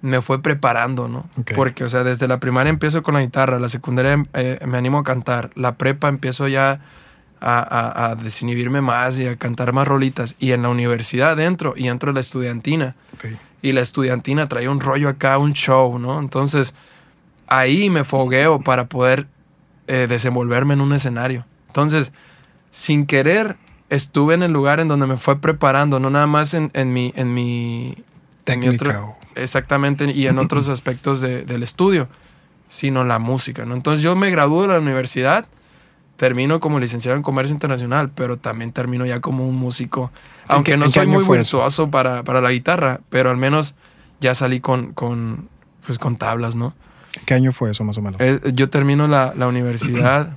me 0.00 0.22
fue 0.22 0.40
preparando, 0.40 1.08
¿no? 1.08 1.26
Porque, 1.54 1.84
o 1.84 1.88
sea, 1.88 2.04
desde 2.04 2.28
la 2.28 2.38
primaria 2.38 2.70
empiezo 2.70 3.02
con 3.02 3.14
la 3.14 3.20
guitarra, 3.20 3.58
la 3.58 3.68
secundaria 3.68 4.24
eh, 4.34 4.60
me 4.66 4.78
animo 4.78 4.98
a 4.98 5.04
cantar, 5.04 5.50
la 5.54 5.76
prepa 5.76 6.08
empiezo 6.08 6.48
ya 6.48 6.80
a, 7.48 8.10
a, 8.10 8.14
desinhibirme 8.16 8.80
más 8.80 9.18
y 9.20 9.26
a 9.26 9.36
cantar 9.36 9.72
más 9.72 9.86
rolitas. 9.86 10.34
Y 10.40 10.52
en 10.52 10.62
la 10.62 10.68
universidad 10.68 11.36
dentro, 11.36 11.74
y 11.76 11.86
entro 11.88 12.12
la 12.12 12.20
estudiantina. 12.20 12.96
Y 13.62 13.72
la 13.72 13.80
estudiantina 13.80 14.48
trae 14.48 14.68
un 14.68 14.80
rollo 14.80 15.08
acá, 15.08 15.38
un 15.38 15.52
show, 15.52 15.98
¿no? 15.98 16.18
Entonces, 16.18 16.74
ahí 17.46 17.88
me 17.88 18.04
fogueo 18.04 18.60
para 18.60 18.86
poder 18.86 19.28
eh, 19.86 20.06
desenvolverme 20.08 20.74
en 20.74 20.80
un 20.80 20.92
escenario. 20.92 21.44
Entonces, 21.68 22.12
sin 22.70 23.06
querer, 23.06 23.56
estuve 23.90 24.34
en 24.34 24.42
el 24.42 24.52
lugar 24.52 24.80
en 24.80 24.88
donde 24.88 25.06
me 25.06 25.16
fue 25.16 25.40
preparando, 25.40 26.00
no 26.00 26.10
nada 26.10 26.26
más 26.26 26.52
en, 26.54 26.70
en 26.74 26.92
mi... 26.92 27.12
En 27.16 27.32
mi 27.32 27.96
Técnica. 28.44 29.04
exactamente, 29.34 30.10
y 30.12 30.28
en 30.28 30.38
otros 30.38 30.68
aspectos 30.68 31.20
de, 31.20 31.44
del 31.44 31.62
estudio, 31.64 32.08
sino 32.68 33.04
la 33.04 33.18
música, 33.18 33.64
¿no? 33.64 33.74
Entonces 33.74 34.02
yo 34.02 34.14
me 34.14 34.30
gradué 34.30 34.62
de 34.62 34.74
la 34.74 34.78
universidad, 34.78 35.46
termino 36.16 36.60
como 36.60 36.80
licenciado 36.80 37.16
en 37.16 37.22
comercio 37.22 37.52
internacional, 37.52 38.10
pero 38.10 38.36
también 38.38 38.72
termino 38.72 39.06
ya 39.06 39.20
como 39.20 39.46
un 39.48 39.56
músico, 39.56 40.10
aunque 40.48 40.76
no 40.76 40.88
soy 40.88 41.06
muy 41.06 41.24
virtuoso 41.24 41.90
para, 41.90 42.24
para, 42.24 42.40
la 42.40 42.50
guitarra, 42.50 43.00
pero 43.10 43.30
al 43.30 43.36
menos 43.36 43.74
ya 44.20 44.34
salí 44.34 44.60
con, 44.60 44.92
con, 44.92 45.48
pues, 45.84 45.98
con 45.98 46.16
tablas, 46.16 46.56
¿no? 46.56 46.74
¿Qué 47.24 47.34
año 47.34 47.52
fue 47.52 47.70
eso 47.70 47.84
más 47.84 47.96
o 47.98 48.02
menos? 48.02 48.20
Eh, 48.20 48.40
yo 48.52 48.68
termino 48.68 49.06
la, 49.06 49.32
la 49.36 49.46
universidad 49.48 50.36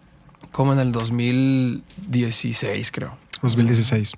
como 0.52 0.72
en 0.72 0.78
el 0.78 0.92
2016, 0.92 2.90
creo. 2.92 3.16
2016. 3.42 4.12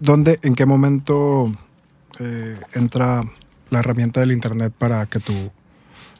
¿Dónde, 0.00 0.38
en 0.42 0.54
qué 0.54 0.66
momento 0.66 1.52
eh, 2.20 2.60
entra 2.74 3.22
la 3.70 3.78
herramienta 3.80 4.20
del 4.20 4.32
Internet 4.32 4.72
para 4.76 5.06
que 5.06 5.20
tu, 5.20 5.50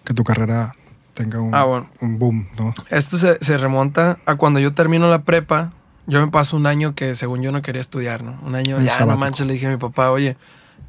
que 0.04 0.14
tu 0.14 0.24
carrera 0.24 0.74
tenga 1.18 1.40
un, 1.40 1.52
ah, 1.52 1.84
un 2.00 2.18
boom, 2.18 2.48
¿no? 2.56 2.72
Esto 2.90 3.18
se, 3.18 3.38
se, 3.40 3.58
remonta 3.58 4.18
a 4.24 4.36
cuando 4.36 4.60
yo 4.60 4.72
termino 4.72 5.10
la 5.10 5.22
prepa. 5.22 5.72
Yo 6.06 6.24
me 6.24 6.30
paso 6.30 6.56
un 6.56 6.66
año 6.66 6.94
que 6.94 7.16
según 7.16 7.42
yo 7.42 7.50
no 7.50 7.60
quería 7.60 7.80
estudiar, 7.80 8.22
¿no? 8.22 8.38
Un 8.46 8.54
año, 8.54 8.80
ya 8.80 9.04
no 9.04 9.16
manches, 9.16 9.46
le 9.46 9.54
dije 9.54 9.66
a 9.66 9.70
mi 9.70 9.78
papá, 9.78 10.12
oye, 10.12 10.36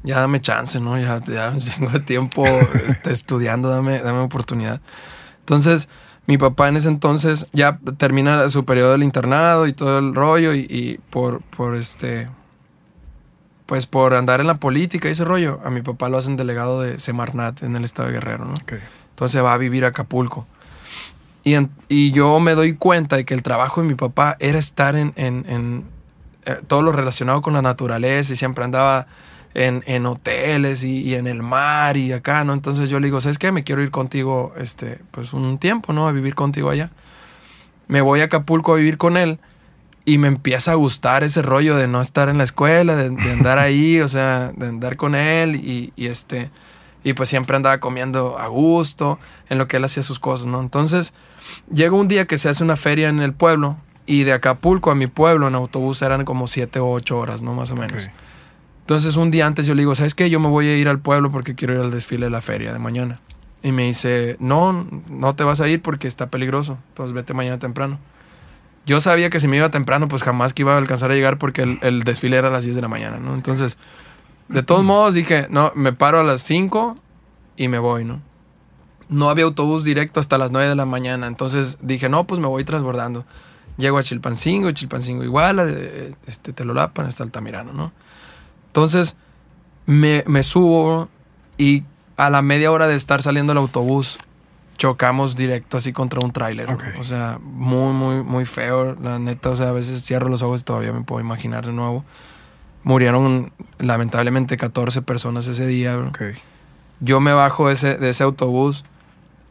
ya 0.04 0.20
dame 0.20 0.40
chance, 0.40 0.78
¿no? 0.78 0.98
Ya, 0.98 1.20
ya 1.24 1.52
tengo 1.76 2.00
tiempo 2.02 2.46
este, 2.86 3.12
estudiando, 3.12 3.70
dame, 3.70 3.98
dame 3.98 4.20
oportunidad. 4.20 4.80
Entonces, 5.40 5.88
mi 6.26 6.38
papá 6.38 6.68
en 6.68 6.76
ese 6.76 6.88
entonces 6.88 7.48
ya 7.52 7.80
termina 7.98 8.48
su 8.50 8.64
periodo 8.64 8.92
del 8.92 9.02
internado 9.02 9.66
y 9.66 9.72
todo 9.72 9.98
el 9.98 10.14
rollo 10.14 10.54
y, 10.54 11.00
por, 11.10 11.42
por 11.42 11.74
este, 11.74 12.28
pues 13.66 13.86
por 13.86 14.14
andar 14.14 14.40
en 14.40 14.46
la 14.46 14.54
política 14.54 15.08
y 15.08 15.10
ese 15.10 15.24
rollo, 15.24 15.60
a 15.64 15.70
mi 15.70 15.82
papá 15.82 16.08
lo 16.08 16.18
hacen 16.18 16.36
delegado 16.36 16.80
de 16.80 17.00
Semarnat 17.00 17.64
en 17.64 17.74
el 17.74 17.82
estado 17.82 18.08
de 18.08 18.14
Guerrero, 18.14 18.44
¿no? 18.44 18.54
Entonces 19.20 19.44
va 19.44 19.52
a 19.52 19.58
vivir 19.58 19.84
a 19.84 19.88
Acapulco. 19.88 20.46
Y, 21.44 21.54
y, 21.88 22.10
yo 22.12 22.40
me 22.40 22.54
doy 22.54 22.74
cuenta 22.74 23.16
de 23.16 23.26
que 23.26 23.34
el 23.34 23.42
trabajo 23.42 23.82
de 23.82 23.88
mi 23.88 23.94
papá 23.94 24.38
era 24.40 24.58
estar 24.58 24.96
en, 24.96 25.12
en, 25.16 25.44
en 25.46 25.84
eh, 26.46 26.56
todo 26.66 26.80
lo 26.80 26.90
relacionado 26.90 27.42
con 27.42 27.52
la 27.52 27.60
naturaleza 27.60 28.32
y 28.32 28.36
siempre 28.36 28.64
andaba 28.64 29.06
en, 29.52 29.84
en 29.86 30.06
hoteles 30.06 30.84
y, 30.84 31.14
en 31.14 31.26
el 31.26 31.42
mar 31.42 31.98
y 31.98 32.12
acá, 32.12 32.44
¿no? 32.44 32.54
Entonces 32.54 32.88
yo 32.88 32.98
le 32.98 33.08
digo, 33.08 33.20
¿sabes 33.20 33.38
qué? 33.38 33.52
Me 33.52 33.62
quiero 33.62 33.82
ir 33.82 33.90
contigo, 33.90 34.54
este, 34.56 35.00
pues 35.10 35.34
un 35.34 35.58
tiempo, 35.58 35.92
¿no? 35.92 36.08
A 36.08 36.12
vivir 36.12 36.34
contigo 36.34 36.70
allá. 36.70 36.90
Me 37.88 38.00
voy 38.00 38.22
a 38.22 38.24
Acapulco 38.24 38.72
a 38.72 38.76
vivir 38.76 38.96
con 38.96 39.18
él 39.18 39.38
y 40.06 40.16
me 40.16 40.28
empieza 40.28 40.72
a 40.72 40.76
gustar 40.76 41.24
ese 41.24 41.42
rollo 41.42 41.76
de 41.76 41.88
no 41.88 42.00
estar 42.00 42.30
en 42.30 42.38
la 42.38 42.44
escuela, 42.44 42.96
de, 42.96 43.06
andar 43.06 43.58
ahí, 43.58 44.00
o 44.00 44.08
sea, 44.08 44.50
de 44.56 44.66
andar 44.66 44.96
con 44.96 45.14
él 45.14 45.56
y, 45.56 45.92
este, 45.96 46.48
y 47.02 47.14
pues 47.14 47.28
siempre 47.28 47.56
andaba 47.56 47.78
comiendo 47.78 48.38
a 48.38 48.48
gusto 48.48 49.18
en 49.48 49.58
lo 49.58 49.68
que 49.68 49.78
él 49.78 49.84
hacía 49.84 50.02
sus 50.02 50.18
cosas, 50.18 50.46
¿no? 50.46 50.60
Entonces 50.60 51.12
llega 51.70 51.94
un 51.94 52.08
día 52.08 52.26
que 52.26 52.38
se 52.38 52.48
hace 52.48 52.62
una 52.62 52.76
feria 52.76 53.08
en 53.08 53.20
el 53.20 53.32
pueblo 53.32 53.76
y 54.06 54.24
de 54.24 54.32
Acapulco 54.32 54.90
a 54.90 54.94
mi 54.94 55.06
pueblo 55.06 55.48
en 55.48 55.54
autobús 55.54 56.02
eran 56.02 56.24
como 56.24 56.46
siete 56.46 56.80
o 56.80 56.90
ocho 56.90 57.18
horas, 57.18 57.42
¿no? 57.42 57.54
Más 57.54 57.70
o 57.70 57.74
menos. 57.76 58.10
Entonces 58.80 59.16
un 59.16 59.30
día 59.30 59.46
antes 59.46 59.66
yo 59.66 59.74
le 59.74 59.82
digo, 59.82 59.94
¿sabes 59.94 60.14
qué? 60.14 60.30
Yo 60.30 60.40
me 60.40 60.48
voy 60.48 60.66
a 60.66 60.76
ir 60.76 60.88
al 60.88 60.98
pueblo 60.98 61.30
porque 61.30 61.54
quiero 61.54 61.74
ir 61.74 61.80
al 61.80 61.90
desfile 61.90 62.26
de 62.26 62.30
la 62.30 62.40
feria 62.40 62.72
de 62.72 62.78
mañana. 62.78 63.20
Y 63.62 63.72
me 63.72 63.84
dice, 63.84 64.36
no, 64.40 64.86
no 65.08 65.36
te 65.36 65.44
vas 65.44 65.60
a 65.60 65.68
ir 65.68 65.82
porque 65.82 66.08
está 66.08 66.28
peligroso. 66.28 66.78
Entonces 66.88 67.12
vete 67.12 67.34
mañana 67.34 67.58
temprano. 67.58 67.98
Yo 68.86 69.00
sabía 69.00 69.30
que 69.30 69.38
si 69.38 69.46
me 69.46 69.58
iba 69.58 69.70
temprano, 69.70 70.08
pues 70.08 70.22
jamás 70.22 70.54
que 70.54 70.62
iba 70.62 70.74
a 70.74 70.78
alcanzar 70.78 71.10
a 71.10 71.14
llegar 71.14 71.38
porque 71.38 71.78
el, 71.80 72.02
desfile 72.02 72.36
era 72.36 72.48
a 72.48 72.50
las 72.50 72.64
10 72.64 72.76
de 72.76 72.82
la 72.82 72.88
mañana, 72.88 73.18
¿no? 73.18 73.34
Entonces, 73.34 73.78
de 74.50 74.62
todos 74.62 74.84
modos 74.84 75.14
dije, 75.14 75.46
no, 75.48 75.72
me 75.74 75.92
paro 75.92 76.20
a 76.20 76.24
las 76.24 76.42
5 76.42 76.96
y 77.56 77.68
me 77.68 77.78
voy, 77.78 78.04
¿no? 78.04 78.20
No 79.08 79.30
había 79.30 79.44
autobús 79.44 79.84
directo 79.84 80.20
hasta 80.20 80.38
las 80.38 80.50
9 80.50 80.68
de 80.68 80.74
la 80.74 80.86
mañana. 80.86 81.26
Entonces 81.26 81.78
dije, 81.80 82.08
no, 82.08 82.24
pues 82.24 82.40
me 82.40 82.48
voy 82.48 82.64
transbordando. 82.64 83.24
Llego 83.76 83.98
a 83.98 84.02
Chilpancingo, 84.02 84.70
Chilpancingo 84.72 85.24
igual, 85.24 85.60
eh, 85.60 86.14
este, 86.26 86.52
Telolapan 86.52 87.06
hasta 87.06 87.22
Altamirano, 87.22 87.72
¿no? 87.72 87.92
Entonces 88.66 89.16
me, 89.86 90.42
subo 90.42 91.08
y 91.56 91.84
a 92.16 92.30
la 92.30 92.42
media 92.42 92.70
hora 92.72 92.86
de 92.86 92.94
estar 92.94 93.22
saliendo 93.22 93.52
el 93.52 93.58
autobús 93.58 94.18
chocamos 94.76 95.36
directo 95.36 95.76
así 95.76 95.92
contra 95.92 96.20
un 96.20 96.32
tráiler. 96.32 96.68
O 96.98 97.04
sea, 97.04 97.38
muy, 97.42 97.92
muy, 97.92 98.22
muy 98.22 98.44
feo. 98.46 98.96
La 99.00 99.18
neta, 99.18 99.50
o 99.50 99.56
sea, 99.56 99.68
a 99.68 99.72
veces 99.72 100.02
cierro 100.02 100.28
los 100.28 100.42
ojos 100.42 100.62
y 100.62 100.64
todavía 100.64 100.92
me 100.92 101.02
puedo 101.02 101.20
imaginar 101.20 101.66
de 101.66 101.72
nuevo. 101.72 102.04
Murieron 102.82 103.52
lamentablemente 103.78 104.56
14 104.56 105.02
personas 105.02 105.46
ese 105.46 105.66
día. 105.66 105.96
Yo 107.00 107.20
me 107.20 107.32
bajo 107.32 107.68
de 107.68 107.74
ese, 107.74 107.96
de 107.96 108.10
ese 108.10 108.24
autobús 108.24 108.84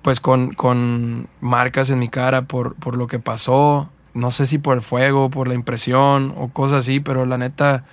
pues 0.02 0.20
con, 0.20 0.54
con 0.54 1.28
marcas 1.42 1.89
en 1.89 2.00
mi 2.00 2.10
cara 2.10 2.44
por, 2.44 2.76
por 2.76 2.98
lo 2.98 3.08
que 3.08 3.20
pasó. 3.20 3.89
No 4.13 4.32
sé 4.32 4.46
si 4.46 4.58
por 4.58 4.78
el 4.78 4.82
fuego, 4.82 5.30
por 5.30 5.48
la 5.48 5.54
impresión 5.54 6.34
o 6.38 6.48
cosas 6.50 6.80
así, 6.80 7.00
pero 7.00 7.26
la 7.26 7.38
neta 7.38 7.84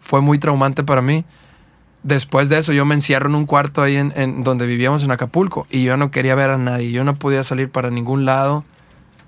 fue 0.00 0.20
muy 0.20 0.38
traumante 0.38 0.84
para 0.84 1.02
mí. 1.02 1.24
Después 2.02 2.48
de 2.48 2.58
eso 2.58 2.72
yo 2.72 2.84
me 2.84 2.94
encierro 2.94 3.28
en 3.28 3.34
un 3.34 3.46
cuarto 3.46 3.82
ahí 3.82 3.96
en, 3.96 4.44
donde 4.44 4.66
vivíamos 4.66 5.02
en 5.02 5.10
Acapulco 5.10 5.66
y 5.70 5.82
yo 5.82 5.96
no 5.96 6.12
quería 6.12 6.36
ver 6.36 6.50
a 6.50 6.58
nadie, 6.58 6.92
yo 6.92 7.02
no 7.02 7.14
podía 7.14 7.42
salir 7.42 7.68
para 7.68 7.90
ningún 7.90 8.24
lado 8.24 8.64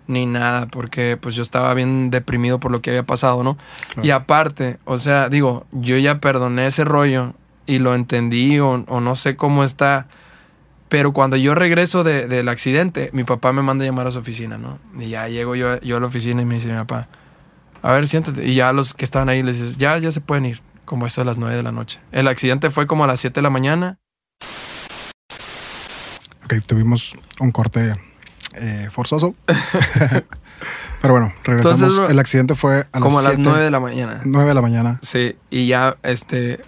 ni 0.08 0.26
nada 0.26 0.66
porque 0.66 1.16
pues 1.16 1.36
yo 1.36 1.42
estaba 1.42 1.72
bien 1.74 2.10
deprimido 2.10 2.58
por 2.58 2.72
lo 2.72 2.82
que 2.82 2.90
había 2.90 3.04
pasado, 3.04 3.44
¿no? 3.44 3.56
Y 4.02 4.10
aparte, 4.10 4.78
o 4.84 4.98
sea, 4.98 5.28
digo, 5.28 5.66
yo 5.70 5.96
ya 5.98 6.18
perdoné 6.18 6.66
ese 6.66 6.84
rollo 6.84 7.34
y 7.66 7.78
lo 7.78 7.94
entendí 7.94 8.58
o, 8.58 8.78
no 8.78 9.14
sé 9.14 9.36
cómo 9.36 9.62
está, 9.62 10.08
pero 10.88 11.12
cuando 11.12 11.36
yo 11.36 11.54
regreso 11.54 12.02
del 12.02 12.48
accidente, 12.48 13.10
mi 13.12 13.22
papá 13.22 13.52
me 13.52 13.62
manda 13.62 13.84
a 13.84 13.86
llamar 13.86 14.06
a 14.06 14.10
su 14.10 14.18
oficina, 14.18 14.58
¿no? 14.58 14.78
Y 14.98 15.10
ya 15.10 15.28
llego 15.28 15.54
yo, 15.54 15.78
yo 15.82 15.98
a 15.98 16.00
la 16.00 16.06
oficina 16.06 16.42
y 16.42 16.46
me 16.46 16.56
dice 16.56 16.68
mi 16.68 16.74
papá, 16.74 17.08
a 17.82 17.92
ver, 17.92 18.08
siéntate. 18.08 18.46
Y 18.46 18.54
ya 18.54 18.72
los 18.72 18.94
que 18.94 19.04
estaban 19.04 19.28
ahí 19.28 19.42
les 19.42 19.60
dices, 19.60 19.76
ya, 19.76 19.98
ya 19.98 20.10
se 20.10 20.20
pueden 20.20 20.46
ir 20.46 20.62
como 20.86 21.06
esto 21.06 21.20
a 21.20 21.24
las 21.24 21.36
9 21.36 21.54
de 21.54 21.62
la 21.62 21.70
noche. 21.70 22.00
El 22.12 22.26
accidente 22.26 22.70
fue 22.70 22.86
como 22.86 23.04
a 23.04 23.06
las 23.06 23.20
7 23.20 23.34
de 23.34 23.42
la 23.42 23.50
mañana. 23.50 23.98
Ok, 26.44 26.54
tuvimos 26.66 27.14
un 27.40 27.50
corte 27.52 27.92
eh, 28.60 28.88
forzoso. 28.90 29.34
Pero 31.00 31.14
bueno, 31.14 31.32
regresamos. 31.44 32.10
el 32.10 32.18
accidente 32.18 32.54
fue 32.54 32.86
a 32.92 33.00
como 33.00 33.18
a 33.20 33.22
las 33.22 33.38
9 33.38 33.62
de 33.62 33.70
la 33.70 33.80
mañana. 33.80 34.20
9 34.24 34.48
de 34.48 34.54
la 34.54 34.62
mañana. 34.62 34.98
Sí, 35.02 35.36
y 35.48 35.68
ya, 35.68 35.96
este, 36.02 36.60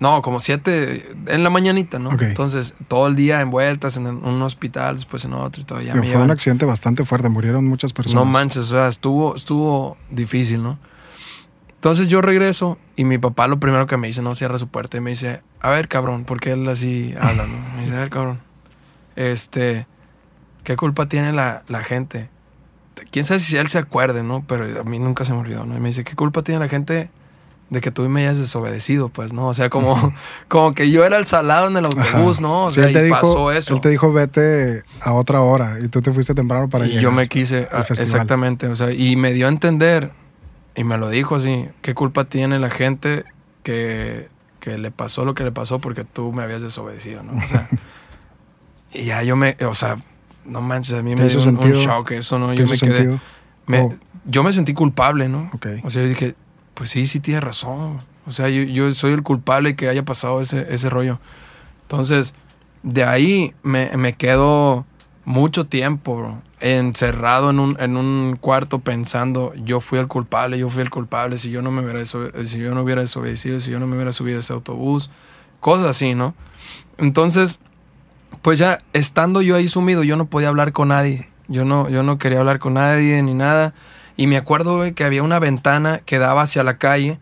no, 0.00 0.20
como 0.22 0.40
7 0.40 1.16
en 1.26 1.42
la 1.42 1.50
mañanita, 1.50 1.98
¿no? 1.98 2.10
Entonces, 2.20 2.74
todo 2.88 3.06
el 3.06 3.16
día 3.16 3.40
en 3.40 3.50
vueltas 3.50 3.96
en 3.96 4.06
un 4.06 4.42
hospital, 4.42 4.96
después 4.96 5.24
en 5.24 5.34
otro 5.34 5.62
y 5.62 5.64
todo. 5.64 5.80
Ya 5.80 5.94
fue 5.94 6.16
un 6.16 6.30
accidente 6.30 6.66
bastante 6.66 7.04
fuerte, 7.04 7.28
murieron 7.28 7.66
muchas 7.66 7.92
personas. 7.92 8.22
No 8.22 8.30
manches, 8.30 8.64
o 8.64 8.70
sea, 8.70 8.88
estuvo, 8.88 9.34
estuvo 9.34 9.96
difícil, 10.10 10.62
¿no? 10.62 10.78
Entonces 11.80 12.08
yo 12.08 12.20
regreso 12.20 12.76
y 12.94 13.04
mi 13.04 13.16
papá 13.16 13.48
lo 13.48 13.58
primero 13.58 13.86
que 13.86 13.96
me 13.96 14.06
dice, 14.06 14.20
no, 14.20 14.34
cierra 14.34 14.58
su 14.58 14.68
puerta 14.68 14.98
y 14.98 15.00
me 15.00 15.10
dice, 15.10 15.40
a 15.60 15.70
ver, 15.70 15.88
cabrón, 15.88 16.24
porque 16.24 16.52
él 16.52 16.68
así 16.68 17.14
habla, 17.18 17.46
¿no? 17.46 17.56
Me 17.74 17.82
dice, 17.82 17.96
a 17.96 18.00
ver, 18.00 18.10
cabrón, 18.10 18.40
este, 19.16 19.86
¿qué 20.64 20.76
culpa 20.76 21.06
tiene 21.06 21.32
la, 21.32 21.62
la 21.68 21.82
gente? 21.82 22.28
quién 23.10 23.24
sabe 23.24 23.40
si 23.40 23.56
él 23.56 23.68
se 23.68 23.78
acuerde, 23.78 24.22
¿no? 24.22 24.44
Pero 24.46 24.80
a 24.80 24.84
mí 24.84 24.98
nunca 24.98 25.24
se 25.24 25.32
me 25.32 25.40
olvidó, 25.40 25.64
¿no? 25.64 25.76
Y 25.76 25.80
me 25.80 25.88
dice, 25.88 26.04
¿qué 26.04 26.14
culpa 26.14 26.42
tiene 26.42 26.60
la 26.60 26.68
gente 26.68 27.10
de 27.68 27.80
que 27.80 27.92
tú 27.92 28.08
me 28.08 28.22
hayas 28.22 28.38
desobedecido, 28.38 29.08
pues, 29.08 29.32
¿no? 29.32 29.46
O 29.46 29.54
sea, 29.54 29.70
como, 29.70 30.12
como 30.48 30.72
que 30.72 30.90
yo 30.90 31.04
era 31.04 31.16
el 31.18 31.26
salado 31.26 31.68
en 31.68 31.76
el 31.76 31.84
autobús, 31.84 32.40
¿no? 32.40 32.64
O 32.64 32.70
sea, 32.70 32.86
él 32.86 32.92
te 32.92 33.04
dijo, 33.04 33.16
pasó 33.16 33.52
eso. 33.52 33.74
Él 33.74 33.80
te 33.80 33.88
dijo, 33.88 34.12
vete 34.12 34.82
a 35.00 35.12
otra 35.12 35.40
hora 35.40 35.78
y 35.80 35.88
tú 35.88 36.02
te 36.02 36.12
fuiste 36.12 36.34
temprano 36.34 36.68
para 36.68 36.86
y 36.86 37.00
yo 37.00 37.12
me 37.12 37.28
quise, 37.28 37.68
ah, 37.72 37.84
exactamente, 37.88 38.66
o 38.66 38.76
sea, 38.76 38.92
y 38.92 39.16
me 39.16 39.32
dio 39.32 39.46
a 39.46 39.50
entender, 39.50 40.10
y 40.74 40.84
me 40.84 40.98
lo 40.98 41.08
dijo 41.10 41.36
así, 41.36 41.68
¿qué 41.80 41.94
culpa 41.94 42.24
tiene 42.24 42.58
la 42.58 42.70
gente 42.70 43.24
que, 43.62 44.28
que 44.58 44.76
le 44.78 44.90
pasó 44.90 45.24
lo 45.24 45.34
que 45.34 45.44
le 45.44 45.52
pasó 45.52 45.78
porque 45.78 46.04
tú 46.04 46.32
me 46.32 46.42
habías 46.42 46.62
desobedecido, 46.62 47.22
¿no? 47.22 47.40
O 47.40 47.46
sea, 47.46 47.68
y 48.92 49.04
ya 49.04 49.22
yo 49.22 49.36
me, 49.36 49.56
o 49.64 49.74
sea, 49.74 49.96
no 50.44 50.60
manches, 50.60 50.94
a 50.94 51.02
mí 51.02 51.14
me 51.14 51.26
dio 51.26 51.42
un, 51.42 51.72
shock 51.72 52.12
eso, 52.12 52.38
¿no? 52.38 52.52
Yo 52.54 52.66
me 52.66 52.78
quedé. 52.78 53.18
Oh. 53.72 53.94
Yo 54.24 54.42
me 54.42 54.52
sentí 54.52 54.74
culpable, 54.74 55.28
¿no? 55.28 55.50
O 55.82 55.90
sea, 55.90 56.02
yo 56.02 56.08
dije, 56.08 56.34
pues 56.74 56.90
sí, 56.90 57.06
sí 57.06 57.20
tiene 57.20 57.40
razón. 57.40 58.00
O 58.26 58.32
sea, 58.32 58.48
yo, 58.48 58.90
soy 58.92 59.12
el 59.12 59.22
culpable 59.22 59.76
que 59.76 59.88
haya 59.88 60.04
pasado 60.04 60.40
ese, 60.40 60.66
ese 60.72 60.90
rollo. 60.90 61.18
Entonces, 61.82 62.34
de 62.82 63.04
ahí 63.04 63.54
me, 63.62 63.96
me 63.96 64.14
quedo 64.14 64.84
mucho 65.24 65.66
tiempo, 65.66 66.16
bro, 66.16 66.42
encerrado 66.60 67.50
en 67.50 67.58
un, 67.58 67.76
en 67.80 67.96
un 67.96 68.36
cuarto 68.40 68.80
pensando, 68.80 69.54
yo 69.54 69.80
fui 69.80 69.98
el 69.98 70.08
culpable, 70.08 70.58
yo 70.58 70.68
fui 70.68 70.82
el 70.82 70.90
culpable, 70.90 71.38
si 71.38 71.50
yo 71.50 71.62
no 71.62 71.70
me 71.70 71.82
hubiera, 71.82 72.04
si 72.04 72.58
yo 72.58 72.74
no 72.74 72.82
hubiera 72.82 73.00
desobedecido, 73.00 73.60
si 73.60 73.70
yo 73.70 73.80
no 73.80 73.86
me 73.86 73.96
hubiera 73.96 74.12
subido 74.12 74.38
a 74.38 74.40
ese 74.40 74.52
autobús, 74.52 75.10
cosas 75.60 75.88
así, 75.88 76.14
¿no? 76.14 76.34
Entonces, 76.98 77.60
pues 78.42 78.58
ya 78.58 78.78
estando 78.92 79.42
yo 79.42 79.56
ahí 79.56 79.68
sumido, 79.68 80.02
yo 80.02 80.16
no 80.16 80.26
podía 80.26 80.48
hablar 80.48 80.72
con 80.72 80.88
nadie. 80.88 81.28
Yo 81.48 81.64
no, 81.64 81.88
yo 81.88 82.02
no 82.02 82.18
quería 82.18 82.38
hablar 82.38 82.58
con 82.58 82.74
nadie 82.74 83.22
ni 83.22 83.34
nada. 83.34 83.74
Y 84.16 84.26
me 84.26 84.36
acuerdo 84.36 84.82
que 84.94 85.04
había 85.04 85.22
una 85.22 85.38
ventana 85.38 86.00
que 86.04 86.18
daba 86.18 86.42
hacia 86.42 86.62
la 86.62 86.78
calle, 86.78 87.18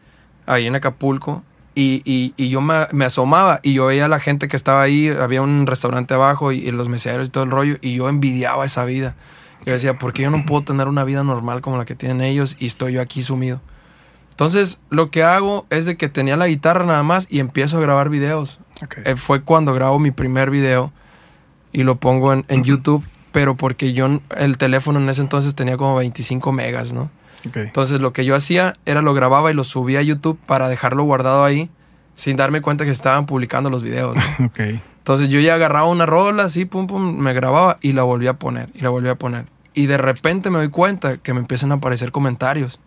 ahí 0.46 0.66
en 0.66 0.74
Acapulco, 0.74 1.42
y, 1.74 2.02
y, 2.36 2.48
yo 2.48 2.60
me, 2.60 3.04
asomaba 3.04 3.60
y 3.62 3.74
yo 3.74 3.86
veía 3.86 4.06
a 4.06 4.08
la 4.08 4.18
gente 4.18 4.48
que 4.48 4.56
estaba 4.56 4.82
ahí, 4.82 5.08
había 5.08 5.42
un 5.42 5.64
restaurante 5.66 6.12
abajo 6.12 6.50
y, 6.50 6.68
los 6.72 6.88
meseros 6.88 7.28
y 7.28 7.30
todo 7.30 7.44
el 7.44 7.50
rollo, 7.50 7.76
y 7.80 7.94
yo 7.94 8.08
envidiaba 8.08 8.64
esa 8.64 8.84
vida. 8.84 9.14
Yo 9.64 9.72
decía, 9.72 9.96
¿por 9.96 10.12
qué 10.12 10.24
yo 10.24 10.30
no 10.30 10.44
puedo 10.44 10.64
tener 10.64 10.88
una 10.88 11.04
vida 11.04 11.22
normal 11.22 11.60
como 11.60 11.76
la 11.76 11.84
que 11.84 11.94
tienen 11.94 12.20
ellos 12.20 12.56
y 12.58 12.66
estoy 12.66 12.94
yo 12.94 13.00
aquí 13.00 13.22
sumido? 13.22 13.60
Entonces, 14.30 14.80
lo 14.90 15.10
que 15.10 15.22
hago 15.22 15.66
es 15.70 15.86
de 15.86 15.96
que 15.96 16.08
tenía 16.08 16.36
la 16.36 16.48
guitarra 16.48 16.84
nada 16.84 17.02
más 17.02 17.28
y 17.30 17.38
empiezo 17.38 17.78
a 17.78 17.80
grabar 17.80 18.08
videos. 18.08 18.60
Eh, 19.04 19.16
fue 19.16 19.42
cuando 19.42 19.74
grabo 19.74 19.98
mi 19.98 20.10
primer 20.10 20.50
video 20.50 20.92
y 21.72 21.82
lo 21.82 21.96
pongo 21.96 22.32
en, 22.32 22.64
YouTube, 22.64 23.04
pero 23.32 23.56
porque 23.56 23.92
yo 23.92 24.20
el 24.36 24.58
teléfono 24.58 25.00
en 25.00 25.08
ese 25.08 25.20
entonces 25.20 25.54
tenía 25.54 25.76
como 25.76 25.96
25 25.96 26.52
megas, 26.52 26.92
¿no? 26.92 27.10
Entonces 27.54 28.00
lo 28.00 28.12
que 28.12 28.24
yo 28.24 28.34
hacía 28.34 28.74
era 28.84 29.00
lo 29.00 29.14
grababa 29.14 29.50
y 29.50 29.54
lo 29.54 29.64
subía 29.64 30.00
a 30.00 30.02
YouTube 30.02 30.38
para 30.46 30.68
dejarlo 30.68 31.04
guardado 31.04 31.44
ahí 31.44 31.70
sin 32.16 32.36
darme 32.36 32.60
cuenta 32.60 32.84
que 32.84 32.90
estaban 32.90 33.26
publicando 33.26 33.70
los 33.70 33.82
videos. 33.82 34.16
¿no? 34.16 34.50
Entonces 34.98 35.28
yo 35.28 35.38
ya 35.40 35.54
agarraba 35.54 35.86
una 35.86 36.04
rola 36.04 36.44
así, 36.44 36.64
pum, 36.64 36.86
pum, 36.86 37.16
me 37.16 37.32
grababa 37.32 37.78
y 37.80 37.92
la 37.92 38.02
volvía 38.02 38.30
a 38.30 38.38
poner 38.38 38.70
y 38.74 38.80
la 38.80 38.90
volvía 38.90 39.12
a 39.12 39.14
poner. 39.14 39.46
Y 39.72 39.86
de 39.86 39.96
repente 39.96 40.50
me 40.50 40.58
doy 40.58 40.68
cuenta 40.68 41.18
que 41.18 41.32
me 41.32 41.40
empiezan 41.40 41.70
a 41.70 41.76
aparecer 41.76 42.10
comentarios. 42.10 42.80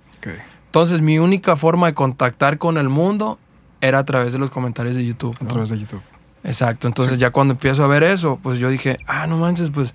Entonces 0.66 1.02
mi 1.02 1.18
única 1.18 1.56
forma 1.56 1.88
de 1.88 1.94
contactar 1.94 2.58
con 2.58 2.78
el 2.78 2.90
mundo 2.90 3.40
era 3.82 4.00
a 4.00 4.06
través 4.06 4.34
de 4.34 4.40
los 4.40 4.50
comentarios 4.50 4.96
de 4.96 5.06
YouTube. 5.06 5.36
A 5.42 5.46
través 5.46 5.70
de 5.70 5.80
YouTube. 5.80 6.02
Exacto, 6.44 6.88
entonces 6.88 7.20
ya 7.20 7.30
cuando 7.30 7.54
empiezo 7.54 7.84
a 7.84 7.88
ver 7.88 8.04
eso, 8.04 8.40
pues 8.42 8.58
yo 8.58 8.70
dije, 8.70 8.98
ah, 9.08 9.28
no 9.28 9.38
manches, 9.38 9.70
pues, 9.70 9.94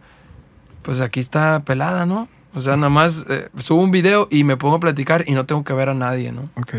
pues 0.82 1.00
aquí 1.00 1.18
está 1.18 1.62
pelada, 1.64 2.06
¿no? 2.06 2.28
O 2.54 2.60
sea, 2.60 2.76
nada 2.76 2.88
más 2.88 3.26
eh, 3.28 3.48
subo 3.58 3.82
un 3.82 3.90
video 3.90 4.28
y 4.30 4.44
me 4.44 4.56
pongo 4.56 4.76
a 4.76 4.80
platicar 4.80 5.24
y 5.26 5.32
no 5.32 5.44
tengo 5.44 5.64
que 5.64 5.72
ver 5.72 5.88
a 5.88 5.94
nadie, 5.94 6.32
¿no? 6.32 6.42
Ok. 6.56 6.74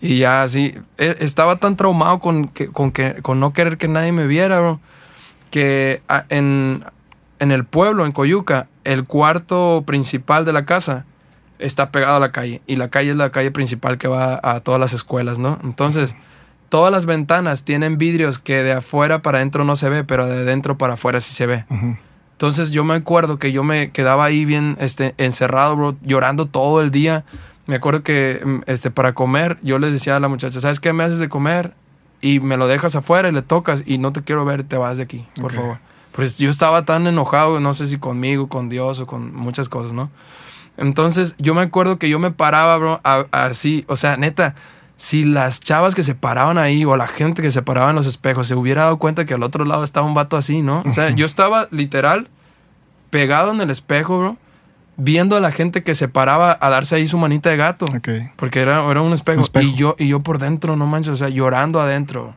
Y 0.00 0.18
ya 0.18 0.42
así, 0.42 0.74
e, 0.96 1.16
estaba 1.20 1.56
tan 1.56 1.76
traumado 1.76 2.20
con, 2.20 2.48
que, 2.48 2.68
con, 2.68 2.92
que, 2.92 3.14
con 3.22 3.40
no 3.40 3.52
querer 3.52 3.78
que 3.78 3.88
nadie 3.88 4.12
me 4.12 4.26
viera, 4.26 4.60
bro, 4.60 4.80
que 5.50 6.02
en, 6.28 6.84
en 7.38 7.50
el 7.50 7.64
pueblo, 7.64 8.06
en 8.06 8.12
Coyuca, 8.12 8.68
el 8.84 9.04
cuarto 9.04 9.82
principal 9.86 10.44
de 10.44 10.52
la 10.52 10.64
casa 10.64 11.04
está 11.58 11.90
pegado 11.90 12.16
a 12.16 12.20
la 12.20 12.32
calle 12.32 12.62
y 12.66 12.76
la 12.76 12.88
calle 12.88 13.10
es 13.10 13.16
la 13.16 13.30
calle 13.30 13.50
principal 13.50 13.98
que 13.98 14.08
va 14.08 14.40
a 14.42 14.60
todas 14.60 14.80
las 14.80 14.92
escuelas, 14.92 15.38
¿no? 15.38 15.58
Entonces 15.62 16.14
todas 16.68 16.90
las 16.90 17.06
ventanas 17.06 17.64
tienen 17.64 17.98
vidrios 17.98 18.38
que 18.38 18.62
de 18.62 18.72
afuera 18.72 19.22
para 19.22 19.38
adentro 19.38 19.64
no 19.64 19.76
se 19.76 19.88
ve, 19.88 20.04
pero 20.04 20.26
de 20.26 20.44
dentro 20.44 20.76
para 20.76 20.94
afuera 20.94 21.20
sí 21.20 21.32
se 21.32 21.46
ve. 21.46 21.64
Entonces 22.32 22.72
yo 22.72 22.82
me 22.82 22.94
acuerdo 22.94 23.38
que 23.38 23.52
yo 23.52 23.62
me 23.62 23.90
quedaba 23.92 24.24
ahí 24.24 24.44
bien 24.44 24.76
este, 24.80 25.14
encerrado, 25.18 25.76
bro, 25.76 25.96
llorando 26.02 26.46
todo 26.46 26.80
el 26.80 26.90
día. 26.90 27.24
Me 27.66 27.76
acuerdo 27.76 28.02
que 28.02 28.40
mm, 28.44 28.62
este, 28.66 28.90
para 28.90 29.14
comer 29.14 29.58
yo 29.62 29.78
les 29.78 29.92
decía 29.92 30.16
a 30.16 30.20
la 30.20 30.28
muchacha, 30.28 30.60
¿sabes 30.60 30.80
qué 30.80 30.92
me 30.92 31.04
haces 31.04 31.20
de 31.20 31.28
comer? 31.28 31.74
Y 32.20 32.40
me 32.40 32.56
lo 32.56 32.66
dejas 32.66 32.96
afuera 32.96 33.28
y 33.28 33.32
le 33.32 33.42
tocas 33.42 33.84
y 33.86 33.98
no 33.98 34.12
te 34.12 34.22
quiero 34.22 34.44
ver, 34.44 34.64
te 34.64 34.76
vas 34.76 34.96
de 34.96 35.04
aquí, 35.04 35.26
por 35.40 35.52
favor. 35.52 35.78
Pues 36.10 36.38
yo 36.38 36.50
estaba 36.50 36.84
tan 36.84 37.06
enojado, 37.06 37.60
no 37.60 37.74
sé 37.74 37.86
si 37.86 37.98
conmigo, 37.98 38.48
con 38.48 38.68
Dios 38.68 39.00
o 39.00 39.06
con 39.06 39.34
muchas 39.34 39.68
cosas, 39.68 39.92
¿no? 39.92 40.10
Entonces 40.76 41.34
yo 41.38 41.54
me 41.54 41.62
acuerdo 41.62 41.98
que 41.98 42.08
yo 42.08 42.18
me 42.18 42.30
paraba, 42.30 42.76
bro, 42.78 43.00
así, 43.30 43.84
o 43.88 43.96
sea, 43.96 44.16
neta, 44.16 44.54
si 44.96 45.24
las 45.24 45.60
chavas 45.60 45.94
que 45.94 46.02
se 46.02 46.14
paraban 46.14 46.58
ahí 46.58 46.84
o 46.84 46.96
la 46.96 47.08
gente 47.08 47.42
que 47.42 47.50
se 47.50 47.62
paraba 47.62 47.90
en 47.90 47.96
los 47.96 48.06
espejos 48.06 48.46
se 48.46 48.54
hubiera 48.54 48.82
dado 48.82 48.98
cuenta 48.98 49.24
que 49.24 49.34
al 49.34 49.42
otro 49.42 49.64
lado 49.64 49.84
estaba 49.84 50.06
un 50.06 50.14
vato 50.14 50.36
así, 50.36 50.62
¿no? 50.62 50.82
O 50.86 50.92
sea, 50.92 51.10
yo 51.14 51.26
estaba 51.26 51.68
literal 51.70 52.28
pegado 53.10 53.52
en 53.52 53.60
el 53.60 53.70
espejo, 53.70 54.18
bro, 54.18 54.36
viendo 54.96 55.36
a 55.36 55.40
la 55.40 55.52
gente 55.52 55.82
que 55.82 55.94
se 55.94 56.08
paraba 56.08 56.56
a 56.60 56.70
darse 56.70 56.96
ahí 56.96 57.08
su 57.08 57.18
manita 57.18 57.50
de 57.50 57.56
gato. 57.56 57.86
Porque 58.36 58.60
era, 58.60 58.88
era 58.90 59.00
un, 59.02 59.12
espejo. 59.12 59.42
Y, 59.60 59.74
yo, 59.74 59.96
y 59.98 60.08
yo 60.08 60.20
por 60.20 60.38
dentro, 60.38 60.76
no 60.76 60.86
manches, 60.86 61.12
o 61.12 61.16
sea, 61.16 61.28
llorando 61.28 61.80
adentro. 61.80 62.34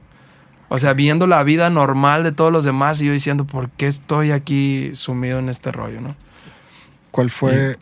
O 0.69 0.80
sea, 0.80 0.93
viendo 0.93 1.28
la 1.28 1.43
vida 1.43 1.69
normal 1.69 2.23
de 2.23 2.32
todos 2.32 2.52
los 2.52 2.65
demás 2.65 3.02
y 3.02 3.06
yo 3.06 3.13
diciendo, 3.13 3.45
¿por 3.45 3.69
qué 3.69 3.88
estoy 3.88 4.32
aquí 4.32 4.91
sumido 4.93 5.39
en 5.39 5.50
este 5.50 5.71
rollo, 5.71 6.02
no? 6.02 6.15
¿Cuál 7.12 7.32
fue 7.32 7.78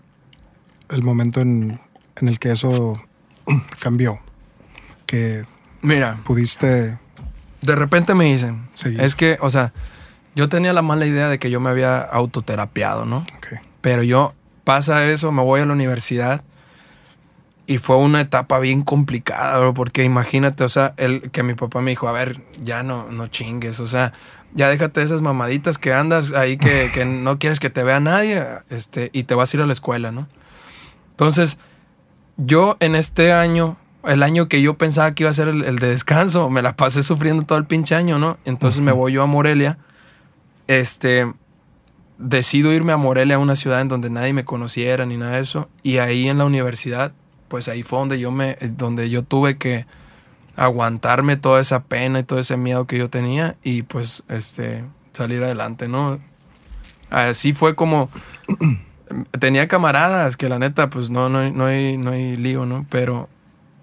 el 0.89 1.03
momento 1.03 1.41
en, 1.41 1.79
en 2.17 2.27
el 2.27 2.39
que 2.39 2.51
eso 2.51 2.93
cambió? 3.79 4.19
que 5.05 5.45
Mira, 5.81 6.19
pudiste... 6.25 6.97
De 7.61 7.75
repente 7.75 8.13
me 8.13 8.25
dicen, 8.25 8.67
es 8.99 9.15
que, 9.15 9.37
o 9.41 9.49
sea, 9.49 9.73
yo 10.35 10.49
tenía 10.49 10.71
la 10.71 10.83
mala 10.83 11.07
idea 11.07 11.29
de 11.29 11.39
que 11.39 11.49
yo 11.49 11.59
me 11.59 11.71
había 11.71 11.97
autoterapiado, 11.97 13.05
¿no? 13.05 13.23
Pero 13.81 14.03
yo 14.03 14.35
pasa 14.63 15.09
eso, 15.09 15.31
me 15.31 15.41
voy 15.41 15.61
a 15.61 15.65
la 15.65 15.73
universidad 15.73 16.43
y 17.65 17.79
fue 17.79 17.97
una 17.97 18.21
etapa 18.21 18.59
bien 18.59 18.83
complicada, 18.83 19.73
porque 19.73 20.03
imagínate, 20.03 20.63
o 20.63 20.69
sea, 20.69 20.93
el 20.97 21.31
que 21.31 21.41
mi 21.41 21.55
papá 21.55 21.81
me 21.81 21.89
dijo, 21.89 22.07
a 22.07 22.11
ver, 22.11 22.43
ya 22.61 22.83
no, 22.83 23.09
no 23.09 23.25
chingues, 23.27 23.79
o 23.79 23.87
sea, 23.87 24.13
ya 24.53 24.67
déjate 24.69 25.01
esas 25.01 25.21
mamaditas 25.21 25.79
que 25.79 25.91
andas 25.91 26.33
ahí 26.33 26.57
que, 26.57 26.91
que 26.93 27.05
no 27.05 27.39
quieres 27.39 27.59
que 27.59 27.71
te 27.71 27.83
vea 27.83 27.99
nadie, 27.99 28.45
este, 28.69 29.09
y 29.11 29.23
te 29.23 29.33
vas 29.33 29.51
a 29.51 29.57
ir 29.57 29.63
a 29.63 29.65
la 29.65 29.73
escuela, 29.73 30.11
¿no? 30.11 30.27
Entonces, 31.15 31.57
yo 32.37 32.77
en 32.79 32.95
este 32.95 33.31
año 33.31 33.77
el 34.07 34.23
año 34.23 34.47
que 34.47 34.61
yo 34.61 34.77
pensaba 34.77 35.13
que 35.13 35.23
iba 35.23 35.29
a 35.29 35.33
ser 35.33 35.47
el, 35.47 35.79
de 35.79 35.87
descanso, 35.87 36.49
me 36.49 36.61
la 36.61 36.75
pasé 36.75 37.03
sufriendo 37.03 37.43
todo 37.43 37.57
el 37.57 37.65
pinche 37.65 37.95
año, 37.95 38.19
¿no? 38.19 38.37
Entonces 38.45 38.81
me 38.81 38.91
voy 38.91 39.13
yo 39.13 39.23
a 39.23 39.25
Morelia. 39.25 39.77
Este, 40.67 41.31
decido 42.17 42.73
irme 42.73 42.93
a 42.93 42.97
Morelia, 42.97 43.35
a 43.35 43.39
una 43.39 43.55
ciudad 43.55 43.81
en 43.81 43.87
donde 43.87 44.09
nadie 44.09 44.33
me 44.33 44.45
conociera 44.45 45.05
ni 45.05 45.17
nada 45.17 45.33
de 45.33 45.41
eso. 45.41 45.69
Y 45.83 45.97
ahí 45.97 46.29
en 46.29 46.37
la 46.37 46.45
universidad, 46.45 47.13
pues 47.47 47.67
ahí 47.67 47.83
fue 47.83 47.99
donde 47.99 48.19
yo 48.19 48.31
me, 48.31 48.57
donde 48.61 49.09
yo 49.09 49.23
tuve 49.23 49.57
que 49.57 49.85
aguantarme 50.55 51.35
toda 51.35 51.59
esa 51.59 51.83
pena 51.83 52.19
y 52.19 52.23
todo 52.23 52.39
ese 52.39 52.57
miedo 52.57 52.85
que 52.85 52.97
yo 52.97 53.09
tenía 53.09 53.57
y 53.63 53.81
pues, 53.81 54.23
este, 54.29 54.83
salir 55.13 55.43
adelante, 55.43 55.87
¿no? 55.87 56.19
Así 57.09 57.53
fue 57.53 57.75
como 57.75 58.09
tenía 59.39 59.67
camaradas 59.67 60.37
que 60.37 60.49
la 60.49 60.59
neta, 60.59 60.89
pues 60.89 61.09
no, 61.09 61.29
no, 61.29 61.49
no 61.51 61.65
hay, 61.65 61.97
no 61.97 62.11
hay 62.11 62.37
lío, 62.37 62.65
¿no? 62.65 62.85
Pero 62.89 63.29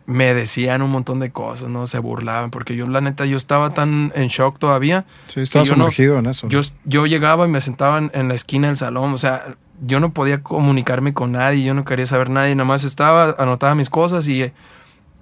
me 0.06 0.34
decían 0.34 0.82
un 0.82 0.90
montón 0.90 1.20
de 1.20 1.30
cosas, 1.30 1.68
¿no? 1.68 1.86
Se 1.86 1.98
burlaban, 1.98 2.50
porque 2.50 2.76
yo, 2.76 2.86
la 2.86 3.00
neta, 3.00 3.24
yo 3.24 3.36
estaba 3.36 3.74
tan 3.74 4.12
en 4.14 4.28
shock 4.28 4.58
todavía. 4.58 5.04
Sí, 5.26 5.40
estaba 5.40 5.64
sumergido 5.64 6.18
en 6.18 6.26
eso. 6.26 6.48
Yo, 6.48 6.60
yo 6.84 7.06
llegaba 7.06 7.46
y 7.46 7.48
me 7.48 7.60
sentaba 7.60 7.98
en, 7.98 8.28
la 8.28 8.34
esquina 8.34 8.68
del 8.68 8.76
salón, 8.76 9.12
o 9.12 9.18
sea, 9.18 9.56
yo 9.84 10.00
no 10.00 10.12
podía 10.12 10.42
comunicarme 10.42 11.14
con 11.14 11.32
nadie, 11.32 11.64
yo 11.64 11.74
no 11.74 11.84
quería 11.84 12.06
saber 12.06 12.30
nadie, 12.30 12.54
nada 12.54 12.66
más 12.66 12.84
estaba, 12.84 13.34
anotaba 13.38 13.74
mis 13.74 13.90
cosas 13.90 14.28
y 14.28 14.42
eh, 14.42 14.52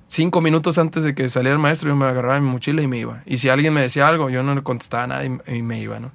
cinco 0.08 0.40
minutos 0.40 0.78
antes 0.78 1.02
de 1.02 1.14
que 1.14 1.28
saliera 1.28 1.54
el 1.54 1.62
maestro 1.62 1.88
yo 1.88 1.96
me 1.96 2.06
agarraba 2.06 2.38
mi 2.40 2.50
mochila 2.50 2.82
y 2.82 2.86
me 2.86 2.98
iba. 2.98 3.22
Y 3.26 3.38
si 3.38 3.48
alguien 3.48 3.72
me 3.72 3.82
decía 3.82 4.08
algo, 4.08 4.30
yo 4.30 4.42
no 4.42 4.54
le 4.54 4.62
contestaba 4.62 5.06
nada 5.06 5.24
y, 5.24 5.62
me 5.62 5.80
iba, 5.80 6.00
¿no? 6.00 6.10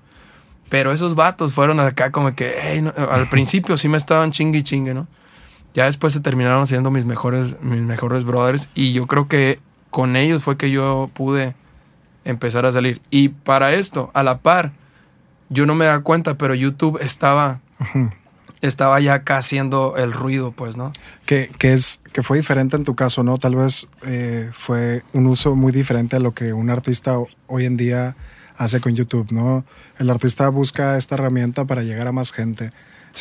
Pero 0.70 0.92
esos 0.92 1.16
vatos 1.16 1.54
fueron 1.54 1.80
acá 1.80 2.12
como 2.12 2.34
que, 2.36 2.84
al 2.98 3.28
principio 3.30 3.78
sí 3.78 3.88
me 3.88 3.98
estaban 3.98 4.32
chingue 4.32 4.60
y 4.60 4.64
chingue, 4.64 4.94
¿no? 4.94 5.08
Ya 5.74 5.86
después 5.86 6.14
se 6.14 6.22
terminaron 6.22 6.66
siendo 6.66 6.90
mis 6.90 7.06
mejores, 7.06 7.58
mis 7.62 7.82
mejores 7.82 8.24
brothers 8.24 8.70
y 8.76 8.94
yo 8.94 9.08
creo 9.08 9.28
que 9.28 9.60
con 9.90 10.16
ellos 10.16 10.44
fue 10.44 10.58
que 10.58 10.72
yo 10.72 11.10
pude 11.14 11.56
empezar 12.24 12.66
a 12.66 12.72
salir. 12.72 13.02
Y 13.10 13.30
para 13.30 13.74
esto, 13.74 14.10
a 14.14 14.24
la 14.24 14.40
par, 14.40 14.72
yo 15.50 15.66
no 15.66 15.76
me 15.76 15.86
da 15.86 16.00
cuenta, 16.00 16.38
pero 16.38 16.56
YouTube 16.56 17.00
estaba, 17.02 17.60
estaba 18.62 19.00
ya 19.00 19.14
acá 19.16 19.38
haciendo 19.38 19.96
el 19.98 20.12
ruido, 20.12 20.52
pues, 20.52 20.76
¿no? 20.76 20.92
Que, 21.26 21.50
es, 21.60 22.02
que 22.12 22.24
fue 22.24 22.38
diferente 22.38 22.76
en 22.76 22.84
tu 22.84 22.96
caso, 22.96 23.24
¿no? 23.24 23.38
Tal 23.38 23.56
vez 23.56 23.88
eh, 24.06 24.50
fue 24.54 25.04
un 25.14 25.28
uso 25.28 25.56
muy 25.56 25.72
diferente 25.72 26.16
a 26.16 26.20
lo 26.20 26.34
que 26.34 26.54
un 26.54 26.70
artista 26.70 27.18
hoy 27.48 27.66
en 27.66 27.78
día 27.78 28.16
hace 28.58 28.80
con 28.80 28.96
YouTube, 28.96 29.32
¿no? 29.32 29.66
El 29.98 30.10
artista 30.10 30.50
busca 30.50 30.98
esta 30.98 31.16
herramienta 31.16 31.66
para 31.66 31.84
llegar 31.84 32.08
a 32.08 32.12
más 32.12 32.32
gente. 32.32 32.72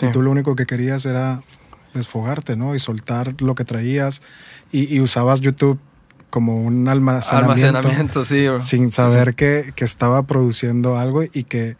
Y 0.03 0.11
tú 0.11 0.23
lo 0.23 0.31
único 0.31 0.57
que 0.57 0.67
querías 0.67 1.07
era 1.07 1.43
desfogarte, 1.95 2.57
¿no? 2.57 2.75
Y 2.75 2.81
soltar 2.81 3.41
lo 3.41 3.55
que 3.55 3.65
traías 3.65 4.23
y, 4.73 5.01
usabas 5.01 5.41
YouTube 5.41 5.79
como 6.31 6.57
un 6.57 6.89
almacenamiento, 6.89 7.69
almacenamiento 7.69 8.25
sí, 8.25 8.47
sin 8.61 8.91
saber 8.91 9.35
Que, 9.37 9.73
estaba 9.77 10.25
produciendo 10.25 10.99
algo 10.99 11.23
y 11.23 11.45
que, 11.45 11.77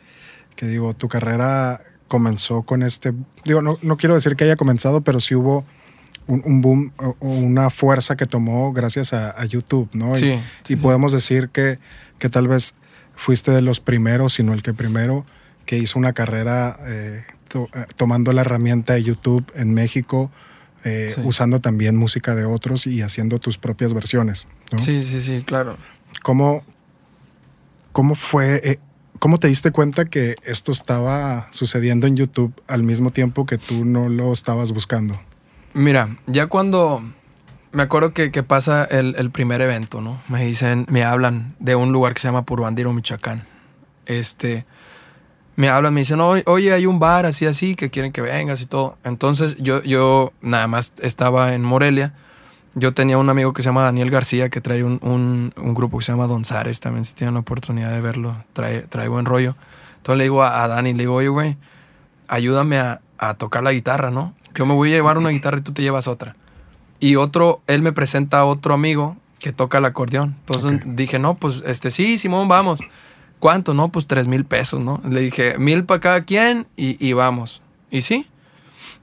que, 0.55 0.67
digo, 0.67 0.95
tu 0.95 1.09
carrera 1.09 1.81
comenzó 2.07 2.63
con 2.63 2.85
este, 2.85 3.13
digo, 3.45 3.63
no, 3.63 3.79
no 3.83 3.97
quiero 3.97 4.15
decir 4.15 4.37
que 4.37 4.45
haya 4.45 4.55
comenzado, 4.55 5.01
pero 5.01 5.19
sí 5.19 5.35
hubo 5.35 5.65
un, 6.27 6.63
boom 6.63 6.93
o 6.97 7.17
una 7.21 7.71
fuerza 7.71 8.17
que 8.17 8.27
tomó 8.27 8.73
gracias 8.73 9.13
a, 9.13 9.45
YouTube, 9.45 9.89
¿no? 9.93 10.15
Sí, 10.15 10.39
y, 10.69 10.77
podemos 10.77 11.13
decir 11.13 11.49
que, 11.49 11.79
que 12.19 12.29
tal 12.29 12.49
vez 12.49 12.75
fuiste 13.17 13.51
de 13.51 13.63
los 13.63 13.81
primeros, 13.81 14.35
sino 14.35 14.53
el 14.53 14.63
que 14.63 14.75
primero 14.75 15.25
que 15.67 15.79
hizo 15.79 15.99
una 15.99 16.13
carrera 16.13 16.79
eh, 16.87 17.25
eh, 17.55 17.87
tomando 17.97 18.33
la 18.33 18.41
herramienta 18.41 18.95
de 18.95 19.03
YouTube 19.03 19.45
en 19.55 19.73
México, 19.75 20.31
eh, 20.85 21.15
usando 21.25 21.61
también 21.61 21.97
música 21.97 22.35
de 22.35 22.45
otros 22.45 22.87
y 22.87 23.01
haciendo 23.03 23.39
tus 23.39 23.59
propias 23.59 23.95
versiones. 23.95 24.49
Sí, 24.77 25.05
sí, 25.05 25.23
sí, 25.23 25.43
claro. 25.47 25.77
¿Cómo, 26.23 26.65
cómo 27.93 28.17
fue, 28.17 28.61
eh, 28.65 28.79
cómo 29.19 29.39
te 29.39 29.49
diste 29.49 29.71
cuenta 29.71 30.05
que 30.05 30.35
esto 30.45 30.73
estaba 30.73 31.49
sucediendo 31.53 32.07
en 32.07 32.17
YouTube 32.17 32.53
al 32.67 32.83
mismo 32.83 33.13
tiempo 33.13 33.47
que 33.47 33.57
tú 33.57 33.85
no 33.85 34.09
lo 34.09 34.33
estabas 34.33 34.73
buscando? 34.73 35.21
Mira, 35.73 36.19
ya 36.27 36.49
cuando 36.49 37.03
me 37.75 37.83
acuerdo 37.83 38.13
que, 38.13 38.31
pasa 38.43 38.85
el, 38.85 39.17
el, 39.19 39.31
primer 39.31 39.61
evento, 39.61 40.01
¿no? 40.01 40.23
Me 40.29 40.45
dicen, 40.45 40.87
me 40.89 41.05
hablan 41.05 41.55
de 41.59 41.75
un 41.75 41.93
lugar 41.93 42.15
que 42.15 42.21
se 42.21 42.29
llama 42.29 42.45
Purbandiro, 42.45 42.93
Michoacán. 42.93 43.43
Este, 44.07 44.65
me 45.57 45.69
hablan, 45.69 45.93
me 45.93 46.01
dicen, 46.01 46.21
oye, 46.21 46.73
hay 46.73 46.87
un 46.87 46.99
bar 46.99 47.27
así, 47.27 47.47
así, 47.47 47.75
que 47.75 47.91
quieren 47.91 48.13
que 48.13 48.21
vengas 48.21 48.61
y 48.63 48.67
todo. 48.67 48.97
Entonces 49.05 49.57
yo, 49.59 49.83
yo 49.83 50.33
nada 50.41 50.69
más 50.69 50.93
estaba 51.01 51.55
en 51.55 51.63
Morelia. 51.63 52.15
Yo 52.77 52.95
tenía 52.95 53.19
un 53.19 53.29
amigo 53.29 53.53
que 53.53 53.63
se 53.63 53.67
llama 53.67 53.83
Daniel 53.83 54.11
García, 54.11 54.49
que 54.49 54.61
trae 54.61 54.83
un, 54.83 54.99
un, 55.03 55.75
grupo 55.75 55.99
que 55.99 56.05
se 56.05 56.13
llama 56.13 56.27
Donzares, 56.27 56.81
también 56.81 57.05
si 57.05 57.15
tienen 57.15 57.35
la 57.35 57.41
oportunidad 57.41 57.93
de 57.93 58.01
verlo, 58.01 58.37
trae, 58.53 58.83
trae 58.83 59.07
buen 59.09 59.27
rollo. 59.27 59.57
Entonces 59.97 60.19
le 60.19 60.25
digo 60.25 60.43
a, 60.43 60.67
Dani, 60.67 60.93
le 60.93 61.01
digo, 61.01 61.15
oye, 61.15 61.29
güey, 61.29 61.57
ayúdame 62.27 62.79
a, 62.79 63.01
a, 63.19 63.35
tocar 63.35 63.63
la 63.63 63.73
guitarra, 63.73 64.11
¿no? 64.11 64.35
Yo 64.55 64.67
me 64.67 64.75
voy 64.75 64.93
a 64.93 64.97
llevar 64.97 65.19
una 65.19 65.31
guitarra 65.31 65.59
y 65.59 65.63
tú 65.63 65.73
te 65.73 65.83
llevas 65.83 66.09
otra. 66.09 66.35
Y 67.05 67.17
otro, 67.17 67.61
él 67.67 67.83
me 67.83 67.93
presenta 67.93 68.39
a 68.39 68.45
otro 68.47 68.73
amigo 68.73 69.19
que 69.39 69.53
toca 69.53 69.77
el 69.77 69.85
acordeón. 69.85 70.37
Entonces 70.41 70.81
dije, 70.87 71.19
no, 71.19 71.35
pues 71.35 71.63
este 71.67 71.91
sí, 71.91 72.17
Simón, 72.17 72.49
vamos. 72.49 72.81
¿Cuánto? 73.41 73.75
No, 73.75 73.91
pues 73.91 74.07
tres 74.07 74.27
mil 74.27 74.47
pesos, 74.47 74.81
¿no? 74.81 75.03
Le 75.07 75.21
dije, 75.21 75.59
mil 75.59 75.85
para 75.85 76.01
cada 76.01 76.25
quien 76.25 76.67
y, 76.77 77.13
vamos. 77.13 77.61
Y 77.91 78.01
sí, 78.01 78.27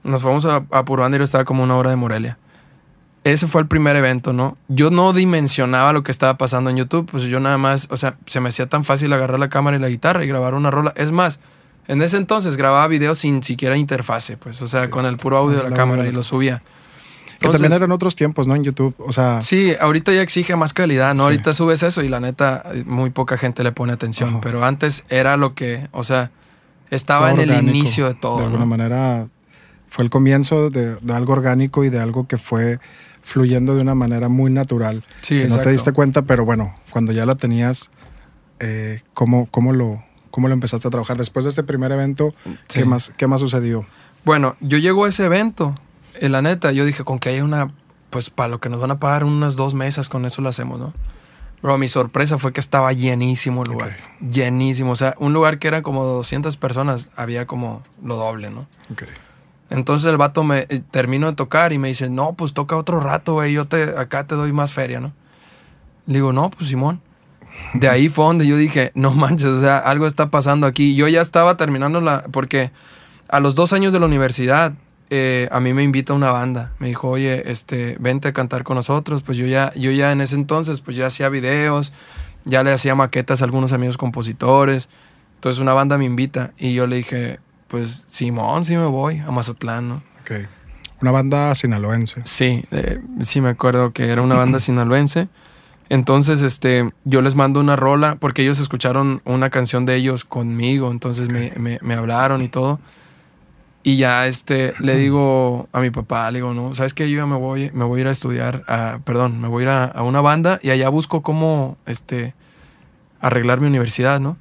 nos 0.02 0.20
fuimos 0.20 0.44
a, 0.46 0.64
a 0.72 0.84
Purbandiro, 0.84 1.22
estaba 1.22 1.44
como 1.44 1.62
una 1.62 1.76
hora 1.76 1.90
de 1.90 1.96
Morelia. 1.96 2.38
Ese 3.22 3.46
fue 3.46 3.60
el 3.60 3.68
primer 3.68 3.94
evento, 3.94 4.32
¿no? 4.32 4.56
Yo 4.66 4.90
no 4.90 5.12
dimensionaba 5.12 5.92
lo 5.92 6.02
que 6.02 6.10
estaba 6.10 6.36
pasando 6.36 6.70
en 6.70 6.78
YouTube, 6.78 7.08
pues 7.08 7.22
yo 7.22 7.38
nada 7.38 7.56
más, 7.56 7.86
o 7.88 7.96
sea, 7.96 8.16
se 8.26 8.40
me 8.40 8.48
hacía 8.48 8.68
tan 8.68 8.82
fácil 8.82 9.12
agarrar 9.12 9.38
la 9.38 9.48
cámara 9.48 9.76
y 9.76 9.80
la 9.80 9.88
guitarra 9.88 10.24
y 10.24 10.26
grabar 10.26 10.54
una 10.54 10.72
rola. 10.72 10.92
Es 10.96 11.12
más, 11.12 11.38
en 11.86 12.02
ese 12.02 12.16
entonces 12.16 12.56
grababa 12.56 12.88
videos 12.88 13.18
sin 13.18 13.44
siquiera 13.44 13.76
interfase, 13.76 14.36
pues, 14.38 14.60
o 14.60 14.66
sea, 14.66 14.90
con 14.90 15.06
el 15.06 15.18
puro 15.18 15.36
audio 15.36 15.62
de 15.62 15.70
la, 15.70 15.76
cámara 15.76 16.04
y 16.04 16.10
lo 16.10 16.24
subía 16.24 16.64
que 17.42 17.48
también 17.50 17.72
eran 17.72 17.92
otros 17.92 18.16
tiempos, 18.16 18.46
¿no? 18.46 18.54
En 18.54 18.64
YouTube, 18.64 18.94
o 18.98 19.12
sea... 19.12 19.40
Sí, 19.40 19.74
ahorita 19.78 20.12
ya 20.12 20.22
exige 20.22 20.56
más 20.56 20.72
calidad, 20.72 21.14
¿no? 21.14 21.24
Ahorita 21.24 21.52
subes 21.54 21.82
eso 21.82 22.02
y 22.02 22.08
la 22.08 22.20
neta, 22.20 22.62
muy 22.86 23.10
poca 23.10 23.36
gente 23.36 23.62
le 23.62 23.72
pone 23.72 23.92
atención, 23.92 24.40
pero 24.40 24.64
antes 24.64 25.04
era 25.08 25.36
lo 25.36 25.54
que, 25.54 25.88
o 25.92 26.04
sea, 26.04 26.30
estaba 26.90 27.30
en 27.32 27.40
el 27.40 27.68
inicio 27.68 28.06
de 28.06 28.14
todo. 28.14 28.38
De 28.38 28.44
alguna 28.44 28.66
manera, 28.66 29.26
fue 29.88 30.04
el 30.04 30.10
comienzo 30.10 30.70
de, 30.70 30.96
algo 31.12 31.32
orgánico 31.32 31.84
y 31.84 31.90
de 31.90 32.00
algo 32.00 32.26
que 32.26 32.38
fue 32.38 32.80
fluyendo 33.22 33.74
de 33.74 33.82
una 33.82 33.94
manera 33.94 34.28
muy 34.28 34.50
natural. 34.50 35.04
Sí, 35.20 35.38
que 35.38 35.48
no 35.48 35.58
te 35.58 35.70
diste 35.70 35.92
cuenta, 35.92 36.22
pero 36.22 36.44
bueno, 36.44 36.74
cuando 36.90 37.12
ya 37.12 37.24
la 37.24 37.34
tenías, 37.34 37.90
eh, 38.60 39.02
¿cómo, 39.14 39.46
cómo, 39.50 39.72
lo, 39.72 40.02
¿cómo 40.30 40.48
lo 40.48 40.54
empezaste 40.54 40.88
a 40.88 40.90
trabajar? 40.90 41.16
Después 41.16 41.44
de 41.44 41.50
este 41.50 41.62
primer 41.62 41.92
evento, 41.92 42.34
¿qué, 42.68 42.84
más, 42.84 43.12
¿qué 43.16 43.26
más 43.26 43.40
sucedió? 43.40 43.86
Bueno, 44.24 44.56
yo 44.60 44.78
llego 44.78 45.04
a 45.04 45.08
ese 45.08 45.24
evento 45.24 45.74
eh, 46.22 46.28
la 46.28 46.40
neta, 46.40 46.70
yo 46.72 46.84
dije, 46.84 47.02
con 47.04 47.18
que 47.18 47.30
haya 47.30 47.42
una, 47.42 47.72
pues 48.10 48.30
para 48.30 48.48
lo 48.48 48.60
que 48.60 48.68
nos 48.68 48.80
van 48.80 48.92
a 48.92 49.00
pagar 49.00 49.24
unas 49.24 49.56
dos 49.56 49.74
mesas, 49.74 50.08
con 50.08 50.24
eso 50.24 50.40
lo 50.40 50.48
hacemos, 50.48 50.78
¿no? 50.78 50.92
Pero 51.60 51.78
mi 51.78 51.88
sorpresa 51.88 52.38
fue 52.38 52.52
que 52.52 52.60
estaba 52.60 52.92
llenísimo 52.92 53.62
el 53.64 53.72
lugar. 53.72 53.96
Llenísimo. 54.20 54.92
O 54.92 54.96
sea, 54.96 55.14
un 55.18 55.32
lugar 55.32 55.58
que 55.58 55.68
era 55.68 55.82
como 55.82 56.04
200 56.04 56.56
personas, 56.56 57.08
había 57.16 57.46
como 57.46 57.82
lo 58.04 58.16
doble, 58.16 58.50
¿no? 58.50 58.68
Entonces 59.68 60.10
el 60.10 60.16
vato 60.16 60.44
me 60.44 60.66
eh, 60.68 60.80
terminó 60.90 61.26
de 61.26 61.32
tocar 61.32 61.72
y 61.72 61.78
me 61.78 61.88
dice, 61.88 62.08
no, 62.08 62.34
pues 62.34 62.52
toca 62.52 62.76
otro 62.76 63.00
rato, 63.00 63.34
güey, 63.34 63.52
yo 63.52 63.66
te, 63.66 63.98
acá 63.98 64.26
te 64.26 64.36
doy 64.36 64.52
más 64.52 64.72
feria, 64.72 65.00
¿no? 65.00 65.12
Le 66.06 66.14
digo, 66.14 66.32
no, 66.32 66.50
pues 66.50 66.68
Simón. 66.68 67.00
De 67.74 67.88
ahí 67.88 68.08
fue 68.08 68.26
donde 68.26 68.46
yo 68.46 68.56
dije, 68.56 68.92
no 68.94 69.10
manches, 69.12 69.48
o 69.48 69.60
sea, 69.60 69.78
algo 69.78 70.06
está 70.06 70.30
pasando 70.30 70.68
aquí. 70.68 70.94
Yo 70.94 71.08
ya 71.08 71.20
estaba 71.20 71.56
terminando 71.56 72.00
la, 72.00 72.22
porque 72.30 72.70
a 73.28 73.40
los 73.40 73.56
dos 73.56 73.72
años 73.72 73.92
de 73.92 73.98
la 73.98 74.06
universidad 74.06 74.74
eh, 75.14 75.46
a 75.52 75.60
mí 75.60 75.74
me 75.74 75.82
invita 75.82 76.14
una 76.14 76.32
banda. 76.32 76.72
Me 76.78 76.88
dijo, 76.88 77.10
oye, 77.10 77.50
este, 77.50 77.96
vente 78.00 78.28
a 78.28 78.32
cantar 78.32 78.64
con 78.64 78.76
nosotros. 78.76 79.22
Pues 79.22 79.36
yo 79.36 79.44
ya, 79.44 79.70
yo 79.74 79.90
ya 79.90 80.10
en 80.10 80.22
ese 80.22 80.36
entonces, 80.36 80.80
pues 80.80 80.96
ya 80.96 81.06
hacía 81.06 81.28
videos, 81.28 81.92
ya 82.46 82.64
le 82.64 82.72
hacía 82.72 82.94
maquetas 82.94 83.42
a 83.42 83.44
algunos 83.44 83.74
amigos 83.74 83.98
compositores. 83.98 84.88
Entonces 85.34 85.60
una 85.60 85.74
banda 85.74 85.98
me 85.98 86.06
invita 86.06 86.52
y 86.56 86.72
yo 86.72 86.86
le 86.86 86.96
dije, 86.96 87.40
pues 87.68 88.06
Simón, 88.08 88.64
sí 88.64 88.74
me 88.74 88.86
voy 88.86 89.18
a 89.18 89.30
Mazatlán, 89.30 89.86
¿no? 89.86 90.02
Ok. 90.22 90.48
Una 91.02 91.10
banda 91.10 91.54
sinaloense. 91.54 92.22
Sí, 92.24 92.64
eh, 92.70 92.98
sí 93.20 93.42
me 93.42 93.50
acuerdo 93.50 93.92
que 93.92 94.08
era 94.08 94.22
una 94.22 94.36
banda 94.36 94.60
sinaloense. 94.60 95.28
Entonces, 95.90 96.40
este, 96.40 96.90
yo 97.04 97.20
les 97.20 97.34
mando 97.34 97.60
una 97.60 97.76
rola 97.76 98.16
porque 98.18 98.40
ellos 98.40 98.60
escucharon 98.60 99.20
una 99.26 99.50
canción 99.50 99.84
de 99.84 99.94
ellos 99.94 100.24
conmigo, 100.24 100.90
entonces 100.90 101.28
me, 101.28 101.52
me, 101.58 101.78
me 101.82 101.94
hablaron 101.96 102.40
y 102.40 102.48
todo. 102.48 102.80
Y 103.84 103.96
ya 103.96 104.26
este, 104.26 104.74
le 104.78 104.96
digo 104.96 105.68
a 105.72 105.80
mi 105.80 105.90
papá, 105.90 106.30
le 106.30 106.38
digo, 106.38 106.54
no, 106.54 106.74
¿sabes 106.74 106.94
qué? 106.94 107.10
Yo 107.10 107.16
ya 107.18 107.26
me 107.26 107.36
voy, 107.36 107.70
me 107.72 107.84
voy 107.84 107.98
a 107.98 108.02
ir 108.02 108.08
a 108.08 108.12
estudiar, 108.12 108.64
a, 108.68 109.00
perdón, 109.04 109.40
me 109.40 109.48
voy 109.48 109.62
a 109.62 109.64
ir 109.64 109.68
a, 109.94 110.02
una 110.02 110.20
banda 110.20 110.60
y 110.62 110.70
allá 110.70 110.88
busco 110.88 111.22
cómo 111.22 111.76
este, 111.86 112.34
arreglar 113.20 113.60
mi 113.60 113.66
universidad, 113.66 114.20
¿no? 114.20 114.36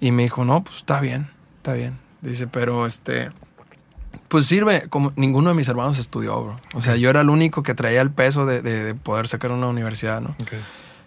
Y 0.00 0.10
me 0.10 0.24
dijo, 0.24 0.44
no, 0.44 0.64
pues 0.64 0.78
está 0.78 1.00
bien, 1.00 1.30
está 1.58 1.74
bien. 1.74 1.98
Dice, 2.20 2.48
pero 2.48 2.84
este, 2.84 3.30
pues 4.26 4.46
sirve, 4.46 4.88
como 4.88 5.12
ninguno 5.14 5.50
de 5.50 5.54
mis 5.54 5.68
hermanos 5.68 6.00
estudió, 6.00 6.42
bro. 6.42 6.60
O 6.74 6.82
sea, 6.82 6.96
yo 6.96 7.10
era 7.10 7.20
el 7.20 7.30
único 7.30 7.62
que 7.62 7.74
traía 7.74 8.00
el 8.00 8.10
peso 8.10 8.44
de, 8.44 8.60
de, 8.60 8.96
poder 8.96 9.28
sacar 9.28 9.52
una 9.52 9.68
universidad, 9.68 10.20
¿no? 10.20 10.34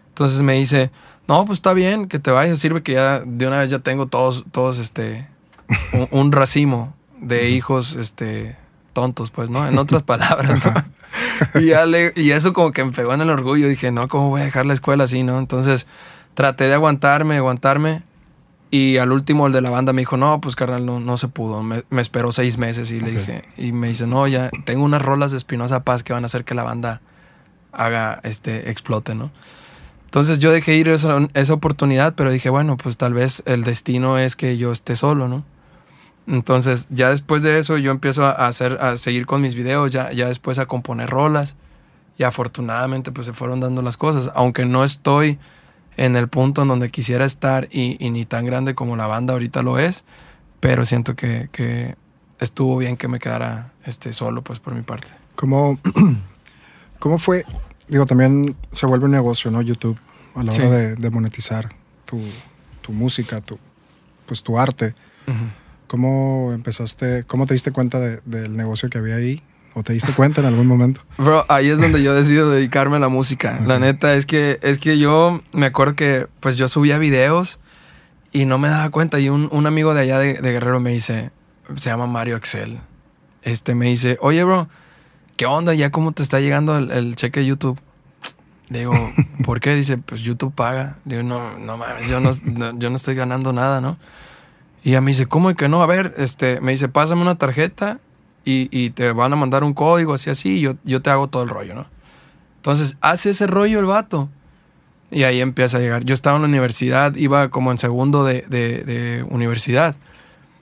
Entonces 0.07 0.41
me 0.41 0.53
dice, 0.53 0.89
no, 1.27 1.43
pues 1.43 1.57
está 1.57 1.73
bien, 1.73 2.07
que 2.07 2.19
te 2.19 2.31
vayas, 2.31 2.59
sirve 2.59 2.81
que 2.81 2.93
ya 2.93 3.19
de 3.19 3.45
una 3.45 3.59
vez 3.59 3.69
ya 3.69 3.79
tengo 3.79 4.07
todos, 4.07 4.45
todos 4.53 4.79
este, 4.79 5.27
un 6.11 6.31
racimo 6.31 6.93
de 7.19 7.49
hijos 7.49 7.95
este, 7.95 8.55
tontos, 8.93 9.31
pues, 9.31 9.49
¿no? 9.49 9.67
En 9.67 9.77
otras 9.79 10.03
palabras, 10.03 10.63
¿no? 10.65 10.73
y, 11.59 11.67
ya 11.67 11.85
le, 11.85 12.13
y 12.15 12.31
eso 12.31 12.53
como 12.53 12.71
que 12.71 12.83
me 12.83 12.91
pegó 12.91 13.13
en 13.13 13.21
el 13.21 13.29
orgullo. 13.29 13.67
Dije, 13.67 13.91
no, 13.91 14.07
¿cómo 14.07 14.29
voy 14.29 14.41
a 14.41 14.45
dejar 14.45 14.65
la 14.65 14.73
escuela 14.73 15.03
así, 15.03 15.23
no? 15.23 15.37
Entonces 15.37 15.87
traté 16.33 16.65
de 16.65 16.73
aguantarme, 16.73 17.37
aguantarme. 17.37 18.03
Y 18.71 18.97
al 18.97 19.11
último 19.11 19.47
el 19.47 19.53
de 19.53 19.61
la 19.61 19.69
banda 19.69 19.93
me 19.93 20.01
dijo, 20.01 20.17
no, 20.17 20.41
pues 20.41 20.55
carnal, 20.55 20.85
no, 20.85 20.99
no 20.99 21.17
se 21.17 21.27
pudo. 21.27 21.63
Me, 21.63 21.83
esperó 21.91 22.31
seis 22.31 22.57
meses 22.57 22.91
y 22.91 22.99
le 22.99 23.11
dije, 23.11 23.43
y 23.57 23.71
me 23.71 23.87
dice, 23.89 24.07
no, 24.07 24.27
ya 24.27 24.49
tengo 24.65 24.83
unas 24.83 25.01
rolas 25.01 25.31
de 25.31 25.37
Espinosa 25.37 25.83
Paz 25.83 26.03
que 26.03 26.11
van 26.11 26.23
a 26.23 26.25
hacer 26.25 26.43
que 26.43 26.55
la 26.55 26.63
banda 26.63 26.99
haga, 27.71 28.19
este, 28.23 28.69
explote, 28.71 29.15
¿no? 29.15 29.31
Entonces 30.05 30.39
yo 30.39 30.51
dejé 30.51 30.75
ir 30.75 30.89
esa, 30.89 31.27
esa 31.35 31.53
oportunidad, 31.53 32.15
pero 32.15 32.31
dije, 32.31 32.49
bueno, 32.49 32.75
pues 32.75 32.97
tal 32.97 33.13
vez 33.13 33.43
el 33.45 33.63
destino 33.63 34.17
es 34.17 34.35
que 34.35 34.57
yo 34.57 34.71
esté 34.71 34.95
solo, 34.95 35.27
¿no? 35.27 35.45
Entonces, 36.27 36.87
ya 36.89 37.09
después 37.09 37.43
de 37.43 37.59
eso, 37.59 37.77
yo 37.77 37.91
empiezo 37.91 38.25
a 38.25 38.31
hacer, 38.31 38.79
a 38.81 38.97
seguir 38.97 39.25
con 39.25 39.41
mis 39.41 39.55
videos, 39.55 39.91
ya, 39.91 40.11
ya 40.11 40.27
después 40.27 40.57
a 40.57 40.65
componer 40.65 41.09
rolas. 41.09 41.55
Y 42.17 42.23
afortunadamente, 42.23 43.11
pues 43.11 43.27
se 43.27 43.33
fueron 43.33 43.59
dando 43.59 43.81
las 43.81 43.97
cosas. 43.97 44.31
Aunque 44.33 44.65
no 44.65 44.83
estoy 44.83 45.37
en 45.97 46.15
el 46.15 46.27
punto 46.27 46.63
en 46.63 46.67
donde 46.67 46.89
quisiera 46.89 47.25
estar 47.25 47.67
y, 47.71 47.97
ni 48.09 48.25
tan 48.25 48.45
grande 48.45 48.75
como 48.75 48.95
la 48.95 49.07
banda 49.07 49.33
ahorita 49.33 49.61
lo 49.61 49.79
es, 49.79 50.03
pero 50.59 50.85
siento 50.85 51.15
que, 51.15 51.95
estuvo 52.39 52.77
bien 52.77 52.97
que 52.97 53.07
me 53.07 53.19
quedara 53.19 53.71
este, 53.85 54.11
solo, 54.11 54.41
pues 54.41 54.59
por 54.59 54.73
mi 54.73 54.81
parte. 54.81 55.07
¿Cómo, 55.35 55.79
cómo 56.99 57.17
fue? 57.17 57.45
Digo, 57.87 58.05
también 58.05 58.55
se 58.71 58.85
vuelve 58.85 59.05
un 59.05 59.11
negocio, 59.11 59.51
¿no? 59.51 59.61
YouTube, 59.61 59.97
a 60.35 60.43
la 60.43 60.53
hora 60.53 60.69
de, 60.69 61.09
monetizar 61.11 61.69
tu, 62.05 62.21
música, 62.91 63.41
tu, 63.41 63.59
pues 64.25 64.43
tu 64.43 64.57
arte. 64.59 64.95
¿Cómo 65.87 66.51
empezaste, 66.53 67.23
cómo 67.25 67.45
te 67.45 67.53
diste 67.53 67.71
cuenta 67.71 67.99
del 67.99 68.57
negocio 68.57 68.89
que 68.89 68.97
había 68.97 69.15
ahí? 69.15 69.43
¿O 69.77 69.83
te 69.83 69.91
diste 69.91 70.13
cuenta 70.13 70.39
en 70.39 70.47
algún 70.47 70.67
momento? 70.67 71.01
Bro, 71.17 71.45
ahí 71.49 71.67
es 71.67 71.77
donde 71.77 72.01
yo 72.01 72.15
decido 72.15 72.49
dedicarme 72.49 72.95
a 72.95 72.99
la 72.99 73.09
música. 73.09 73.59
La 73.65 73.77
neta 73.77 74.15
es 74.15 74.25
que, 74.25 74.57
es 74.61 74.79
que 74.79 74.97
yo 74.97 75.41
me 75.51 75.65
acuerdo 75.65 75.95
que 75.95 76.27
pues 76.39 76.55
yo 76.55 76.69
subía 76.69 76.97
videos 76.97 77.59
y 78.31 78.45
no 78.45 78.57
me 78.57 78.69
daba 78.69 78.89
cuenta. 78.89 79.19
Y 79.19 79.27
un, 79.27 79.49
un 79.51 79.67
amigo 79.67 79.93
de 79.93 80.01
allá 80.01 80.19
de, 80.19 80.39
Guerrero 80.41 80.79
me 80.79 80.91
dice, 80.91 81.31
se 81.75 81.89
llama 81.89 82.07
Mario 82.07 82.37
Excel. 82.37 82.79
Este 83.43 83.75
me 83.75 83.87
dice, 83.87 84.17
oye, 84.21 84.43
bro, 84.45 84.69
¿qué 85.35 85.45
onda? 85.45 85.73
¿Ya 85.73 85.91
cómo 85.91 86.13
te 86.13 86.23
está 86.23 86.39
llegando 86.39 86.77
el, 86.77 87.15
cheque 87.17 87.41
de 87.41 87.47
YouTube? 87.47 87.77
Le 88.69 88.79
digo, 88.79 88.93
¿por 89.45 89.59
qué? 89.59 89.75
Dice, 89.75 89.97
pues 89.97 90.21
YouTube 90.21 90.55
paga. 90.55 90.99
Le 91.05 91.17
digo, 91.17 91.27
no, 91.27 91.59
no 91.59 91.77
mames, 91.77 92.07
yo 92.07 92.21
no, 92.21 92.31
yo 92.79 92.89
no 92.89 92.95
estoy 92.95 93.15
ganando 93.15 93.51
nada, 93.51 93.81
¿no? 93.81 93.97
Y 94.85 94.89
ella 94.91 95.01
me 95.01 95.09
dice, 95.09 95.25
¿cómo 95.25 95.49
es 95.49 95.55
que 95.55 95.67
no? 95.67 95.81
A 95.81 95.87
ver, 95.87 96.13
este, 96.17 96.61
me 96.61 96.71
dice, 96.71 96.87
pásame 96.87 97.23
una 97.23 97.39
tarjeta 97.39 97.99
y, 98.43 98.91
te 98.91 99.11
van 99.13 99.33
a 99.33 99.35
mandar 99.35 99.63
un 99.63 99.73
código 99.73 100.13
así, 100.13 100.29
así, 100.29 100.59
y 100.59 100.61
yo, 100.61 100.75
yo 100.83 101.01
te 101.01 101.09
hago 101.09 101.27
todo 101.27 101.41
el 101.41 101.49
rollo, 101.49 101.73
¿no? 101.73 101.87
Entonces, 102.57 102.95
hace 103.01 103.31
ese 103.31 103.47
rollo 103.47 103.79
el 103.79 103.85
vato. 103.85 104.29
Y 105.09 105.23
ahí 105.23 105.41
empieza 105.41 105.77
a 105.77 105.79
llegar. 105.79 106.03
Yo 106.03 106.13
estaba 106.13 106.35
en 106.35 106.43
la 106.43 106.49
universidad, 106.49 107.15
iba 107.15 107.49
como 107.49 107.71
en 107.71 107.79
segundo 107.79 108.23
de, 108.23 109.25
universidad. 109.31 109.95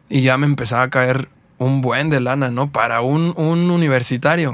Y 0.08 0.22
ya 0.22 0.38
me 0.38 0.46
empezaba 0.46 0.84
a 0.84 0.90
caer 0.90 1.28
un 1.58 1.82
buen 1.82 2.10
de 2.10 2.22
lana, 2.22 2.50
¿no? 2.50 2.72
Para 2.72 3.02
un, 3.02 3.34
universitario. 3.36 4.54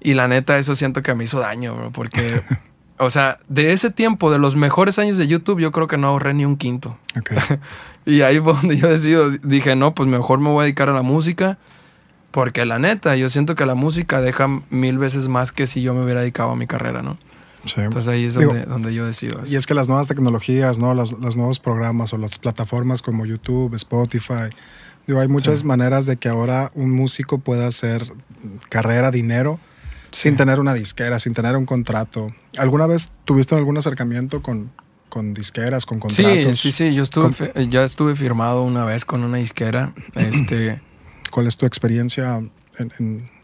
Y 0.00 0.14
la 0.14 0.26
neta, 0.26 0.58
eso 0.58 0.74
siento 0.74 1.02
que 1.02 1.14
me 1.14 1.22
hizo 1.22 1.38
daño, 1.38 1.76
bro, 1.76 1.92
porque 1.92 2.42
O 2.98 3.10
sea, 3.10 3.38
de 3.48 3.72
ese 3.72 3.90
tiempo, 3.90 4.30
de 4.30 4.38
los 4.38 4.56
mejores 4.56 4.98
años 4.98 5.18
de 5.18 5.26
YouTube, 5.28 5.60
yo 5.60 5.70
creo 5.72 5.86
que 5.86 5.96
no 5.98 6.08
ahorré 6.08 6.34
ni 6.34 6.44
un 6.44 6.56
quinto. 6.56 6.98
y 8.06 8.22
ahí 8.22 8.40
fue 8.40 8.54
donde 8.54 8.76
yo 8.76 8.88
decido, 8.88 9.30
dije, 9.30 9.76
no, 9.76 9.94
pues 9.94 10.08
mejor 10.08 10.40
me 10.40 10.48
voy 10.48 10.62
a 10.62 10.64
dedicar 10.64 10.88
a 10.88 10.92
la 10.92 11.02
música. 11.02 11.58
Porque 12.30 12.66
la 12.66 12.78
neta, 12.78 13.16
yo 13.16 13.28
siento 13.28 13.54
que 13.54 13.64
la 13.66 13.74
música 13.74 14.20
deja 14.20 14.48
mil 14.70 14.98
veces 14.98 15.28
más 15.28 15.50
que 15.50 15.66
si 15.66 15.80
yo 15.80 15.94
me 15.94 16.04
hubiera 16.04 16.20
dedicado 16.20 16.50
a 16.50 16.56
mi 16.56 16.66
carrera, 16.66 17.02
¿no? 17.02 17.16
Sí. 17.64 17.80
Entonces 17.80 18.08
ahí 18.08 18.24
es 18.24 18.34
donde, 18.34 18.94
yo 18.94 19.06
decido. 19.06 19.40
Y 19.46 19.56
es 19.56 19.66
que 19.66 19.74
las 19.74 19.88
nuevas 19.88 20.08
tecnologías, 20.08 20.78
¿no? 20.78 20.94
Los, 20.94 21.18
nuevos 21.18 21.58
programas 21.58 22.12
o 22.12 22.18
las 22.18 22.38
plataformas 22.38 23.02
como 23.02 23.26
YouTube, 23.26 23.74
Spotify, 23.74 24.50
digo, 25.06 25.20
hay 25.20 25.28
muchas 25.28 25.64
maneras 25.64 26.06
de 26.06 26.16
que 26.16 26.28
ahora 26.28 26.70
un 26.74 26.90
músico 26.90 27.38
pueda 27.38 27.66
hacer 27.66 28.12
carrera, 28.68 29.10
dinero 29.10 29.58
sin 30.10 30.36
tener 30.36 30.60
una 30.60 30.74
disquera, 30.74 31.18
sin 31.18 31.34
tener 31.34 31.56
un 31.56 31.66
contrato. 31.66 32.28
¿Alguna 32.58 32.86
vez 32.86 33.08
tuviste 33.24 33.54
algún 33.54 33.76
acercamiento 33.78 34.42
con, 34.42 34.70
con 35.08 35.34
disqueras, 35.34 35.86
con 35.86 36.00
contratos? 36.00 36.58
Sí, 36.58 36.72
sí, 36.72 36.72
sí. 36.72 36.94
Yo 36.94 37.02
estuve, 37.02 37.68
ya 37.68 37.84
estuve 37.84 38.16
firmado 38.16 38.62
una 38.62 38.84
vez 38.84 39.04
con 39.04 39.24
una 39.24 39.38
disquera. 39.38 39.92
este, 40.14 40.80
¿Cuál 41.30 41.46
es 41.46 41.56
tu 41.56 41.66
experiencia 41.66 42.40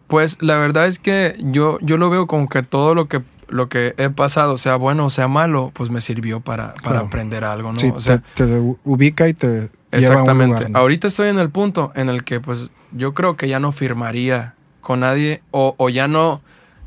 Pues 0.07 0.39
la 0.41 0.57
verdad 0.59 0.87
es 0.87 0.99
que 0.99 1.37
yo, 1.41 1.79
yo 1.81 1.97
lo 1.97 2.11
veo 2.11 2.27
como 2.27 2.49
que 2.49 2.63
todo 2.63 2.95
lo 2.95 3.09
que 3.09 3.23
lo 3.49 3.69
que 3.69 3.95
he 3.99 4.11
pasado, 4.11 4.59
sea 4.59 4.77
bueno 4.77 5.07
o 5.07 5.11
sea 5.11 5.29
malo, 5.29 5.71
pues 5.75 5.91
me 5.91 6.01
sirvió 6.01 6.41
para, 6.41 6.75
para 6.83 7.01
aprender 7.01 7.45
algo, 7.45 7.73
¿no? 7.73 7.95
o 7.95 8.01
sea, 8.01 8.23
te, 8.35 8.45
ubica 8.85 9.29
y 9.29 9.35
te 9.35 9.71
exactamente. 9.93 10.57
Lleva 10.57 10.67
a 10.67 10.71
un 10.71 10.77
Ahorita 10.77 11.07
estoy 11.07 11.29
en 11.29 11.39
el 11.39 11.51
punto 11.51 11.93
en 11.95 12.09
el 12.09 12.25
que 12.25 12.41
pues 12.41 12.71
yo 12.93 13.15
creo 13.15 13.37
que 13.37 13.47
ya 13.49 13.61
no 13.61 13.71
firmaría 13.71 14.55
con 14.81 15.01
nadie 15.01 15.43
o, 15.51 15.75
o 15.79 15.89
ya 15.89 16.09
no 16.09 16.41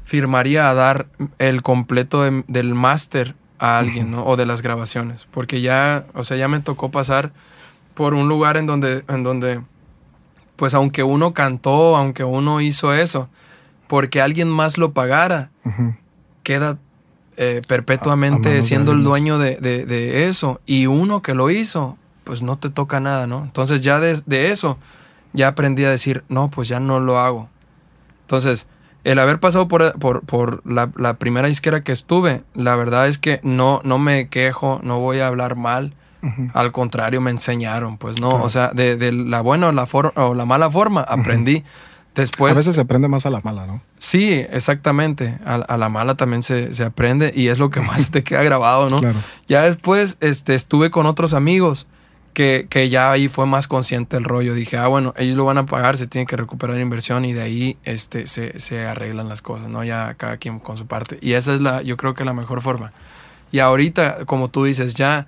firmaría 0.07 0.69
a 0.69 0.73
dar 0.73 1.07
el 1.37 1.61
completo 1.61 2.23
del 2.47 2.73
máster 2.73 3.35
a 3.59 3.77
alguien, 3.77 4.09
¿no? 4.09 4.25
O 4.25 4.37
de 4.37 4.45
las 4.45 4.61
grabaciones. 4.61 5.27
Porque 5.31 5.59
ya, 5.59 6.05
o 6.13 6.23
sea, 6.23 6.37
ya 6.37 6.47
me 6.47 6.61
tocó 6.61 6.91
pasar 6.91 7.33
por 7.93 8.13
un 8.13 8.29
lugar 8.29 8.55
en 8.55 8.67
donde, 8.67 9.03
en 9.09 9.23
donde, 9.23 9.59
pues 10.55 10.73
aunque 10.73 11.03
uno 11.03 11.33
cantó, 11.33 11.97
aunque 11.97 12.23
uno 12.23 12.61
hizo 12.61 12.93
eso, 12.93 13.27
porque 13.87 14.21
alguien 14.21 14.49
más 14.49 14.77
lo 14.77 14.93
pagara, 14.93 15.49
queda 16.41 16.77
eh, 17.35 17.61
perpetuamente 17.67 18.61
siendo 18.61 18.93
el 18.93 19.03
dueño 19.03 19.37
de, 19.37 20.29
eso. 20.29 20.61
Y 20.65 20.85
uno 20.85 21.21
que 21.21 21.33
lo 21.33 21.49
hizo, 21.49 21.97
pues 22.23 22.41
no 22.43 22.57
te 22.57 22.69
toca 22.69 23.01
nada, 23.01 23.27
¿no? 23.27 23.43
Entonces 23.43 23.81
ya 23.81 23.99
de, 23.99 24.21
de 24.25 24.51
eso, 24.51 24.77
ya 25.33 25.49
aprendí 25.49 25.83
a 25.83 25.89
decir, 25.89 26.23
no, 26.29 26.49
pues 26.49 26.69
ya 26.69 26.79
no 26.79 27.01
lo 27.01 27.19
hago. 27.19 27.49
Entonces, 28.21 28.67
el 29.07 29.19
haber 29.19 29.39
pasado 29.39 29.69
por, 29.69 29.97
por, 29.97 30.61
la, 30.65 31.13
primera 31.13 31.47
disquera 31.47 31.81
que 31.81 31.93
estuve, 31.93 32.43
la 32.53 32.75
verdad 32.75 33.07
es 33.07 33.17
que 33.17 33.39
no, 33.41 33.79
no 33.85 33.99
me 33.99 34.27
quejo, 34.27 34.81
no 34.83 34.99
voy 34.99 35.19
a 35.19 35.27
hablar 35.27 35.55
mal. 35.55 35.93
Al 36.53 36.73
contrario, 36.73 37.21
me 37.21 37.31
enseñaron, 37.31 37.97
pues 37.97 38.19
no, 38.19 38.31
o 38.43 38.49
sea, 38.49 38.71
de, 38.73 39.11
la 39.13 39.39
buena 39.39 39.67
o 39.67 39.71
la, 39.71 39.87
o 40.15 40.33
la 40.33 40.45
mala 40.45 40.69
forma, 40.69 41.01
aprendí. 41.01 41.63
Después, 42.15 42.51
a 42.51 42.57
veces 42.57 42.75
se 42.75 42.81
aprende 42.81 43.07
más 43.07 43.25
a 43.25 43.29
la 43.29 43.39
mala, 43.43 43.65
¿no? 43.65 43.81
Sí, 43.97 44.45
exactamente. 44.49 45.37
A, 45.45 45.77
la 45.77 45.87
mala 45.87 46.15
también 46.15 46.43
se, 46.43 46.83
aprende 46.83 47.31
y 47.33 47.47
es 47.47 47.59
lo 47.59 47.69
que 47.69 47.79
más 47.79 48.09
te 48.11 48.23
queda 48.23 48.43
grabado, 48.43 48.89
¿no? 48.89 48.99
Ya 49.47 49.61
después 49.61 50.17
este, 50.19 50.53
estuve 50.53 50.91
con 50.91 51.05
otros 51.05 51.33
amigos 51.33 51.87
que, 52.37 52.89
ya 52.91 53.11
ahí 53.11 53.29
fue 53.29 53.47
más 53.47 53.67
consciente 53.67 54.15
el 54.15 54.23
rollo. 54.23 54.53
Dije, 54.53 54.77
ah, 54.77 54.85
bueno, 54.85 55.11
ellos 55.17 55.35
lo 55.35 55.45
van 55.45 55.57
a 55.57 55.65
pagar, 55.65 55.97
se 55.97 56.05
tiene 56.05 56.27
que 56.27 56.37
recuperar 56.37 56.79
inversión 56.79 57.25
y 57.25 57.33
de 57.33 57.41
ahí 57.41 57.77
este, 57.83 58.27
se, 58.27 58.85
arreglan 58.85 59.27
las 59.27 59.41
cosas, 59.41 59.69
¿no? 59.69 59.83
Ya 59.83 60.13
cada 60.13 60.37
quien 60.37 60.59
con 60.59 60.77
su 60.77 60.85
parte. 60.85 61.17
Y 61.19 61.33
esa 61.33 61.55
es 61.55 61.61
la, 61.61 61.81
yo 61.81 61.97
creo 61.97 62.13
que 62.13 62.23
la 62.25 62.35
mejor 62.35 62.61
forma. 62.61 62.93
Y 63.51 63.57
ahorita, 63.57 64.25
como 64.25 64.49
tú 64.49 64.65
dices, 64.65 64.93
ya 64.93 65.25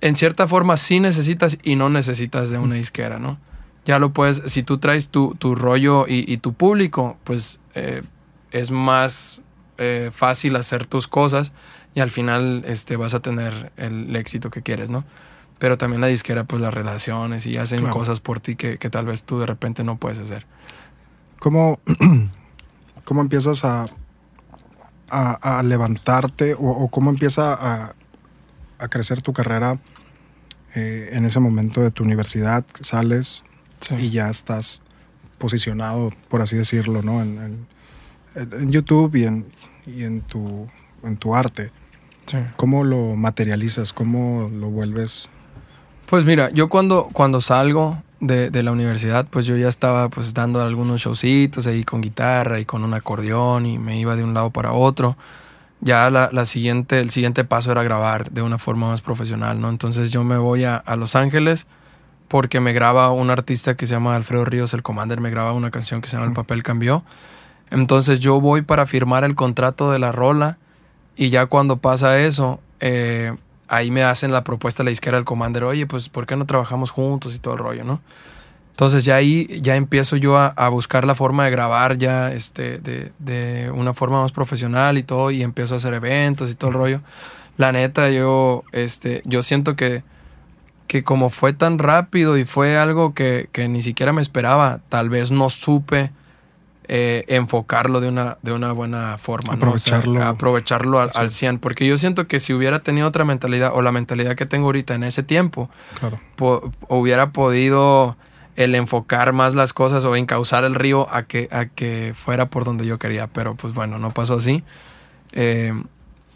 en 0.00 0.16
cierta 0.16 0.48
forma 0.48 0.78
sí 0.78 0.98
necesitas 0.98 1.58
y 1.62 1.76
no 1.76 1.90
necesitas 1.90 2.48
de 2.48 2.56
una 2.56 2.76
disquera, 2.76 3.18
¿no? 3.18 3.38
Ya 3.84 3.98
lo 3.98 4.14
puedes, 4.14 4.42
si 4.46 4.62
tú 4.62 4.78
traes 4.78 5.10
tu, 5.10 5.36
rollo 5.54 6.06
y, 6.08 6.38
tu 6.38 6.54
público, 6.54 7.18
pues 7.24 7.60
eh, 7.74 8.02
es 8.50 8.70
más 8.70 9.42
eh, 9.76 10.10
fácil 10.10 10.56
hacer 10.56 10.86
tus 10.86 11.06
cosas 11.06 11.52
y 11.94 12.00
al 12.00 12.10
final 12.10 12.64
este, 12.66 12.96
vas 12.96 13.12
a 13.12 13.20
tener 13.20 13.72
el 13.76 14.16
éxito 14.16 14.48
que 14.48 14.62
quieres, 14.62 14.88
¿no? 14.88 15.04
Pero 15.58 15.78
también 15.78 16.00
la 16.00 16.08
disquera, 16.08 16.44
pues 16.44 16.60
las 16.60 16.74
relaciones 16.74 17.46
y 17.46 17.56
hacen 17.56 17.86
cosas 17.86 18.20
por 18.20 18.40
ti 18.40 18.56
que, 18.56 18.76
tal 18.76 19.06
vez 19.06 19.24
tú 19.24 19.38
de 19.38 19.46
repente 19.46 19.84
no 19.84 19.96
puedes 19.96 20.18
hacer. 20.18 20.46
¿Cómo, 21.38 21.80
cómo 23.04 23.20
empiezas 23.20 23.64
a, 23.64 23.86
a, 25.08 25.62
levantarte 25.62 26.56
o, 26.58 26.88
cómo 26.88 27.10
empieza 27.10 27.54
a, 27.54 27.94
a, 28.78 28.88
crecer 28.88 29.22
tu 29.22 29.32
carrera 29.32 29.78
eh, 30.74 31.10
en 31.12 31.24
ese 31.24 31.40
momento 31.40 31.80
de 31.80 31.90
tu 31.90 32.02
universidad? 32.02 32.64
Sales 32.80 33.44
y 33.98 34.10
ya 34.10 34.30
estás 34.30 34.82
posicionado, 35.38 36.10
por 36.28 36.42
así 36.42 36.56
decirlo, 36.56 37.02
¿no? 37.02 37.22
En, 37.22 37.66
en, 38.34 38.70
YouTube 38.70 39.14
y 39.16 39.24
en, 39.24 39.46
y 39.86 40.04
en, 40.04 40.22
tu, 40.22 40.66
en 41.02 41.16
tu 41.16 41.34
arte. 41.34 41.70
¿Cómo 42.56 42.84
lo 42.84 43.14
materializas? 43.14 43.92
¿Cómo 43.92 44.50
lo 44.50 44.70
vuelves 44.70 45.28
pues 46.06 46.24
mira, 46.24 46.50
yo 46.50 46.68
cuando, 46.68 47.08
cuando 47.12 47.40
salgo 47.40 47.98
de, 48.26 48.62
la 48.62 48.72
universidad, 48.72 49.26
pues 49.28 49.46
yo 49.46 49.56
ya 49.56 49.68
estaba 49.68 50.08
pues 50.08 50.34
dando 50.34 50.62
algunos 50.62 51.00
showcitos 51.00 51.66
ahí 51.66 51.84
con 51.84 52.00
guitarra 52.00 52.60
y 52.60 52.64
con 52.64 52.84
un 52.84 52.94
acordeón 52.94 53.66
y 53.66 53.78
me 53.78 53.98
iba 53.98 54.16
de 54.16 54.24
un 54.24 54.34
lado 54.34 54.50
para 54.50 54.72
otro. 54.72 55.16
Ya 55.80 56.08
la, 56.10 56.46
siguiente, 56.46 57.00
el 57.00 57.10
siguiente 57.10 57.44
paso 57.44 57.70
era 57.72 57.82
grabar 57.82 58.30
de 58.30 58.40
una 58.40 58.58
forma 58.58 58.88
más 58.88 59.02
profesional, 59.02 59.60
¿no? 59.60 59.68
Entonces 59.68 60.10
yo 60.10 60.24
me 60.24 60.38
voy 60.38 60.64
a, 60.64 60.82
Los 60.96 61.14
Ángeles 61.14 61.66
porque 62.28 62.60
me 62.60 62.72
graba 62.72 63.10
un 63.10 63.30
artista 63.30 63.76
que 63.76 63.86
se 63.86 63.94
llama 63.94 64.16
Alfredo 64.16 64.46
Ríos, 64.46 64.72
el 64.72 64.82
Commander, 64.82 65.20
me 65.20 65.30
graba 65.30 65.52
una 65.52 65.70
canción 65.70 66.00
que 66.00 66.08
se 66.08 66.16
llama 66.16 66.28
El 66.28 66.32
papel 66.32 66.62
cambió. 66.62 67.04
Entonces 67.70 68.20
yo 68.20 68.40
voy 68.40 68.62
para 68.62 68.86
firmar 68.86 69.24
el 69.24 69.34
contrato 69.34 69.90
de 69.90 69.98
la 69.98 70.12
rola 70.12 70.58
y 71.16 71.28
ya 71.28 71.46
cuando 71.46 71.76
pasa 71.76 72.18
eso, 72.20 72.60
eh, 72.80 73.34
ahí 73.76 73.90
me 73.90 74.04
hacen 74.04 74.32
la 74.32 74.44
propuesta 74.44 74.84
la 74.84 74.90
disquera 74.90 75.16
del 75.16 75.24
Commander, 75.24 75.64
oye, 75.64 75.86
pues 75.86 76.08
¿por 76.08 76.26
qué 76.26 76.36
no 76.36 76.46
trabajamos 76.46 76.90
juntos 76.90 77.34
y 77.34 77.38
todo 77.38 77.54
el 77.54 77.60
rollo, 77.60 77.84
no? 77.84 78.00
Entonces 78.70 79.04
ya 79.04 79.16
ahí 79.16 79.60
ya 79.62 79.76
empiezo 79.76 80.16
yo 80.16 80.36
a, 80.36 80.68
buscar 80.68 81.06
la 81.06 81.14
forma 81.14 81.44
de 81.44 81.50
grabar 81.52 81.96
ya 81.96 82.32
este, 82.32 82.78
de, 82.78 83.70
una 83.72 83.94
forma 83.94 84.20
más 84.20 84.32
profesional 84.32 84.98
y 84.98 85.04
todo, 85.04 85.30
y 85.30 85.42
empiezo 85.42 85.74
a 85.74 85.76
hacer 85.76 85.94
eventos 85.94 86.50
y 86.50 86.54
todo 86.56 86.70
el 86.70 86.76
rollo. 86.76 87.00
La 87.56 87.70
neta, 87.70 88.10
yo, 88.10 88.64
este, 88.72 89.22
yo 89.24 89.44
siento 89.44 89.76
que 89.76 90.02
que 90.86 91.02
como 91.02 91.30
fue 91.30 91.52
tan 91.52 91.78
rápido 91.78 92.38
y 92.38 92.44
fue 92.44 92.76
algo 92.76 93.14
que, 93.14 93.48
ni 93.68 93.82
siquiera 93.82 94.12
me 94.12 94.22
esperaba, 94.22 94.80
tal 94.88 95.08
vez 95.08 95.30
no 95.30 95.48
supe 95.50 96.12
eh, 96.86 97.24
enfocarlo 97.28 98.00
de 98.00 98.08
una, 98.08 98.38
de 98.42 98.52
una 98.52 98.72
buena 98.72 99.16
forma. 99.18 99.54
Aprovecharlo. 99.54 100.22
aprovecharlo 100.22 101.00
al, 101.00 101.10
al, 101.14 101.30
100. 101.30 101.58
Porque 101.58 101.86
yo 101.86 101.96
siento 101.98 102.26
que 102.26 102.40
si 102.40 102.52
hubiera 102.52 102.80
tenido 102.80 103.06
otra 103.06 103.24
mentalidad 103.24 103.72
o 103.74 103.82
la 103.82 103.92
mentalidad 103.92 104.34
que 104.34 104.46
tengo 104.46 104.66
ahorita 104.66 104.94
en 104.94 105.04
ese 105.04 105.22
tiempo, 105.22 105.70
claro. 105.98 106.20
hubiera 106.88 107.30
podido 107.30 108.16
el 108.56 108.74
enfocar 108.74 109.32
más 109.32 109.54
las 109.54 109.72
cosas 109.72 110.04
o 110.04 110.14
encauzar 110.14 110.64
el 110.64 110.74
río 110.74 111.08
a 111.12 111.24
que, 111.24 111.48
a 111.50 111.66
que 111.66 112.12
fuera 112.14 112.50
por 112.50 112.64
donde 112.64 112.86
yo 112.86 112.98
quería. 112.98 113.26
Pero 113.28 113.54
pues 113.54 113.74
bueno, 113.74 113.98
no 113.98 114.12
pasó 114.12 114.34
así. 114.34 114.62
Eh, 115.32 115.72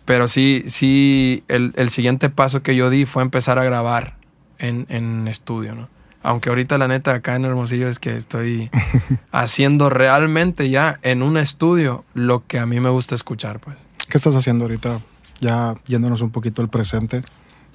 pero 0.04 0.26
sí, 0.28 0.64
sí, 0.66 1.44
el, 1.48 1.72
el, 1.76 1.90
siguiente 1.90 2.30
paso 2.30 2.62
que 2.62 2.74
yo 2.74 2.88
di 2.88 3.04
fue 3.04 3.22
empezar 3.22 3.58
a 3.58 3.64
grabar 3.64 4.14
en, 4.58 4.86
en 4.88 5.28
estudio, 5.28 5.74
¿no? 5.74 5.88
Aunque 6.22 6.48
ahorita 6.48 6.78
la 6.78 6.88
neta 6.88 7.14
acá 7.14 7.36
en 7.36 7.44
Hermosillo 7.44 7.88
es 7.88 7.98
que 7.98 8.16
estoy 8.16 8.70
haciendo 9.32 9.88
realmente 9.88 10.68
ya 10.68 10.98
en 11.02 11.22
un 11.22 11.36
estudio 11.36 12.04
lo 12.14 12.46
que 12.46 12.58
a 12.58 12.66
mí 12.66 12.80
me 12.80 12.90
gusta 12.90 13.14
escuchar, 13.14 13.60
pues. 13.60 13.76
¿Qué 14.08 14.16
estás 14.16 14.34
haciendo 14.34 14.64
ahorita? 14.64 15.00
Ya 15.40 15.74
yéndonos 15.86 16.20
un 16.20 16.30
poquito 16.30 16.62
al 16.62 16.68
presente. 16.68 17.22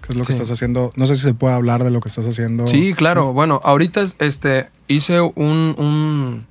¿Qué 0.02 0.12
es 0.12 0.16
lo 0.18 0.26
que 0.26 0.34
estás 0.34 0.52
haciendo? 0.52 0.91
No 0.98 1.08
sé 1.08 1.16
si 1.16 1.22
se 1.22 1.34
puede 1.34 1.56
hablar 1.56 1.84
de 1.84 1.89
lo 1.89 2.02
que 2.02 2.10
estás 2.10 2.26
haciendo. 2.26 2.68
Sí, 2.68 2.94
claro. 2.94 3.32
Bueno, 3.32 3.62
ahorita 3.64 4.04
este, 4.20 4.68
hice 4.89 5.22
un, 5.22 5.76
un, 5.78 6.46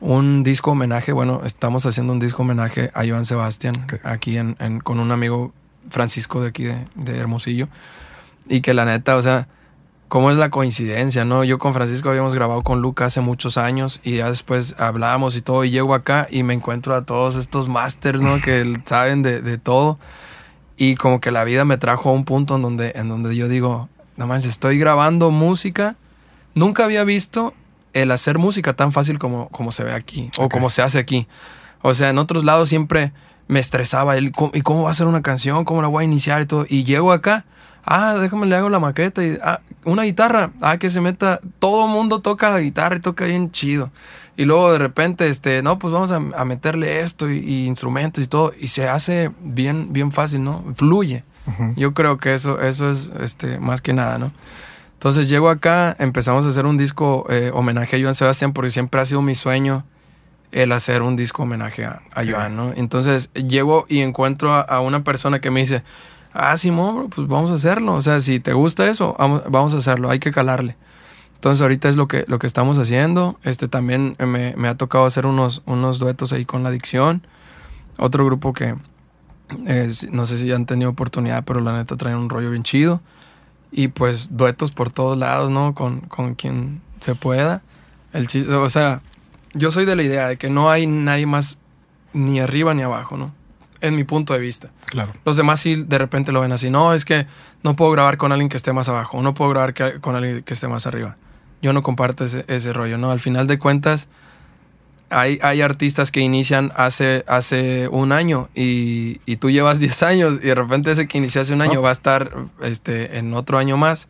un, 0.00 0.44
disco 0.44 0.72
homenaje. 0.72 1.12
Bueno, 1.12 1.40
estamos 1.44 1.86
haciendo 1.86 2.12
un 2.12 2.18
disco 2.18 2.42
homenaje 2.42 2.90
a 2.92 3.06
Joan 3.06 3.24
Sebastián 3.24 3.74
aquí 4.02 4.36
en, 4.36 4.54
con 4.80 5.00
un 5.00 5.12
amigo 5.12 5.54
Francisco 5.88 6.42
de 6.42 6.48
aquí 6.48 6.64
de, 6.64 6.86
de 6.94 7.16
Hermosillo. 7.16 7.68
Y 8.46 8.60
que 8.60 8.74
la 8.74 8.84
neta, 8.84 9.16
o 9.16 9.22
sea, 9.22 9.48
cómo 10.08 10.30
es 10.30 10.36
la 10.36 10.50
coincidencia, 10.50 11.24
¿no? 11.24 11.44
Yo 11.44 11.58
con 11.58 11.74
Francisco 11.74 12.08
habíamos 12.08 12.34
grabado 12.34 12.62
con 12.62 12.80
Luca 12.80 13.06
hace 13.06 13.20
muchos 13.20 13.58
años 13.58 14.00
y 14.02 14.16
ya 14.16 14.30
después 14.30 14.74
hablamos 14.78 15.36
y 15.36 15.42
todo 15.42 15.64
y 15.64 15.70
llego 15.70 15.94
acá 15.94 16.26
y 16.30 16.42
me 16.42 16.54
encuentro 16.54 16.94
a 16.94 17.04
todos 17.04 17.36
estos 17.36 17.68
masters, 17.68 18.22
¿no? 18.22 18.40
Que 18.40 18.80
saben 18.84 19.22
de, 19.22 19.58
todo 19.58 19.98
y 20.76 20.94
como 20.96 21.20
que 21.20 21.30
la 21.30 21.44
vida 21.44 21.64
me 21.64 21.76
trajo 21.76 22.10
a 22.10 22.12
un 22.12 22.24
punto 22.24 22.56
en 22.56 22.62
donde, 22.62 22.92
en 22.94 23.08
donde 23.08 23.36
yo 23.36 23.48
digo, 23.48 23.88
no 24.16 24.26
más, 24.26 24.44
estoy 24.44 24.78
grabando 24.78 25.30
música, 25.30 25.96
nunca 26.54 26.84
había 26.84 27.04
visto 27.04 27.52
el 27.92 28.10
hacer 28.10 28.38
música 28.38 28.74
tan 28.74 28.92
fácil 28.92 29.18
como, 29.18 29.48
como 29.50 29.72
se 29.72 29.84
ve 29.84 29.92
aquí 29.92 30.30
o 30.38 30.48
como 30.48 30.70
se 30.70 30.82
hace 30.82 30.98
aquí. 30.98 31.28
O 31.82 31.94
sea, 31.94 32.10
en 32.10 32.18
otros 32.18 32.44
lados 32.44 32.68
siempre 32.68 33.12
me 33.46 33.60
estresaba 33.60 34.16
el, 34.16 34.32
¿y 34.52 34.60
cómo 34.62 34.84
va 34.84 34.90
a 34.90 34.94
ser 34.94 35.06
una 35.06 35.22
canción? 35.22 35.64
¿Cómo 35.64 35.82
la 35.82 35.88
voy 35.88 36.02
a 36.02 36.04
iniciar 36.04 36.42
y 36.42 36.46
todo? 36.46 36.64
Y 36.68 36.84
llego 36.84 37.12
acá 37.12 37.44
ah, 37.84 38.14
déjame 38.14 38.46
le 38.46 38.56
hago 38.56 38.68
la 38.68 38.78
maqueta 38.78 39.24
y 39.24 39.38
ah, 39.42 39.60
una 39.84 40.02
guitarra, 40.02 40.50
ah, 40.60 40.78
que 40.78 40.90
se 40.90 41.00
meta, 41.00 41.40
todo 41.58 41.86
mundo 41.86 42.20
toca 42.20 42.50
la 42.50 42.60
guitarra 42.60 42.96
y 42.96 43.00
toca 43.00 43.24
bien 43.24 43.50
chido. 43.50 43.90
Y 44.36 44.44
luego 44.44 44.70
de 44.72 44.78
repente, 44.78 45.28
este, 45.28 45.62
no, 45.62 45.78
pues 45.80 45.92
vamos 45.92 46.12
a, 46.12 46.20
meterle 46.44 47.00
esto 47.00 47.28
y, 47.28 47.66
instrumentos 47.66 48.22
y 48.22 48.28
todo, 48.28 48.52
y 48.58 48.68
se 48.68 48.88
hace 48.88 49.32
bien, 49.40 49.92
bien 49.92 50.12
fácil, 50.12 50.44
¿no? 50.44 50.64
Fluye. 50.76 51.24
Yo 51.76 51.94
creo 51.94 52.18
que 52.18 52.34
eso, 52.34 52.60
eso 52.60 52.90
es 52.90 53.10
este, 53.20 53.58
más 53.58 53.80
que 53.80 53.94
nada, 53.94 54.18
¿no? 54.18 54.32
Entonces 54.92 55.28
llego 55.28 55.48
acá, 55.48 55.96
empezamos 55.98 56.44
a 56.44 56.48
hacer 56.48 56.66
un 56.66 56.76
disco 56.76 57.24
eh, 57.30 57.50
homenaje 57.54 57.96
a 57.96 58.00
Joan 58.00 58.14
Sebastián, 58.14 58.52
porque 58.52 58.70
siempre 58.70 59.00
ha 59.00 59.04
sido 59.04 59.22
mi 59.22 59.34
sueño 59.34 59.84
el 60.50 60.72
hacer 60.72 61.02
un 61.02 61.16
disco 61.16 61.44
homenaje 61.44 61.84
a, 61.84 62.00
Joan, 62.14 62.56
¿no? 62.56 62.72
Entonces 62.74 63.30
llego 63.34 63.84
y 63.88 64.00
encuentro 64.00 64.54
a, 64.54 64.80
una 64.80 65.04
persona 65.04 65.40
que 65.40 65.50
me 65.50 65.60
dice, 65.60 65.82
ah, 66.38 66.56
Simón, 66.56 67.10
pues 67.10 67.28
vamos 67.28 67.50
a 67.50 67.54
hacerlo. 67.54 67.94
O 67.94 68.02
sea, 68.02 68.20
si 68.20 68.40
te 68.40 68.52
gusta 68.52 68.88
eso, 68.88 69.14
vamos, 69.18 69.74
a 69.74 69.78
hacerlo, 69.78 70.10
hay 70.10 70.18
que 70.18 70.32
calarle. 70.32 70.76
Entonces 71.34 71.60
ahorita 71.60 71.88
es 71.88 71.96
lo 71.96 72.08
que, 72.08 72.24
lo 72.26 72.38
que 72.38 72.46
estamos 72.46 72.78
haciendo. 72.78 73.38
Este 73.44 73.68
también 73.68 74.16
me, 74.18 74.54
me 74.56 74.68
ha 74.68 74.76
tocado 74.76 75.04
hacer 75.04 75.26
unos, 75.26 75.62
unos 75.66 75.98
duetos 75.98 76.32
ahí 76.32 76.44
con 76.44 76.62
la 76.62 76.70
adicción. 76.70 77.26
Otro 77.98 78.24
grupo 78.24 78.52
que 78.52 78.74
no 80.10 80.26
sé 80.26 80.38
si 80.38 80.46
ya 80.46 80.56
han 80.56 80.66
tenido 80.66 80.90
oportunidad, 80.90 81.44
pero 81.44 81.60
la 81.60 81.72
neta 81.72 81.96
traen 81.96 82.16
un 82.16 82.28
rollo 82.28 82.50
bien 82.50 82.62
chido. 82.62 83.00
Y 83.70 83.88
pues 83.88 84.36
duetos 84.36 84.70
por 84.70 84.90
todos 84.90 85.16
lados, 85.16 85.50
¿no? 85.50 85.74
Con, 85.74 86.00
con 86.00 86.34
quien 86.34 86.80
se 87.00 87.14
pueda. 87.14 87.62
El 88.12 88.26
chiste, 88.26 88.52
o 88.54 88.70
sea, 88.70 89.02
yo 89.52 89.70
soy 89.70 89.84
de 89.84 89.96
la 89.96 90.02
idea 90.02 90.28
de 90.28 90.38
que 90.38 90.48
no 90.48 90.70
hay 90.70 90.86
nadie 90.86 91.26
más 91.26 91.58
ni 92.12 92.40
arriba 92.40 92.72
ni 92.74 92.82
abajo, 92.82 93.16
¿no? 93.16 93.34
En 93.80 93.96
mi 93.96 94.04
punto 94.04 94.32
de 94.32 94.40
vista. 94.40 94.70
Claro. 94.86 95.12
Los 95.24 95.36
demás 95.36 95.60
sí 95.60 95.84
de 95.86 95.98
repente 95.98 96.32
lo 96.32 96.40
ven 96.40 96.52
así. 96.52 96.70
No, 96.70 96.94
es 96.94 97.04
que 97.04 97.26
no 97.62 97.76
puedo 97.76 97.90
grabar 97.92 98.16
con 98.16 98.32
alguien 98.32 98.48
que 98.48 98.56
esté 98.56 98.72
más 98.72 98.88
abajo, 98.88 99.22
no 99.22 99.34
puedo 99.34 99.50
grabar 99.50 99.74
con 100.00 100.16
alguien 100.16 100.42
que 100.42 100.54
esté 100.54 100.68
más 100.68 100.86
arriba. 100.86 101.16
Yo 101.60 101.72
no 101.72 101.82
comparto 101.82 102.24
ese, 102.24 102.44
ese 102.48 102.72
rollo, 102.72 102.98
¿no? 102.98 103.10
Al 103.10 103.20
final 103.20 103.46
de 103.46 103.58
cuentas, 103.58 104.08
hay, 105.10 105.38
hay 105.42 105.62
artistas 105.62 106.10
que 106.10 106.20
inician 106.20 106.72
hace, 106.76 107.24
hace 107.26 107.88
un 107.88 108.12
año 108.12 108.48
y, 108.54 109.20
y, 109.26 109.36
tú 109.36 109.50
llevas 109.50 109.78
10 109.80 110.02
años 110.02 110.34
y 110.42 110.46
de 110.46 110.54
repente 110.54 110.90
ese 110.90 111.08
que 111.08 111.18
inició 111.18 111.40
hace 111.40 111.54
un 111.54 111.62
año 111.62 111.82
va 111.82 111.90
a 111.90 111.92
estar 111.92 112.30
este, 112.62 113.18
en 113.18 113.34
otro 113.34 113.58
año 113.58 113.76
más, 113.76 114.08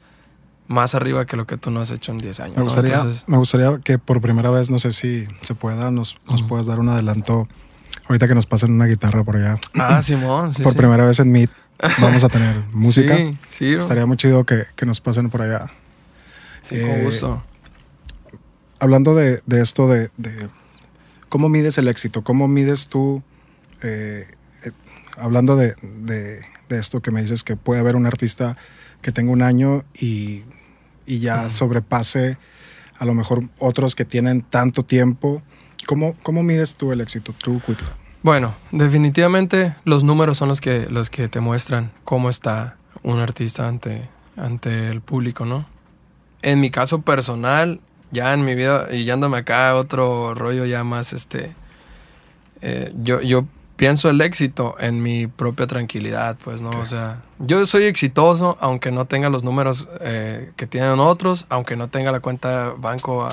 más 0.66 0.94
arriba 0.94 1.24
que 1.24 1.36
lo 1.36 1.46
que 1.46 1.56
tú 1.56 1.70
no 1.70 1.80
has 1.80 1.90
hecho 1.90 2.12
en 2.12 2.18
10 2.18 2.40
años. 2.40 2.56
Me 2.56 2.62
gustaría, 2.62 3.04
me 3.26 3.36
gustaría 3.36 3.78
que 3.78 3.98
por 3.98 4.20
primera 4.20 4.50
vez, 4.50 4.70
no 4.70 4.78
sé 4.78 4.92
si 4.92 5.26
se 5.40 5.54
pueda, 5.54 5.90
nos, 5.90 6.18
nos 6.28 6.42
puedas 6.42 6.66
dar 6.66 6.80
un 6.80 6.88
adelanto 6.88 7.48
Ahorita 8.08 8.26
que 8.26 8.34
nos 8.34 8.46
pasen 8.46 8.72
una 8.72 8.86
guitarra 8.86 9.22
por 9.22 9.36
allá. 9.36 9.58
Ah, 9.74 10.02
Simón. 10.02 10.54
por 10.62 10.74
primera 10.74 11.04
vez 11.04 11.20
en 11.20 11.30
Meet 11.30 11.50
vamos 12.00 12.24
a 12.24 12.28
tener 12.28 12.64
música. 12.72 13.16
Sí, 13.16 13.38
sí. 13.50 13.74
Estaría 13.74 14.06
muy 14.06 14.16
chido 14.16 14.44
que, 14.44 14.64
nos 14.86 15.00
pasen 15.00 15.30
por 15.30 15.42
allá. 15.42 15.70
Sí, 16.62 16.80
con 16.80 16.90
eh, 16.90 17.04
gusto. 17.04 17.42
Hablando 18.80 19.14
de, 19.14 19.42
esto 19.50 19.88
de, 19.88 20.10
cómo 21.28 21.48
mides 21.48 21.78
el 21.78 21.88
éxito, 21.88 22.22
cómo 22.22 22.48
mides 22.48 22.88
tú, 22.88 23.22
eh, 23.82 24.26
eh, 24.64 24.70
hablando 25.16 25.56
de, 25.56 25.74
esto 26.70 27.00
que 27.00 27.10
me 27.10 27.22
dices 27.22 27.44
que 27.44 27.56
puede 27.56 27.80
haber 27.80 27.96
un 27.96 28.06
artista 28.06 28.56
que 29.02 29.12
tenga 29.12 29.32
un 29.32 29.42
año 29.42 29.84
y, 29.94 30.44
ya 31.06 31.48
sobrepase 31.48 32.36
a 32.98 33.06
lo 33.06 33.14
mejor 33.14 33.48
otros 33.58 33.94
que 33.94 34.04
tienen 34.04 34.42
tanto 34.42 34.84
tiempo 34.84 35.42
¿Cómo, 35.88 36.14
cómo 36.22 36.42
mides 36.42 36.76
tú 36.76 36.92
el 36.92 37.00
éxito? 37.00 37.34
Tú, 37.42 37.62
Bueno, 38.22 38.54
definitivamente 38.72 39.74
los 39.84 40.04
números 40.04 40.36
son 40.36 40.50
los 40.50 40.60
que, 40.60 40.86
los 40.90 41.08
que 41.08 41.28
te 41.28 41.40
muestran 41.40 41.92
cómo 42.04 42.28
está 42.28 42.76
un 43.02 43.20
artista 43.20 43.66
ante, 43.66 44.06
ante 44.36 44.90
el 44.90 45.00
público, 45.00 45.46
¿no? 45.46 45.64
En 46.42 46.60
mi 46.60 46.70
caso 46.70 47.00
personal, 47.00 47.80
ya 48.10 48.34
en 48.34 48.44
mi 48.44 48.54
vida, 48.54 48.88
y 48.92 49.04
yéndome 49.04 49.38
acá 49.38 49.74
otro 49.76 50.34
rollo 50.34 50.66
ya 50.66 50.84
más, 50.84 51.14
este, 51.14 51.54
eh, 52.60 52.92
yo, 53.02 53.22
yo 53.22 53.46
pienso 53.76 54.10
el 54.10 54.20
éxito 54.20 54.76
en 54.78 55.02
mi 55.02 55.26
propia 55.26 55.66
tranquilidad, 55.66 56.36
pues, 56.44 56.60
¿no? 56.60 56.68
O 56.68 56.84
sea, 56.84 57.22
yo 57.38 57.64
soy 57.64 57.84
exitoso 57.84 58.58
aunque 58.60 58.90
no 58.90 59.06
tenga 59.06 59.30
los 59.30 59.42
números 59.42 59.88
eh, 60.02 60.52
que 60.54 60.66
tienen 60.66 61.00
otros, 61.00 61.46
aunque 61.48 61.76
no 61.76 61.88
tenga 61.88 62.12
la 62.12 62.20
cuenta 62.20 62.74
banco 62.76 63.26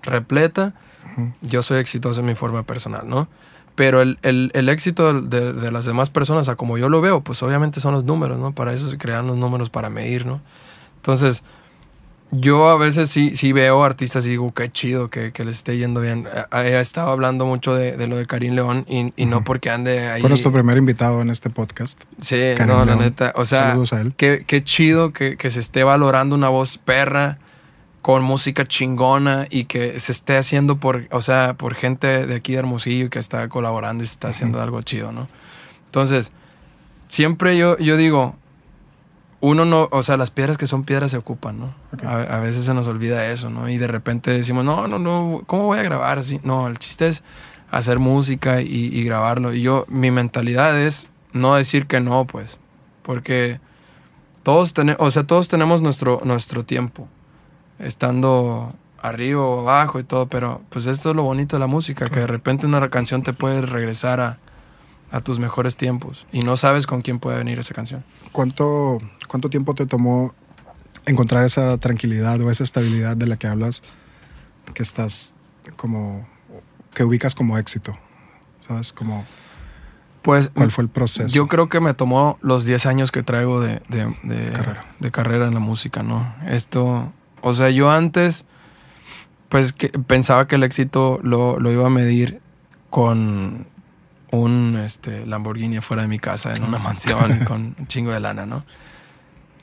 repleta, 0.00 0.72
yo 1.40 1.62
soy 1.62 1.78
exitoso 1.78 2.20
en 2.20 2.26
mi 2.26 2.34
forma 2.34 2.62
personal, 2.62 3.08
¿no? 3.08 3.28
Pero 3.74 4.02
el, 4.02 4.68
éxito 4.68 5.22
de, 5.22 5.72
las 5.72 5.86
demás 5.86 6.10
personas, 6.10 6.48
a 6.48 6.56
como 6.56 6.76
yo 6.76 6.88
lo 6.88 7.00
veo, 7.00 7.22
pues 7.22 7.42
obviamente 7.42 7.80
son 7.80 7.94
los 7.94 8.04
números, 8.04 8.38
¿no? 8.38 8.52
Para 8.52 8.74
eso 8.74 8.90
se 8.90 8.98
crean 8.98 9.26
los 9.26 9.38
números 9.38 9.70
para 9.70 9.88
medir, 9.88 10.26
¿no? 10.26 10.42
Entonces, 10.96 11.42
yo 12.30 12.68
a 12.68 12.76
veces 12.76 13.08
sí, 13.08 13.34
sí 13.34 13.52
veo 13.52 13.82
artistas 13.82 14.26
y 14.26 14.30
digo, 14.30 14.52
qué 14.52 14.70
chido 14.70 15.08
que, 15.08 15.32
les 15.38 15.56
esté 15.56 15.78
yendo 15.78 16.02
bien. 16.02 16.28
He 16.52 16.80
estado 16.80 17.10
hablando 17.10 17.46
mucho 17.46 17.74
de, 17.74 18.06
lo 18.06 18.16
de 18.16 18.26
Karim 18.26 18.54
León 18.54 18.84
y, 18.88 19.24
no 19.24 19.42
porque 19.42 19.70
ande 19.70 20.06
ahí. 20.06 20.20
Fue 20.20 20.28
nuestro 20.28 20.52
primer 20.52 20.76
invitado 20.76 21.22
en 21.22 21.30
este 21.30 21.48
podcast. 21.48 21.98
Sí, 22.20 22.40
no, 22.66 22.84
la 22.84 22.96
neta. 22.96 23.32
O 23.36 23.46
sea, 23.46 23.70
Saludos 23.70 23.94
a 23.94 24.02
él. 24.02 24.12
Qué, 24.16 24.44
qué 24.46 24.62
chido 24.62 25.12
que, 25.12 25.38
que, 25.38 25.50
se 25.50 25.60
esté 25.60 25.82
valorando 25.82 26.36
una 26.36 26.50
voz 26.50 26.76
perra 26.76 27.38
con 28.02 28.24
música 28.24 28.66
chingona 28.66 29.46
y 29.48 29.64
que 29.64 29.98
se 30.00 30.10
esté 30.10 30.36
haciendo 30.36 30.76
por, 30.76 31.06
o 31.12 31.22
sea, 31.22 31.54
por 31.54 31.74
gente 31.74 32.26
de 32.26 32.34
aquí 32.34 32.52
de 32.52 32.58
Hermosillo 32.58 33.08
que 33.08 33.20
está 33.20 33.48
colaborando 33.48 34.02
y 34.02 34.08
se 34.08 34.14
está 34.14 34.28
haciendo 34.28 34.60
algo 34.60 34.82
chido, 34.82 35.12
¿no? 35.12 35.28
Entonces, 35.86 36.32
siempre 37.06 37.56
yo, 37.56 37.78
yo 37.78 37.96
digo, 37.96 38.34
uno 39.40 39.64
no, 39.64 39.88
o 39.92 40.02
sea, 40.02 40.16
las 40.16 40.32
piedras 40.32 40.58
que 40.58 40.66
son 40.66 40.82
piedras 40.82 41.12
se 41.12 41.16
ocupan, 41.16 41.60
¿no? 41.60 41.74
A, 42.04 42.38
veces 42.38 42.64
se 42.64 42.74
nos 42.74 42.88
olvida 42.88 43.28
eso, 43.28 43.50
¿no? 43.50 43.68
Y 43.68 43.78
de 43.78 43.86
repente 43.86 44.32
decimos, 44.32 44.64
no, 44.64 44.88
no, 44.88 44.98
no, 44.98 45.42
¿cómo 45.46 45.66
voy 45.66 45.78
a 45.78 45.82
grabar 45.84 46.18
así? 46.18 46.40
No, 46.42 46.66
el 46.66 46.78
chiste 46.78 47.06
es 47.06 47.22
hacer 47.70 48.00
música 48.00 48.62
y, 48.62 49.04
grabarlo. 49.04 49.54
Y 49.54 49.62
yo, 49.62 49.84
mi 49.88 50.10
mentalidad 50.10 50.80
es 50.80 51.08
no 51.32 51.54
decir 51.54 51.86
que 51.86 52.00
no, 52.00 52.24
pues, 52.24 52.58
porque 53.02 53.60
todos 54.42 54.74
tenemos, 54.74 55.00
o 55.00 55.10
sea, 55.12 55.22
todos 55.22 55.48
tenemos 55.48 55.80
nuestro, 55.80 56.20
nuestro 56.24 56.64
tiempo 56.64 57.08
estando 57.82 58.74
arriba 59.02 59.42
o 59.42 59.60
abajo 59.60 59.98
y 59.98 60.04
todo, 60.04 60.26
pero 60.28 60.62
pues 60.70 60.86
esto 60.86 61.10
es 61.10 61.16
lo 61.16 61.24
bonito 61.24 61.56
de 61.56 61.60
la 61.60 61.66
música, 61.66 62.08
que 62.08 62.20
de 62.20 62.26
repente 62.26 62.66
una 62.66 62.88
canción 62.88 63.22
te 63.22 63.32
puede 63.32 63.60
regresar 63.62 64.20
a, 64.20 64.38
tus 65.24 65.38
mejores 65.38 65.76
tiempos 65.76 66.26
y 66.32 66.40
no 66.40 66.56
sabes 66.56 66.86
con 66.86 67.02
quién 67.02 67.18
puede 67.18 67.36
venir 67.36 67.58
esa 67.58 67.74
canción. 67.74 68.02
¿Cuánto, 68.32 68.98
cuánto 69.28 69.50
tiempo 69.50 69.74
te 69.74 69.84
tomó 69.84 70.32
encontrar 71.04 71.44
esa 71.44 71.76
tranquilidad 71.76 72.40
o 72.40 72.50
esa 72.50 72.64
estabilidad 72.64 73.14
de 73.14 73.26
la 73.26 73.36
que 73.36 73.46
hablas, 73.46 73.82
que 74.72 74.82
estás 74.82 75.34
como, 75.76 76.26
que 76.94 77.04
ubicas 77.04 77.34
como 77.34 77.58
éxito, 77.58 77.94
¿sabes? 78.66 78.94
Como... 78.94 79.26
Pues, 80.22 80.50
¿Cuál 80.54 80.70
fue 80.70 80.84
el 80.84 80.88
proceso? 80.88 81.34
Yo 81.34 81.46
creo 81.46 81.68
que 81.68 81.80
me 81.80 81.92
tomó 81.92 82.38
los 82.40 82.64
10 82.64 82.86
años 82.86 83.12
que 83.12 83.22
traigo 83.22 83.60
de, 83.60 83.82
de, 83.90 85.10
carrera. 85.10 85.46
en 85.46 85.52
la 85.52 85.60
música, 85.60 86.02
¿no? 86.02 86.32
Esto, 86.46 87.12
o 87.42 87.54
sea, 87.54 87.70
yo 87.70 87.90
antes, 87.90 88.44
pues 89.48 89.72
que 89.72 89.88
pensaba 89.90 90.48
que 90.48 90.56
el 90.56 90.62
éxito 90.62 91.20
lo, 91.22 91.58
lo 91.60 91.70
iba 91.70 91.86
a 91.86 91.90
medir 91.90 92.40
con 92.90 93.66
un 94.32 94.80
este, 94.84 95.26
Lamborghini 95.26 95.80
fuera 95.80 96.02
de 96.02 96.08
mi 96.08 96.18
casa, 96.18 96.54
en 96.54 96.64
una 96.64 96.78
mansión, 96.80 97.44
con 97.44 97.76
un 97.78 97.86
chingo 97.86 98.12
de 98.12 98.20
lana, 98.20 98.46
¿no? 98.46 98.64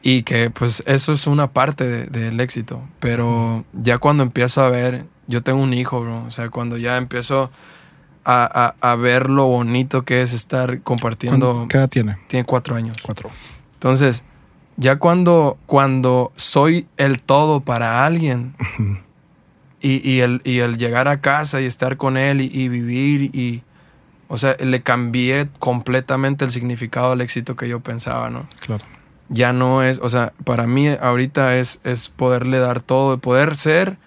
Y 0.02 0.24
que 0.24 0.50
pues 0.50 0.82
eso 0.86 1.12
es 1.12 1.28
una 1.28 1.52
parte 1.52 2.06
del 2.06 2.40
éxito. 2.40 2.82
Pero 3.00 3.66
ya 3.74 3.98
cuando 3.98 4.24
empiezo 4.24 4.64
a 4.64 4.70
ver, 4.70 5.06
yo 5.28 5.44
tengo 5.44 5.62
un 5.62 5.74
hijo, 5.74 6.00
bro. 6.00 6.24
O 6.24 6.32
sea, 6.32 6.50
cuando 6.50 6.78
ya 6.78 6.96
empiezo 6.96 7.52
a, 8.24 8.76
a, 8.80 8.96
ver 8.96 9.30
lo 9.30 9.46
bonito 9.48 10.04
que 10.04 10.22
es 10.22 10.34
estar 10.34 10.82
compartiendo. 10.82 11.66
¿Qué 11.68 11.78
edad 11.78 11.90
tiene? 11.90 12.18
Tiene 12.28 12.46
cuatro 12.46 12.76
años. 12.76 12.98
Cuatro. 13.02 13.30
Entonces, 13.74 14.24
ya 14.80 14.98
cuando, 14.98 15.58
cuando 15.66 16.32
soy 16.38 16.88
el 16.96 17.22
todo 17.22 17.60
para 17.60 18.06
alguien 18.06 18.54
y, 19.82 20.10
y, 20.10 20.22
el, 20.22 20.42
y 20.46 20.60
el 20.60 20.78
llegar 20.78 21.10
a 21.10 21.20
casa 21.20 21.60
y 21.60 21.66
estar 21.66 21.98
con 21.98 22.18
él 22.18 22.42
y, 22.42 22.70
vivir 22.70 23.36
y... 23.36 23.64
O 24.32 24.38
sea, 24.38 24.56
le 24.60 24.84
cambié 24.84 25.50
completamente 25.58 26.46
el 26.46 26.52
significado 26.52 27.10
del 27.10 27.22
éxito 27.22 27.56
que 27.56 27.68
yo 27.68 27.80
pensaba, 27.80 28.30
¿no? 28.30 28.46
Claro. 28.60 28.86
Ya 29.28 29.54
no 29.54 29.82
es, 29.82 30.00
o 30.04 30.10
sea, 30.10 30.34
para 30.44 30.68
mí 30.68 30.88
ahorita 30.88 31.58
es, 31.58 31.82
es 31.84 32.10
poderle 32.10 32.60
dar 32.60 32.80
todo, 32.80 33.18
poder 33.18 33.58
ser 33.58 33.98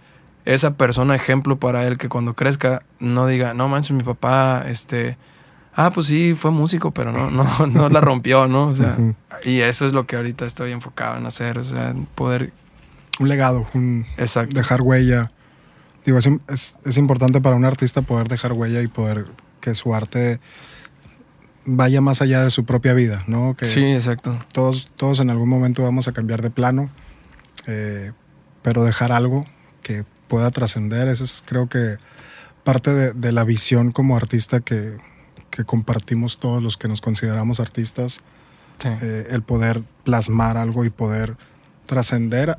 esa 0.45 0.75
persona 0.75 1.17
ejemplo 1.17 1.59
para 1.59 1.85
él 1.89 1.99
que 1.99 2.09
cuando 2.09 2.35
crezca 2.35 2.85
no 3.01 3.27
diga, 3.27 3.53
no 3.53 3.69
manches, 3.69 3.97
mi 3.97 4.05
papá, 4.05 4.65
este, 4.69 5.17
ah, 5.75 5.91
pues 5.93 6.07
sí, 6.07 6.35
fue 6.37 6.51
músico, 6.51 6.93
pero 6.93 7.13
no, 7.13 7.31
no, 7.31 7.67
no 7.67 7.89
la 7.89 8.01
rompió, 8.01 8.49
¿no? 8.49 8.69
O 8.69 8.73
sea, 8.73 8.97
y 9.45 9.61
eso 9.61 9.87
es 9.87 9.93
lo 9.93 10.07
que 10.07 10.17
ahorita 10.17 10.47
estoy 10.47 10.73
enfocado 10.73 11.19
en 11.19 11.27
hacer, 11.27 11.59
o 11.59 11.65
sea, 11.65 11.91
en 11.91 12.07
poder... 12.07 12.53
Un 13.19 13.29
legado, 13.29 13.67
un 13.75 14.07
Exacto. 14.17 14.57
dejar 14.57 14.81
huella. 14.81 15.33
Digo, 16.05 16.19
es, 16.19 16.77
es, 16.85 16.97
importante 16.97 17.41
para 17.41 17.55
un 17.55 17.65
artista 17.65 18.03
poder 18.03 18.27
dejar 18.27 18.53
huella 18.53 18.83
y 18.83 18.89
poder 18.89 19.27
que 19.61 19.75
su 19.75 19.95
arte 19.95 20.41
vaya 21.65 22.01
más 22.01 22.23
allá 22.23 22.43
de 22.43 22.51
su 22.51 22.65
propia 22.65 22.95
vida, 22.95 23.23
¿no? 23.27 23.55
Que 23.57 23.67
sí, 23.67 23.85
exacto. 23.85 24.37
Todos, 24.53 24.91
todos 24.97 25.21
en 25.21 25.31
algún 25.31 25.49
momento 25.49 25.83
vamos 25.83 26.09
a 26.09 26.13
cambiar 26.13 26.43
de 26.43 26.51
plano, 26.51 26.91
eh, 27.67 28.13
pero 28.63 28.83
dejar 28.83 29.13
algo 29.13 29.47
que 29.83 30.05
pueda 30.29 30.51
trascender. 30.51 31.09
Esa 31.09 31.25
es 31.25 31.43
creo 31.47 31.69
que 31.69 31.97
parte 32.65 33.13
de, 33.13 33.33
la 33.33 33.45
visión 33.45 33.93
como 33.93 34.17
artista 34.17 34.61
que, 34.61 34.97
compartimos 35.65 36.39
todos 36.39 36.63
los 36.63 36.77
que 36.77 36.89
nos 36.89 37.01
consideramos 37.01 37.61
artistas. 37.61 38.21
Eh, 38.85 39.29
el 39.31 39.43
poder 39.43 39.83
plasmar 40.03 40.57
algo 40.57 40.85
y 40.85 40.91
poder 40.91 41.37
trascender 41.87 42.59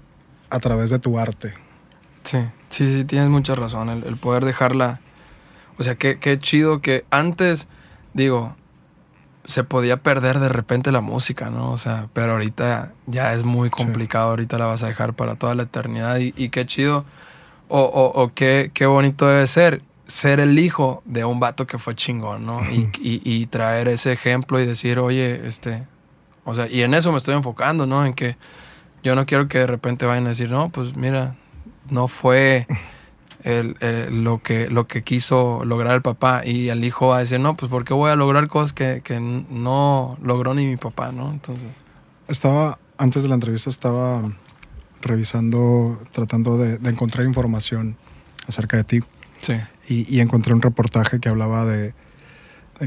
a 0.50 0.60
través 0.60 0.90
de 0.90 1.00
tu 1.00 1.20
arte. 1.20 1.54
Sí, 2.24 2.38
sí, 2.70 2.88
sí, 2.88 3.04
tienes 3.04 3.30
mucha 3.30 3.56
razón. 3.56 3.90
El, 3.90 4.18
poder 4.18 4.46
dejarla. 4.46 5.02
O 5.78 5.84
sea, 5.84 5.96
qué, 5.96 6.20
qué 6.20 6.40
chido 6.40 6.80
que 6.80 7.04
antes, 7.10 7.68
digo, 8.14 8.56
se 9.44 9.66
podía 9.66 10.02
perder 10.02 10.40
de 10.40 10.48
repente 10.48 10.92
la 10.92 11.02
música, 11.02 11.50
¿no? 11.50 11.72
O 11.72 11.78
sea, 11.78 12.08
pero 12.14 12.34
ahorita 12.34 12.94
ya 13.06 13.34
es 13.34 13.44
muy 13.44 13.70
complicado, 13.70 14.30
ahorita 14.30 14.58
la 14.58 14.68
vas 14.68 14.84
a 14.84 14.88
dejar 14.88 15.14
para 15.14 15.36
toda 15.36 15.56
la 15.56 15.64
eternidad 15.64 16.20
y, 16.20 16.34
y 16.38 16.50
qué 16.50 16.66
chido 16.66 17.04
o, 17.68 18.12
o, 18.16 18.34
qué, 18.34 18.72
qué, 18.74 18.86
bonito 18.86 19.28
debe 19.28 19.48
ser 19.48 19.82
ser 20.06 20.40
el 20.40 20.60
hijo 20.60 21.02
de 21.06 21.26
un 21.26 21.40
vato 21.40 21.66
que 21.66 21.78
fue 21.78 21.96
chingón, 21.96 22.46
¿no? 22.46 22.62
y, 22.70 22.90
y, 23.02 23.46
traer 23.48 23.88
ese 23.88 24.12
ejemplo 24.12 24.60
y 24.60 24.66
decir, 24.66 25.00
oye, 25.00 25.48
este, 25.48 25.84
o 26.46 26.54
sea, 26.54 26.68
y 26.68 26.84
en 26.84 26.94
eso 26.94 27.12
me 27.12 27.18
estoy 27.18 27.36
enfocando, 27.36 27.86
¿no? 27.86 28.06
En 28.06 28.14
que 28.14 28.36
yo 29.02 29.16
no 29.16 29.26
quiero 29.26 29.48
que 29.48 29.60
de 29.60 29.68
repente 29.68 30.06
vayan 30.06 30.26
a 30.26 30.30
decir, 30.30 30.50
no, 30.50 30.70
pues 30.70 30.96
mira, 30.96 31.36
no 31.90 32.08
fue 32.08 32.66
el, 33.44 33.76
lo, 34.24 34.42
que, 34.42 34.70
lo 34.70 34.88
que 34.88 35.04
quiso 35.04 35.64
lograr 35.66 35.96
el 35.96 36.02
papá 36.02 36.46
y 36.46 36.70
el 36.70 36.84
hijo 36.84 37.10
va 37.10 37.18
a 37.18 37.20
decir, 37.20 37.40
no, 37.40 37.56
pues 37.56 37.70
¿por 37.70 37.86
qué 37.86 37.94
voy 37.94 38.12
a 38.12 38.16
lograr 38.16 38.48
cosas 38.48 38.74
que, 38.74 39.02
que 39.04 39.20
no 39.20 40.18
logró 40.22 40.54
ni 40.54 40.66
mi 40.66 40.78
papá, 40.78 41.12
¿no? 41.12 41.32
Entonces... 41.32 41.68
Estaba, 42.28 42.80
antes 42.98 43.24
de 43.24 43.30
la 43.30 43.36
entrevista 43.36 43.70
estaba 43.70 44.22
revisando, 45.02 46.02
tratando 46.12 46.58
de, 46.58 46.76
encontrar 46.90 47.26
información 47.28 47.98
acerca 48.48 48.78
de 48.78 48.84
ti. 48.84 49.00
Sí. 49.44 49.60
Y, 49.90 50.20
encontré 50.22 50.54
un 50.54 50.62
reportaje 50.62 51.20
que 51.20 51.28
hablaba 51.28 51.66
de, 51.66 51.94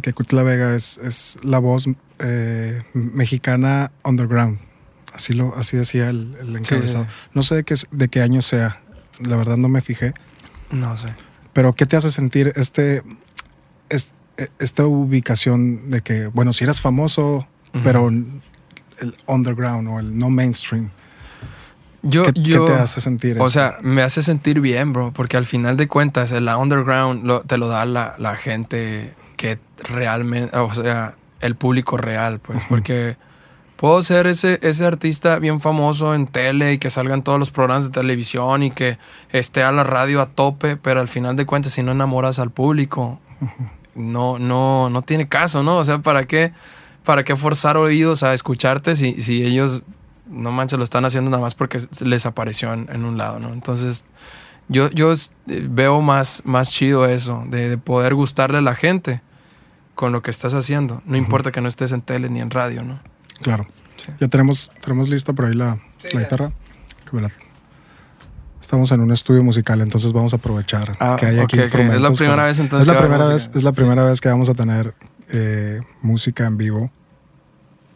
que 0.01 0.13
Kutla 0.15 0.43
Vega 0.43 0.75
es, 0.75 0.99
es 0.99 1.39
la 1.43 1.59
voz 1.59 1.87
eh, 2.19 2.83
mexicana 2.95 3.93
underground. 4.03 4.59
Así, 5.13 5.35
lo, 5.35 5.55
así 5.57 5.77
decía 5.77 6.09
el, 6.09 6.35
encabezado. 6.57 7.07
No 7.35 7.43
sé 7.43 7.57
de 7.57 7.65
qué, 7.65 7.75
de 7.91 8.09
qué 8.09 8.23
año 8.23 8.41
sea. 8.41 8.81
La 9.21 9.37
verdad 9.37 9.59
no 9.59 9.69
me 9.69 9.83
fijé. 9.83 10.15
No 10.71 10.97
sé. 10.97 11.09
Pero 11.53 11.75
¿qué 11.75 11.85
te 11.87 11.97
hace 11.97 12.11
sentir 12.11 12.53
este, 12.57 13.03
esta 14.59 14.87
ubicación 14.87 15.91
de 15.91 16.01
que, 16.01 16.27
bueno, 16.27 16.53
si 16.53 16.65
eres 16.65 16.81
famoso, 16.81 17.47
pero 17.83 18.09
el 18.09 19.17
underground 19.27 19.89
o 19.89 20.01
el 20.01 20.19
no 20.19 20.31
mainstream? 20.31 20.91
Yo, 22.09 22.25
¿Qué, 22.25 22.33
te 22.33 22.73
hace 22.73 23.01
sentir 23.01 23.41
O 23.41 23.51
sea, 23.51 23.79
me 23.83 24.03
hace 24.03 24.23
sentir 24.23 24.61
bien, 24.61 24.93
bro, 24.93 25.13
porque 25.13 25.37
al 25.37 25.45
final 25.45 25.77
de 25.77 25.89
cuentas, 25.89 26.31
el 26.31 26.49
underground 26.49 27.47
te 27.47 27.59
lo 27.59 27.69
da 27.69 27.85
la, 27.85 28.37
gente 28.37 29.15
que 29.37 29.59
realmente, 29.79 30.57
o 30.57 30.73
sea, 30.73 31.15
el 31.41 31.57
público 31.57 31.97
real, 31.97 32.39
pues, 32.39 32.63
porque 32.69 33.17
puedo 33.77 34.03
ser 34.03 34.27
ese, 34.27 34.59
ese 34.63 34.85
artista 34.87 35.39
bien 35.39 35.61
famoso 35.61 36.15
en 36.15 36.27
tele 36.27 36.75
y 36.75 36.79
que 36.79 36.91
salgan 36.91 37.23
todos 37.23 37.39
los 37.39 37.51
programas 37.51 37.85
de 37.87 37.91
televisión 37.91 38.63
y 38.63 38.71
que 38.71 38.99
esté 39.31 39.63
a 39.63 39.73
la 39.73 39.85
radio 39.85 40.21
a 40.21 40.27
tope, 40.27 40.77
pero 40.77 41.01
al 41.01 41.09
final 41.09 41.37
de 41.37 41.45
cuentas, 41.45 41.73
si 41.73 41.83
no 41.83 41.93
enamoras 41.93 42.39
al 42.39 42.51
público, 42.51 43.21
no, 43.95 44.39
no, 44.39 44.91
no 44.91 45.03
tiene 45.03 45.29
caso, 45.29 45.63
¿no? 45.63 45.79
O 45.79 45.85
sea, 45.85 45.99
¿para 45.99 46.25
qué, 46.25 46.53
para 47.05 47.25
qué 47.25 47.37
forzar 47.37 47.77
oídos 47.77 48.23
a 48.23 48.33
escucharte 48.33 48.95
si, 48.95 49.21
si 49.21 49.45
ellos 49.45 49.83
no 50.29 50.53
manches, 50.53 50.79
lo 50.79 50.85
están 50.85 51.05
haciendo 51.05 51.31
nada 51.31 51.43
más 51.43 51.55
porque 51.55 51.81
les 52.01 52.27
apareció 52.27 52.73
en, 52.73 53.05
un 53.05 53.17
lado, 53.17 53.39
¿no? 53.39 53.53
Entonces, 53.53 54.05
yo, 54.69 54.91
yo 54.91 55.13
veo 55.47 56.01
más, 56.01 56.43
más 56.45 56.71
chido 56.71 57.07
eso, 57.07 57.45
de, 57.49 57.79
poder 57.79 58.15
gustarle 58.15 58.59
a 58.59 58.63
la 58.63 58.75
gente 58.75 59.23
con 59.95 60.13
lo 60.13 60.23
que 60.23 60.31
estás 60.31 60.55
haciendo. 60.55 61.03
No 61.07 61.17
importa 61.17 61.53
que 61.53 61.61
no 61.61 61.69
estés 61.69 61.93
en 61.93 62.03
tele 62.03 62.29
ni 62.29 62.41
en 62.41 62.51
radio, 62.51 62.83
¿no? 62.83 63.01
Claro. 63.41 63.67
Ya 64.21 64.29
tenemos, 64.29 64.71
tenemos 64.83 65.09
lista 65.09 65.33
por 65.33 65.47
ahí 65.47 65.55
la, 65.55 65.79
guitarra. 66.13 66.53
Estamos 68.61 68.91
en 68.91 69.01
un 69.01 69.13
estudio 69.13 69.45
musical, 69.45 69.81
entonces 69.81 70.13
vamos 70.13 70.33
a 70.33 70.37
aprovechar 70.37 70.97
ah, 70.99 71.17
que 71.19 71.27
hay 71.27 71.39
aquí 71.39 71.57
instrumentos. 71.57 71.97
Es 71.97 72.03
la 72.03 72.13
primera 72.13 72.45
vez 72.45 72.59
entonces. 72.59 72.89
Es 72.89 72.95
la 72.95 73.01
primera 73.01 73.29
vez, 73.29 73.51
es 73.55 73.63
la 73.63 73.73
primera 73.73 74.05
vez 74.05 74.21
que 74.21 74.29
vamos 74.29 74.49
a 74.49 74.55
tener 74.55 74.95
eh, 75.29 75.81
música 76.03 76.47
en 76.47 76.57
vivo 76.57 76.91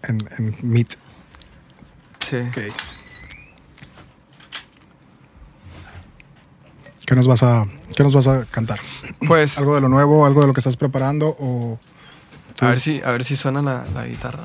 en, 0.03 0.29
en 0.39 0.57
Meet 0.63 0.97
¿Qué 7.07 7.17
nos 7.17 7.27
vas 7.27 7.43
a, 7.43 7.67
qué 7.97 8.05
nos 8.05 8.15
vas 8.15 8.29
a 8.29 8.45
cantar? 8.45 8.79
Pues. 9.27 9.59
¿Algo 9.59 9.75
de 9.75 9.81
lo 9.81 9.89
nuevo, 9.89 10.25
algo 10.27 10.43
de 10.43 10.47
lo 10.47 10.53
que 10.53 10.61
estás 10.61 10.77
preparando 10.77 11.37
o. 11.41 11.79
A 12.61 12.69
ver 12.69 12.79
si, 12.81 13.01
a 13.03 13.11
ver 13.11 13.25
si 13.25 13.37
suena 13.37 13.63
la, 13.63 14.07
guitarra. 14.07 14.45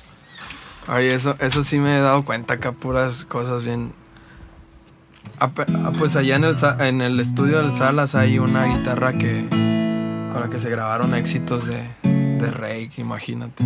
Ay, 0.86 1.06
eso, 1.06 1.34
eso 1.40 1.64
sí 1.64 1.78
me 1.78 1.98
he 1.98 2.00
dado 2.00 2.24
cuenta 2.24 2.60
que 2.60 2.70
puras 2.72 3.24
cosas 3.24 3.64
bien. 3.64 3.92
Ah, 5.40 5.50
ah, 5.56 5.92
pues 5.98 6.14
allá 6.14 6.36
en 6.36 6.44
el, 6.44 6.54
en 6.78 7.00
el 7.00 7.18
estudio 7.18 7.58
del 7.58 7.74
Salas 7.74 8.14
hay 8.14 8.38
una 8.38 8.66
guitarra 8.66 9.14
que 9.14 9.48
con 9.50 10.40
la 10.40 10.48
que 10.50 10.60
se 10.60 10.70
grabaron 10.70 11.14
éxitos 11.14 11.66
de, 11.66 11.82
de 12.04 12.50
Rake, 12.50 12.92
imagínate. 12.98 13.64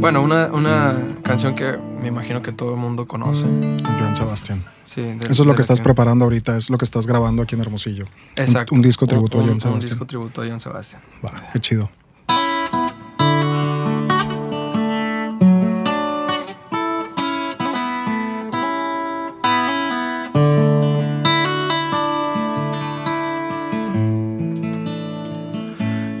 Bueno, 0.00 0.22
una, 0.22 0.46
una 0.46 0.96
canción 1.22 1.56
que 1.56 1.76
me 2.00 2.06
imagino 2.06 2.40
que 2.40 2.52
todo 2.52 2.70
el 2.70 2.76
mundo 2.76 3.08
conoce. 3.08 3.46
Joan 3.98 4.14
Sebastián. 4.14 4.64
Sí, 4.84 5.02
Eso 5.28 5.42
es 5.42 5.46
lo 5.46 5.56
que 5.56 5.60
estás 5.60 5.80
preparando 5.80 6.24
ahorita, 6.24 6.56
es 6.56 6.70
lo 6.70 6.78
que 6.78 6.84
estás 6.84 7.06
grabando 7.06 7.42
aquí 7.42 7.56
en 7.56 7.62
Hermosillo. 7.62 8.04
Exacto. 8.36 8.76
Un, 8.76 8.80
disco 8.80 9.08
tributo 9.08 9.40
a 9.40 9.42
Joan 9.42 9.60
Sebastián. 9.60 9.74
Un 9.74 9.80
disco 9.80 10.06
tributo 10.06 10.42
a 10.42 10.46
Joan 10.46 10.60
Sebastián. 10.60 11.02
Va, 11.24 11.32
qué 11.52 11.58
chido. 11.58 11.90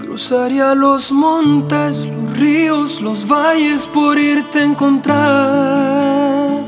Cruzaría 0.00 0.74
los 0.74 1.12
montes, 1.12 2.08
ríos, 2.38 3.00
los 3.00 3.26
valles 3.26 3.86
por 3.86 4.18
irte 4.18 4.60
a 4.60 4.64
encontrar. 4.64 6.64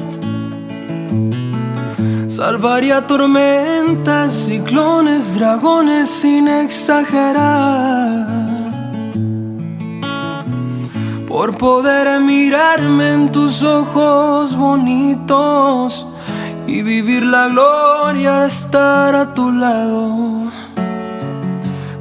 Salvaría 2.26 3.06
tormentas, 3.06 4.32
ciclones, 4.32 5.38
dragones 5.38 6.08
sin 6.08 6.48
exagerar. 6.48 8.26
Por 11.26 11.56
poder 11.56 12.20
mirarme 12.20 13.12
en 13.12 13.30
tus 13.30 13.62
ojos 13.62 14.56
bonitos 14.56 16.06
y 16.66 16.82
vivir 16.82 17.24
la 17.24 17.48
gloria 17.48 18.40
de 18.40 18.48
estar 18.48 19.14
a 19.14 19.34
tu 19.34 19.52
lado 19.52 20.50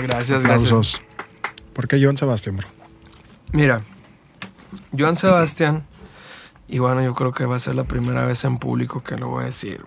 Ah, 0.00 0.06
gracias, 0.06 0.42
gracias. 0.42 1.02
¿Por 1.74 1.86
qué 1.86 2.02
Joan 2.02 2.16
Sebastián, 2.16 2.56
bro? 2.56 2.68
Mira, 3.52 3.80
Joan 4.96 5.16
Sebastián, 5.16 5.84
y 6.68 6.78
bueno, 6.78 7.02
yo 7.02 7.14
creo 7.14 7.32
que 7.32 7.44
va 7.44 7.56
a 7.56 7.58
ser 7.58 7.74
la 7.74 7.84
primera 7.84 8.24
vez 8.24 8.44
en 8.44 8.58
público 8.58 9.02
que 9.02 9.16
lo 9.16 9.28
voy 9.28 9.42
a 9.42 9.46
decir. 9.46 9.84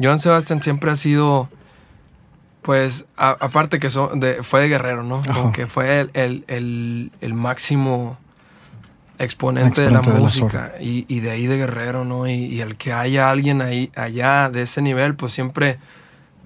Joan 0.00 0.20
Sebastián 0.20 0.62
siempre 0.62 0.90
ha 0.90 0.96
sido, 0.96 1.50
pues, 2.62 3.04
aparte 3.16 3.78
que 3.78 3.90
fue 3.90 4.60
de 4.62 4.68
guerrero, 4.68 5.02
¿no? 5.02 5.20
Como 5.22 5.52
que 5.52 5.66
fue 5.66 6.08
el, 6.14 7.34
máximo 7.34 8.16
exponente, 9.18 9.82
de 9.82 9.90
la 9.90 10.00
música 10.00 10.74
y, 10.80 11.20
de 11.20 11.30
ahí 11.30 11.46
de 11.46 11.58
guerrero, 11.58 12.06
¿no? 12.06 12.26
Y, 12.26 12.32
y, 12.32 12.60
el 12.62 12.76
que 12.76 12.94
haya 12.94 13.28
alguien 13.28 13.60
ahí, 13.60 13.90
allá 13.96 14.48
de 14.48 14.62
ese 14.62 14.80
nivel, 14.80 15.14
pues 15.14 15.32
siempre 15.32 15.78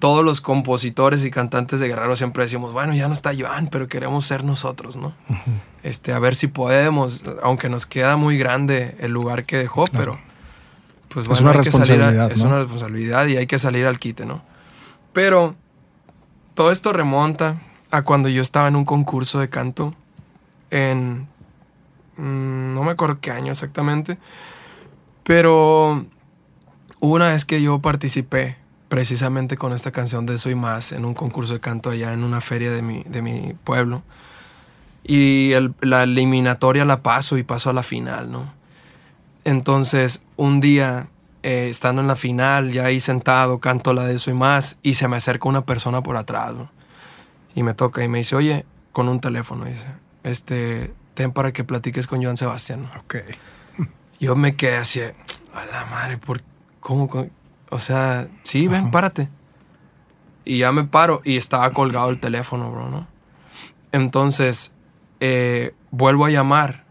todos 0.01 0.25
los 0.25 0.41
compositores 0.41 1.23
y 1.23 1.29
cantantes 1.29 1.79
de 1.79 1.87
Guerrero 1.87 2.15
siempre 2.15 2.41
decimos, 2.43 2.73
bueno, 2.73 2.95
ya 2.95 3.07
no 3.07 3.13
está 3.13 3.31
Joan, 3.37 3.67
pero 3.67 3.87
queremos 3.87 4.25
ser 4.25 4.43
nosotros, 4.43 4.97
¿no? 4.97 5.13
este, 5.83 6.11
a 6.11 6.17
ver 6.17 6.35
si 6.35 6.47
podemos, 6.47 7.23
aunque 7.43 7.69
nos 7.69 7.85
queda 7.85 8.17
muy 8.17 8.35
grande 8.39 8.97
el 8.99 9.11
lugar 9.11 9.45
que 9.45 9.57
dejó, 9.57 9.85
pero 9.91 10.19
pues 11.07 11.27
bueno, 11.27 11.33
es 11.33 11.41
una 11.41 11.53
responsabilidad, 11.53 12.31
es 12.31 12.41
una 12.41 12.57
responsabilidad 12.57 13.27
y 13.27 13.37
hay 13.37 13.45
que 13.45 13.59
salir 13.59 13.85
al 13.85 13.99
quite, 13.99 14.25
¿no? 14.25 14.43
Pero 15.13 15.55
todo 16.55 16.71
esto 16.71 16.93
remonta 16.93 17.61
a 17.91 18.01
cuando 18.01 18.27
yo 18.27 18.41
estaba 18.41 18.67
en 18.69 18.75
un 18.75 18.85
concurso 18.85 19.39
de 19.39 19.49
canto 19.49 19.93
en 20.71 21.27
mm, 22.17 22.73
no 22.73 22.81
me 22.81 22.91
acuerdo 22.91 23.19
qué 23.21 23.29
año 23.29 23.51
exactamente, 23.51 24.17
pero 25.23 26.03
una 26.99 27.27
vez 27.27 27.45
que 27.45 27.61
yo 27.61 27.79
participé 27.79 28.60
precisamente 28.91 29.55
con 29.55 29.71
esta 29.71 29.91
canción 29.91 30.25
de 30.25 30.37
Soy 30.37 30.53
Más 30.53 30.91
en 30.91 31.05
un 31.05 31.13
concurso 31.13 31.53
de 31.53 31.61
canto 31.61 31.91
allá 31.91 32.11
en 32.11 32.25
una 32.25 32.41
feria 32.41 32.71
de 32.71 32.81
mi, 32.81 33.03
de 33.03 33.21
mi 33.21 33.53
pueblo. 33.63 34.03
Y 35.01 35.53
la 35.79 36.03
eliminatoria 36.03 36.83
la 36.83 37.01
paso 37.01 37.37
y 37.37 37.43
paso 37.43 37.69
a 37.69 37.73
la 37.73 37.83
final, 37.83 38.33
¿no? 38.33 38.53
Entonces, 39.45 40.21
un 40.35 40.59
día, 40.59 41.07
eh, 41.41 41.67
estando 41.69 42.01
en 42.01 42.09
la 42.09 42.17
final, 42.17 42.73
ya 42.73 42.83
ahí 42.83 42.99
sentado, 42.99 43.59
canto 43.59 43.93
la 43.93 44.03
de 44.03 44.19
Soy 44.19 44.33
Más 44.33 44.77
y 44.83 44.95
se 44.95 45.07
me 45.07 45.15
acerca 45.15 45.47
una 45.47 45.63
persona 45.63 46.03
por 46.03 46.17
atrás, 46.17 46.53
¿no? 46.53 46.69
Y 47.55 47.63
me 47.63 47.73
toca 47.73 48.03
y 48.03 48.09
me 48.09 48.17
dice, 48.17 48.35
oye, 48.35 48.65
con 48.91 49.07
un 49.07 49.21
teléfono, 49.21 49.63
dice, 49.63 49.85
este, 50.23 50.93
ten 51.13 51.31
para 51.31 51.53
que 51.53 51.63
platiques 51.63 52.07
con 52.07 52.21
Joan 52.21 52.35
Sebastián. 52.35 52.83
Ok. 52.99 53.15
Yo 54.19 54.35
me 54.35 54.57
quedé 54.57 54.75
así, 54.75 54.99
a 54.99 55.65
la 55.71 55.85
madre, 55.85 56.17
¿por 56.17 56.41
cómo? 56.81 57.07
O 57.71 57.79
sea, 57.79 58.27
sí, 58.43 58.67
ven, 58.67 58.91
párate. 58.91 59.29
Y 60.43 60.59
ya 60.59 60.71
me 60.73 60.83
paro 60.83 61.21
y 61.23 61.37
estaba 61.37 61.69
colgado 61.71 62.09
el 62.09 62.19
teléfono, 62.19 62.69
bro, 62.69 62.89
¿no? 62.89 63.07
Entonces, 63.93 64.73
eh, 65.21 65.73
vuelvo 65.89 66.25
a 66.25 66.29
llamar 66.29 66.83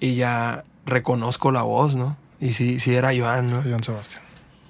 y 0.00 0.16
ya 0.16 0.64
reconozco 0.84 1.52
la 1.52 1.62
voz, 1.62 1.94
¿no? 1.94 2.16
Y 2.40 2.52
sí, 2.52 2.80
sí 2.80 2.94
era 2.94 3.10
Joan, 3.16 3.50
¿no? 3.50 3.62
Joan 3.62 3.84
Sebastián. 3.84 4.24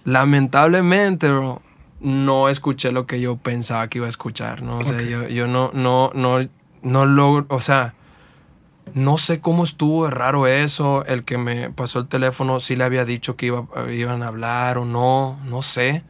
Lamentablemente, 0.05 1.31
bro, 1.31 1.63
no 2.01 2.51
escuché 2.51 2.93
lo 2.93 3.07
que 3.07 3.19
yo 3.19 3.37
pensaba 3.37 3.89
que 3.89 3.99
iba 3.99 4.07
a 4.07 4.11
escuchar, 4.11 4.63
¿no? 4.63 4.79
O 4.79 4.85
sea, 4.85 5.01
yo, 5.01 5.27
yo 5.29 5.47
no, 5.47 5.71
no, 5.73 6.11
no, 6.15 6.47
no 6.83 7.07
logro, 7.07 7.47
o 7.49 7.61
sea, 7.61 7.95
no 8.95 9.17
sé 9.17 9.41
cómo 9.41 9.65
estuvo 9.65 10.09
raro 10.11 10.47
eso. 10.47 11.05
El 11.07 11.25
que 11.25 11.39
me 11.39 11.71
pasó 11.71 12.01
el 12.01 12.09
teléfono 12.09 12.61
sí 12.61 12.77
le 12.77 12.85
había 12.85 13.05
dicho 13.05 13.37
que 13.37 13.47
iba, 13.47 13.67
iban 13.91 14.23
a 14.23 14.29
hablar 14.29 14.79
o 14.79 14.85
no, 14.85 15.39
no 15.45 15.63
sé. 15.63 16.03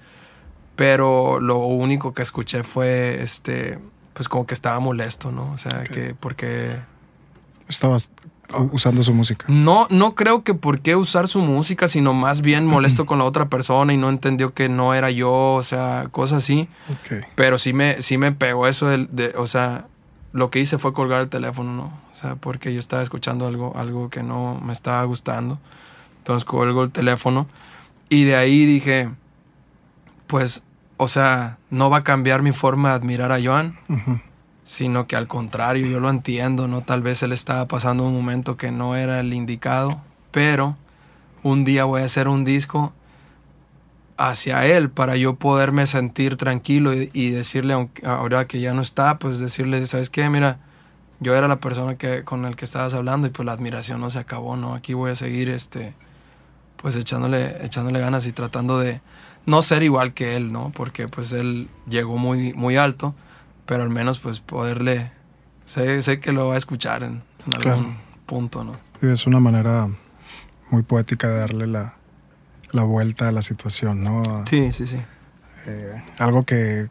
Pero 0.77 1.41
lo 1.41 1.59
único 1.59 2.15
que 2.15 2.23
escuché 2.23 2.65
fue, 2.65 3.23
este, 3.23 3.79
pues 4.15 4.29
como 4.29 4.47
que 4.47 4.55
estaba 4.55 4.81
molesto, 4.81 5.33
¿no? 5.33 5.53
O 5.53 5.59
sea, 5.59 5.85
que 5.85 6.15
porque... 6.15 6.79
Estabas 7.69 8.11
usando 8.73 9.03
su 9.03 9.15
música. 9.15 9.47
No, 9.49 9.87
no 9.91 10.15
creo 10.15 10.43
que 10.43 10.55
por 10.55 10.81
qué 10.81 10.97
usar 10.97 11.29
su 11.29 11.41
música, 11.41 11.89
sino 11.89 12.15
más 12.15 12.41
bien 12.43 12.67
molesto 12.67 13.07
con 13.07 13.19
la 13.19 13.25
otra 13.25 13.49
persona 13.49 13.93
y 13.93 13.97
no 13.97 14.09
entendió 14.09 14.55
que 14.55 14.69
no 14.69 14.95
era 14.95 15.11
yo, 15.11 15.55
o 15.55 15.63
sea, 15.63 16.09
cosas 16.11 16.39
así. 16.39 16.69
Pero 17.35 17.59
sí 17.59 17.73
me, 17.73 18.01
sí 18.03 18.19
me 18.19 18.33
pegó 18.33 18.67
eso 18.67 18.89
de, 18.89 19.35
o 19.37 19.47
sea, 19.47 19.87
lo 20.33 20.51
que 20.51 20.61
hice 20.61 20.79
fue 20.79 20.93
colgar 20.93 21.21
el 21.21 21.29
teléfono, 21.29 21.73
¿no? 21.73 21.93
O 22.13 22.15
sea, 22.15 22.37
porque 22.37 22.73
yo 22.73 22.81
estaba 22.81 23.03
escuchando 23.03 23.47
algo, 23.47 23.73
algo 23.77 24.09
que 24.09 24.23
no 24.23 24.61
me 24.63 24.73
estaba 24.73 25.05
gustando. 25.05 25.59
Entonces 26.19 26.45
colgo 26.45 26.85
el 26.85 26.91
teléfono 26.91 27.47
y 28.09 28.25
de 28.25 28.37
ahí 28.37 28.65
dije, 28.65 29.11
pues, 30.27 30.63
o 30.97 31.09
sea, 31.09 31.59
no 31.71 31.91
va 31.91 31.99
a 31.99 32.05
cambiar 32.05 32.43
mi 32.43 32.53
forma 32.53 32.91
de 32.91 32.95
admirar 32.95 33.33
a 33.33 33.43
Joan, 33.43 33.77
sino 34.65 35.07
que 35.07 35.17
al 35.17 35.29
contrario, 35.29 35.87
yo 35.87 35.99
lo 35.99 36.09
entiendo, 36.09 36.69
¿no? 36.69 36.83
Tal 36.83 37.03
vez 37.03 37.23
él 37.23 37.33
estaba 37.33 37.67
pasando 37.67 38.05
un 38.05 38.15
momento 38.15 38.57
que 38.57 38.71
no 38.71 38.97
era 38.97 39.21
el 39.21 39.35
indicado, 39.35 40.01
pero 40.31 40.77
un 41.43 41.65
día 41.65 41.85
voy 41.85 42.03
a 42.03 42.05
hacer 42.05 42.29
un 42.29 42.45
disco 42.45 42.93
hacia 44.17 44.67
él 44.67 44.91
para 44.91 45.17
yo 45.17 45.35
poderme 45.35 45.87
sentir 45.87 46.37
tranquilo 46.37 46.93
y, 46.95 47.31
decirle, 47.31 47.75
aunque, 47.75 48.07
ahora 48.07 48.47
que 48.47 48.61
ya 48.61 48.75
no 48.75 48.83
está, 48.83 49.19
pues 49.19 49.39
decirle, 49.39 49.85
¿sabes 49.87 50.11
qué? 50.11 50.29
Mira, 50.29 50.59
yo 51.21 51.35
era 51.35 51.49
la 51.49 51.61
persona 51.61 51.97
que, 51.97 52.25
con 52.25 52.45
el 52.45 52.57
que 52.57 52.65
estabas 52.65 52.95
hablando 52.95 53.27
y 53.27 53.31
pues 53.31 53.47
la 53.47 53.53
admiración 53.53 54.01
no 54.01 54.11
se 54.11 54.19
acabó, 54.19 54.57
¿no? 54.57 54.75
Aquí 54.75 54.95
voy 54.95 55.13
a 55.13 55.17
seguir, 55.17 55.49
este, 55.49 55.95
pues 56.77 56.97
echándole, 56.97 57.65
echándole 57.65 58.01
ganas 58.01 58.27
y 58.27 58.33
tratando 58.33 58.79
de 58.79 59.01
no 59.47 59.63
ser 59.63 59.83
igual 59.83 60.15
que 60.15 60.37
él, 60.37 60.53
¿no? 60.53 60.73
Porque 60.75 61.07
pues 61.07 61.33
él 61.33 61.69
llegó 61.89 62.17
muy, 62.17 62.53
muy 62.53 62.77
alto, 62.77 63.15
pero 63.67 63.83
al 63.83 63.91
menos 63.91 64.19
pues 64.19 64.41
poderle, 64.41 65.13
sé, 65.67 66.03
sé 66.03 66.21
que 66.21 66.33
lo 66.33 66.49
va 66.49 66.55
a 66.55 66.59
escuchar 66.59 67.03
en, 67.03 67.23
algún 67.57 67.97
punto, 68.27 68.63
¿no? 68.63 68.73
es 69.01 69.27
una 69.27 69.41
manera 69.41 69.89
muy 70.71 70.83
poética 70.85 71.27
de 71.27 71.39
darle 71.41 71.67
la, 71.67 71.97
la 72.73 72.83
vuelta 72.83 73.29
a 73.29 73.33
la 73.33 73.43
situación, 73.43 74.03
¿no? 74.03 74.23
Sí, 74.47 74.73
sí, 74.73 74.87
sí. 74.87 74.97
Eh, 75.67 76.03
algo 76.19 76.45
que 76.45 76.89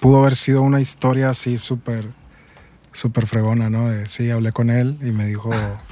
pudo 0.00 0.18
haber 0.18 0.36
sido 0.36 0.62
una 0.62 0.80
historia 0.80 1.30
así 1.30 1.58
súper, 1.58 2.08
súper 2.92 3.26
fregona, 3.26 3.68
¿no? 3.68 3.90
sí, 4.06 4.30
hablé 4.30 4.52
con 4.52 4.70
él 4.70 4.98
y 5.02 5.10
me 5.10 5.26
dijo 5.26 5.50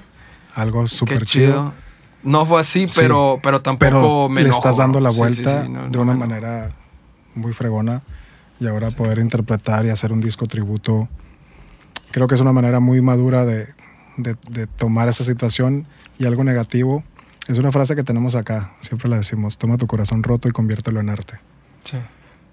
algo 0.55 0.87
súper 0.87 1.25
chido. 1.25 1.75
No 2.23 2.47
fue 2.47 2.61
así, 2.61 2.87
pero, 2.95 3.41
pero 3.43 3.63
tampoco 3.63 4.29
me 4.29 4.43
le 4.43 4.49
estás 4.49 4.77
dando 4.77 5.01
la 5.01 5.11
vuelta 5.11 5.65
de 5.65 5.99
una 5.99 6.15
manera 6.15 6.71
muy 7.35 7.53
fregona 7.53 8.03
y 8.61 8.69
ahora 8.69 8.91
poder 8.93 9.19
interpretar 9.19 9.85
y 9.87 9.91
hacer 9.91 10.13
un 10.13 10.21
disco 10.21 10.47
tributo, 10.47 11.09
creo 12.13 12.29
que 12.29 12.37
es 12.37 12.41
una 12.41 12.53
manera 12.53 12.79
muy 12.79 13.01
madura 13.01 13.45
de, 13.45 13.67
de 14.17 14.67
tomar 14.69 15.09
esa 15.09 15.25
situación 15.25 15.87
y 16.19 16.27
algo 16.27 16.45
negativo 16.45 17.03
es 17.53 17.59
una 17.59 17.73
frase 17.73 17.95
que 17.95 18.03
tenemos 18.03 18.35
acá, 18.35 18.73
siempre 18.81 19.09
la 19.09 19.17
decimos, 19.17 19.59
toma 19.59 19.77
tu 19.77 19.87
corazón 19.87 20.23
roto 20.23 20.49
y 20.49 20.53
conviértelo 20.53 21.01
en 21.01 21.11
arte. 21.11 21.39
Sí. 21.85 21.99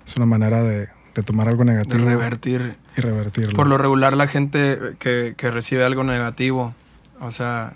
Es 0.06 0.18
una 0.18 0.26
manera 0.26 0.62
de, 0.64 0.90
tomar 1.26 1.48
algo 1.48 1.64
negativo. 1.64 1.98
De 1.98 2.06
revertir. 2.06 2.78
Y 2.98 3.02
revertirlo. 3.02 3.56
Por 3.56 3.68
lo 3.68 3.78
regular 3.78 4.16
la 4.16 4.28
gente 4.28 4.96
que, 5.00 5.36
recibe 5.40 5.84
algo 5.84 6.04
negativo, 6.04 6.74
o 7.20 7.32
sea, 7.32 7.74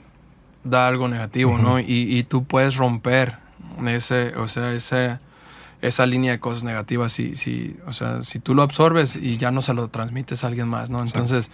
da 0.64 0.88
algo 0.88 1.08
negativo, 1.08 1.58
¿no? 1.58 1.80
Y, 1.80 2.24
tú 2.24 2.46
puedes 2.46 2.76
romper 2.76 3.38
ese, 3.88 4.36
o 4.38 4.48
sea, 4.48 4.74
ese, 4.74 5.20
esa 5.82 6.06
línea 6.06 6.32
de 6.32 6.40
cosas 6.40 6.64
negativas, 6.64 7.12
si, 7.12 7.36
si, 7.36 7.78
o 7.86 7.94
sea, 7.94 8.22
si 8.22 8.40
tú 8.40 8.56
lo 8.56 8.62
absorbes 8.62 9.16
y 9.16 9.38
ya 9.38 9.52
no 9.52 9.62
se 9.62 9.74
lo 9.74 9.90
transmites 9.90 10.44
a 10.44 10.48
alguien 10.48 10.68
más, 10.68 10.90
¿no? 10.90 11.00
Entonces, 11.00 11.50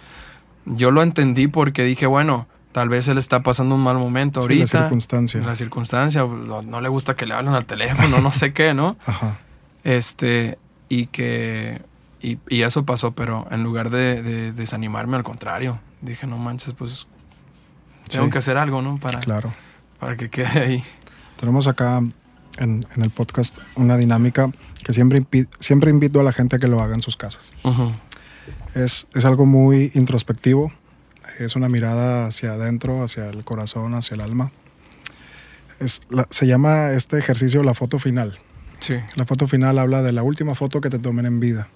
yo 0.64 0.90
lo 0.90 1.02
entendí 1.02 1.48
porque 1.48 1.84
dije, 1.84 2.06
bueno, 2.06 2.46
tal 2.72 2.88
vez 2.88 3.08
él 3.08 3.18
está 3.18 3.42
pasando 3.42 3.74
un 3.74 3.82
mal 3.82 3.96
momento 3.96 4.40
ahorita. 4.40 4.78
La 4.78 4.84
circunstancia. 4.84 5.40
La 5.40 5.56
circunstancia, 5.56 6.24
no, 6.24 6.80
le 6.80 6.88
gusta 6.88 7.16
que 7.16 7.26
le 7.26 7.34
hablen 7.34 7.54
al 7.54 7.64
teléfono, 7.64 8.20
no 8.20 8.32
sé 8.32 8.52
qué, 8.52 8.74
¿no? 8.74 8.96
Ajá. 9.06 9.38
Este, 9.84 10.58
y 10.88 11.06
que, 11.06 11.82
y, 12.20 12.38
eso 12.62 12.84
pasó, 12.84 13.12
pero 13.12 13.46
en 13.50 13.62
lugar 13.62 13.90
de, 13.90 14.52
desanimarme, 14.52 15.16
al 15.16 15.24
contrario, 15.24 15.80
dije, 16.00 16.26
no 16.26 16.38
manches, 16.38 16.74
pues 16.74 17.06
tengo 18.08 18.28
que 18.30 18.38
hacer 18.38 18.56
algo, 18.56 18.82
¿no? 18.82 18.98
Para, 18.98 19.20
claro. 19.20 19.52
para 19.98 20.16
que 20.16 20.28
quede 20.28 20.60
ahí. 20.60 20.84
Tenemos 21.38 21.68
acá 21.68 22.02
en, 22.58 22.86
el 22.96 23.10
podcast 23.10 23.58
una 23.76 23.96
dinámica 23.96 24.50
que 24.84 24.92
siempre, 24.92 25.24
siempre 25.58 25.90
invito 25.90 26.20
a 26.20 26.22
la 26.22 26.32
gente 26.32 26.56
a 26.56 26.58
que 26.58 26.68
lo 26.68 26.80
haga 26.80 26.94
en 26.94 27.02
sus 27.02 27.16
casas. 27.16 27.52
es, 28.74 29.06
es 29.14 29.24
algo 29.24 29.46
muy 29.46 29.90
introspectivo, 29.94 30.72
es 31.44 31.56
una 31.56 31.68
mirada 31.68 32.26
hacia 32.26 32.52
adentro, 32.52 33.02
hacia 33.02 33.28
el 33.28 33.44
corazón, 33.44 33.94
hacia 33.94 34.14
el 34.14 34.20
alma. 34.20 34.52
Es 35.78 36.02
se 36.28 36.46
llama 36.46 36.90
este 36.92 37.18
ejercicio 37.18 37.62
la 37.62 37.74
foto 37.74 37.98
final. 37.98 38.38
Sí. 38.80 38.94
La 39.16 39.24
foto 39.24 39.46
final 39.46 39.78
habla 39.78 40.02
de 40.02 40.12
la 40.12 40.22
última 40.22 40.54
foto 40.54 40.80
que 40.80 40.90
te 40.90 40.98
tomen 40.98 41.26
en 41.26 41.40
vida. 41.40 41.68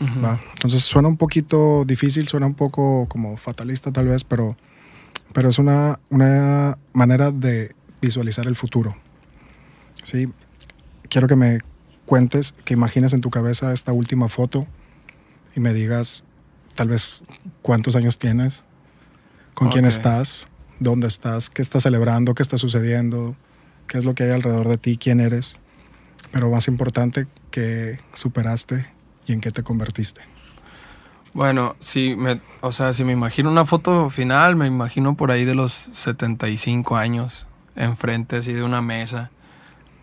Entonces 0.00 0.82
suena 0.82 1.08
un 1.08 1.16
poquito 1.16 1.84
difícil, 1.84 2.28
suena 2.28 2.46
un 2.46 2.54
poco 2.54 3.06
como 3.08 3.36
fatalista 3.36 3.92
tal 3.92 4.06
vez, 4.06 4.22
pero, 4.22 4.56
pero 5.32 5.48
es 5.48 5.58
una, 5.58 5.98
una 6.10 6.78
manera 6.92 7.32
de 7.32 7.74
visualizar 8.00 8.46
el 8.46 8.54
futuro. 8.54 8.96
¿Sí? 10.04 10.28
Quiero 11.08 11.26
que 11.26 11.34
me 11.34 11.58
cuentes, 12.06 12.54
que 12.64 12.74
imagines 12.74 13.12
en 13.12 13.20
tu 13.20 13.30
cabeza 13.30 13.72
esta 13.72 13.92
última 13.92 14.28
foto 14.28 14.66
y 15.56 15.60
me 15.60 15.74
digas 15.74 16.24
tal 16.74 16.88
vez 16.88 17.24
cuántos 17.62 17.96
años 17.96 18.18
tienes, 18.18 18.64
con 19.58 19.70
quién 19.70 19.86
estás, 19.86 20.48
dónde 20.78 21.08
estás, 21.08 21.50
qué 21.50 21.62
estás 21.62 21.82
celebrando, 21.82 22.32
qué 22.32 22.44
está 22.44 22.58
sucediendo, 22.58 23.34
qué 23.88 23.98
es 23.98 24.04
lo 24.04 24.14
que 24.14 24.22
hay 24.22 24.30
alrededor 24.30 24.68
de 24.68 24.78
ti, 24.78 24.96
quién 24.96 25.18
eres. 25.18 25.58
Pero 26.30 26.48
más 26.48 26.68
importante, 26.68 27.26
qué 27.50 27.98
superaste 28.12 28.86
y 29.26 29.32
en 29.32 29.40
qué 29.40 29.50
te 29.50 29.64
convertiste. 29.64 30.20
Bueno, 31.34 31.74
si 31.80 32.14
me, 32.14 32.40
o 32.60 32.70
sea, 32.70 32.92
si 32.92 33.02
me 33.02 33.10
imagino 33.10 33.50
una 33.50 33.64
foto 33.64 34.10
final, 34.10 34.54
me 34.54 34.68
imagino 34.68 35.16
por 35.16 35.32
ahí 35.32 35.44
de 35.44 35.56
los 35.56 35.72
75 35.72 36.96
años, 36.96 37.48
enfrente 37.74 38.36
así 38.36 38.52
de 38.52 38.62
una 38.62 38.80
mesa, 38.80 39.32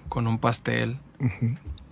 con 0.09 0.27
un 0.27 0.37
pastel 0.37 0.99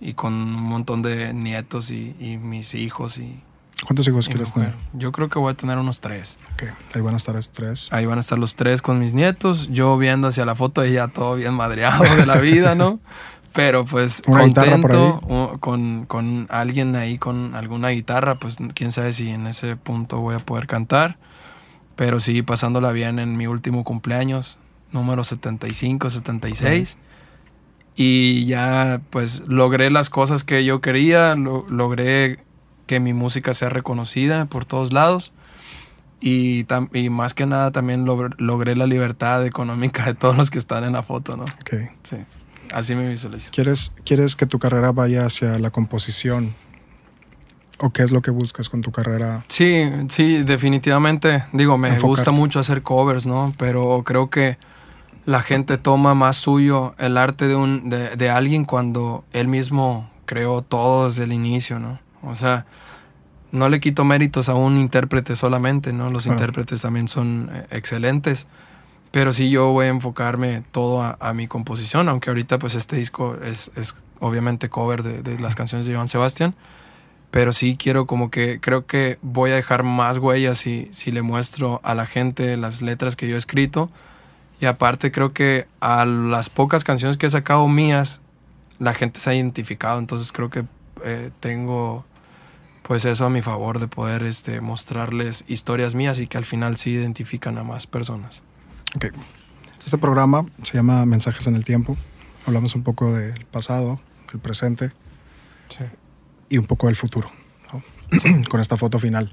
y 0.02 0.12
con 0.12 0.34
un 0.34 0.62
montón 0.62 1.00
de 1.00 1.32
nietos 1.32 1.90
y, 1.90 2.14
y 2.20 2.36
mis 2.36 2.74
hijos 2.74 3.16
y 3.16 3.42
¿Cuántos 3.84 4.08
hijos 4.08 4.28
quieres 4.28 4.52
tener? 4.52 4.74
Yo 4.94 5.12
creo 5.12 5.28
que 5.28 5.38
voy 5.38 5.52
a 5.52 5.54
tener 5.54 5.78
unos 5.78 6.00
tres. 6.00 6.38
Ok, 6.54 6.64
ahí 6.94 7.02
van 7.02 7.14
a 7.14 7.16
estar 7.18 7.34
los 7.34 7.50
tres. 7.50 7.88
Ahí 7.90 8.06
van 8.06 8.18
a 8.18 8.20
estar 8.20 8.38
los 8.38 8.56
tres 8.56 8.82
con 8.82 8.98
mis 8.98 9.14
nietos, 9.14 9.68
yo 9.70 9.96
viendo 9.98 10.28
hacia 10.28 10.46
la 10.46 10.54
foto 10.54 10.84
ya 10.84 11.08
todo 11.08 11.36
bien 11.36 11.54
madreado 11.54 12.02
de 12.16 12.26
la 12.26 12.38
vida, 12.38 12.74
¿no? 12.74 13.00
Pero 13.52 13.84
pues 13.84 14.20
contento 14.22 15.20
con, 15.60 16.06
con, 16.06 16.46
alguien 16.50 16.96
ahí 16.96 17.18
con 17.18 17.54
alguna 17.54 17.90
guitarra, 17.90 18.34
pues 18.34 18.58
quién 18.74 18.90
sabe 18.90 19.12
si 19.12 19.30
en 19.30 19.46
ese 19.46 19.76
punto 19.76 20.20
voy 20.20 20.34
a 20.34 20.40
poder 20.40 20.66
cantar. 20.66 21.18
Pero 21.94 22.18
sí, 22.18 22.42
pasándola 22.42 22.90
bien 22.90 23.20
en 23.20 23.36
mi 23.36 23.46
último 23.46 23.84
cumpleaños, 23.84 24.58
número 24.90 25.22
75, 25.22 26.10
76. 26.10 26.98
Y 27.94 28.46
ya 28.46 29.00
pues 29.10 29.44
logré 29.46 29.88
las 29.88 30.10
cosas 30.10 30.42
que 30.42 30.64
yo 30.64 30.80
quería, 30.80 31.36
logré 31.36 32.40
que 32.86 33.00
mi 33.00 33.12
música 33.12 33.54
sea 33.54 33.68
reconocida 33.68 34.46
por 34.46 34.64
todos 34.64 34.92
lados. 34.92 35.32
Y, 36.20 36.66
y 36.94 37.10
más 37.10 37.34
que 37.34 37.44
nada 37.44 37.70
también 37.70 38.06
logré 38.06 38.76
la 38.76 38.86
libertad 38.86 39.44
económica 39.44 40.06
de 40.06 40.14
todos 40.14 40.36
los 40.36 40.50
que 40.50 40.58
están 40.58 40.84
en 40.84 40.92
la 40.94 41.02
foto, 41.02 41.36
¿no? 41.36 41.44
Ok. 41.44 41.90
Sí, 42.02 42.16
así 42.72 42.94
me 42.94 43.08
visualizo. 43.08 43.50
¿Quieres, 43.52 43.92
¿Quieres 44.04 44.34
que 44.34 44.46
tu 44.46 44.58
carrera 44.58 44.92
vaya 44.92 45.26
hacia 45.26 45.58
la 45.58 45.70
composición? 45.70 46.54
¿O 47.80 47.90
qué 47.90 48.02
es 48.02 48.10
lo 48.10 48.22
que 48.22 48.30
buscas 48.30 48.68
con 48.68 48.80
tu 48.80 48.92
carrera? 48.92 49.44
Sí, 49.48 49.84
sí, 50.08 50.44
definitivamente. 50.44 51.44
Digo, 51.52 51.76
me 51.76 51.98
gusta 51.98 52.30
mucho 52.30 52.60
hacer 52.60 52.82
covers, 52.82 53.26
¿no? 53.26 53.52
Pero 53.58 54.02
creo 54.04 54.30
que 54.30 54.56
la 55.26 55.42
gente 55.42 55.76
toma 55.76 56.14
más 56.14 56.36
suyo 56.36 56.94
el 56.98 57.16
arte 57.16 57.48
de, 57.48 57.56
un, 57.56 57.90
de, 57.90 58.16
de 58.16 58.30
alguien 58.30 58.64
cuando 58.64 59.24
él 59.32 59.48
mismo 59.48 60.08
creó 60.24 60.62
todo 60.62 61.06
desde 61.06 61.24
el 61.24 61.32
inicio, 61.32 61.78
¿no? 61.78 61.98
O 62.26 62.36
sea, 62.36 62.66
no 63.54 63.68
le 63.68 63.78
quito 63.78 64.04
méritos 64.04 64.48
a 64.48 64.54
un 64.54 64.76
intérprete 64.76 65.36
solamente, 65.36 65.92
¿no? 65.92 66.10
Los 66.10 66.26
intérpretes 66.26 66.82
también 66.82 67.06
son 67.06 67.50
eh, 67.52 67.66
excelentes. 67.70 68.46
Pero 69.12 69.32
sí 69.32 69.48
yo 69.48 69.70
voy 69.70 69.86
a 69.86 69.90
enfocarme 69.90 70.64
todo 70.72 71.16
a, 71.20 71.34
mi 71.34 71.46
composición, 71.46 72.08
aunque 72.08 72.30
ahorita 72.30 72.58
pues 72.58 72.74
este 72.74 72.96
disco 72.96 73.36
es, 73.44 73.70
obviamente 74.18 74.68
cover 74.68 75.04
de, 75.04 75.38
las 75.38 75.54
canciones 75.54 75.86
de 75.86 75.94
Joan 75.94 76.08
Sebastián. 76.08 76.56
Pero 77.30 77.52
sí 77.52 77.76
quiero 77.76 78.06
como 78.06 78.28
que, 78.28 78.58
creo 78.60 78.86
que 78.86 79.18
voy 79.22 79.52
a 79.52 79.54
dejar 79.54 79.84
más 79.84 80.18
huellas 80.18 80.58
si, 80.58 80.88
si 80.90 81.12
le 81.12 81.22
muestro 81.22 81.80
a 81.84 81.94
la 81.94 82.06
gente 82.06 82.56
las 82.56 82.82
letras 82.82 83.14
que 83.14 83.28
yo 83.28 83.36
he 83.36 83.38
escrito. 83.38 83.88
Y 84.60 84.66
aparte 84.66 85.12
creo 85.12 85.32
que 85.32 85.68
a 85.78 86.04
las 86.04 86.50
pocas 86.50 86.82
canciones 86.82 87.16
que 87.16 87.26
he 87.26 87.30
sacado 87.30 87.68
mías, 87.68 88.20
la 88.80 88.94
gente 88.94 89.20
se 89.20 89.30
ha 89.30 89.34
identificado. 89.34 90.00
Entonces 90.00 90.32
creo 90.32 90.50
que 90.50 90.64
eh, 91.04 91.30
tengo 91.38 92.04
pues 92.86 93.06
eso 93.06 93.24
a 93.24 93.30
mi 93.30 93.40
favor 93.40 93.78
de 93.78 93.88
poder 93.88 94.22
este, 94.24 94.60
mostrarles 94.60 95.44
historias 95.48 95.94
mías 95.94 96.20
y 96.20 96.26
que 96.26 96.36
al 96.36 96.44
final 96.44 96.76
sí 96.76 96.90
identifican 96.90 97.56
a 97.56 97.64
más 97.64 97.86
personas. 97.86 98.42
Ok. 98.94 99.06
Este 99.78 99.96
programa 99.98 100.44
se 100.62 100.74
llama 100.74 101.04
Mensajes 101.06 101.46
en 101.46 101.56
el 101.56 101.64
Tiempo. 101.64 101.96
Hablamos 102.46 102.74
un 102.74 102.82
poco 102.82 103.12
del 103.12 103.46
pasado, 103.46 104.00
el 104.34 104.38
presente 104.38 104.92
y 106.50 106.58
un 106.58 106.66
poco 106.66 106.88
del 106.88 106.96
futuro, 106.96 107.30
con 108.50 108.60
esta 108.60 108.76
foto 108.76 108.98
final. 108.98 109.32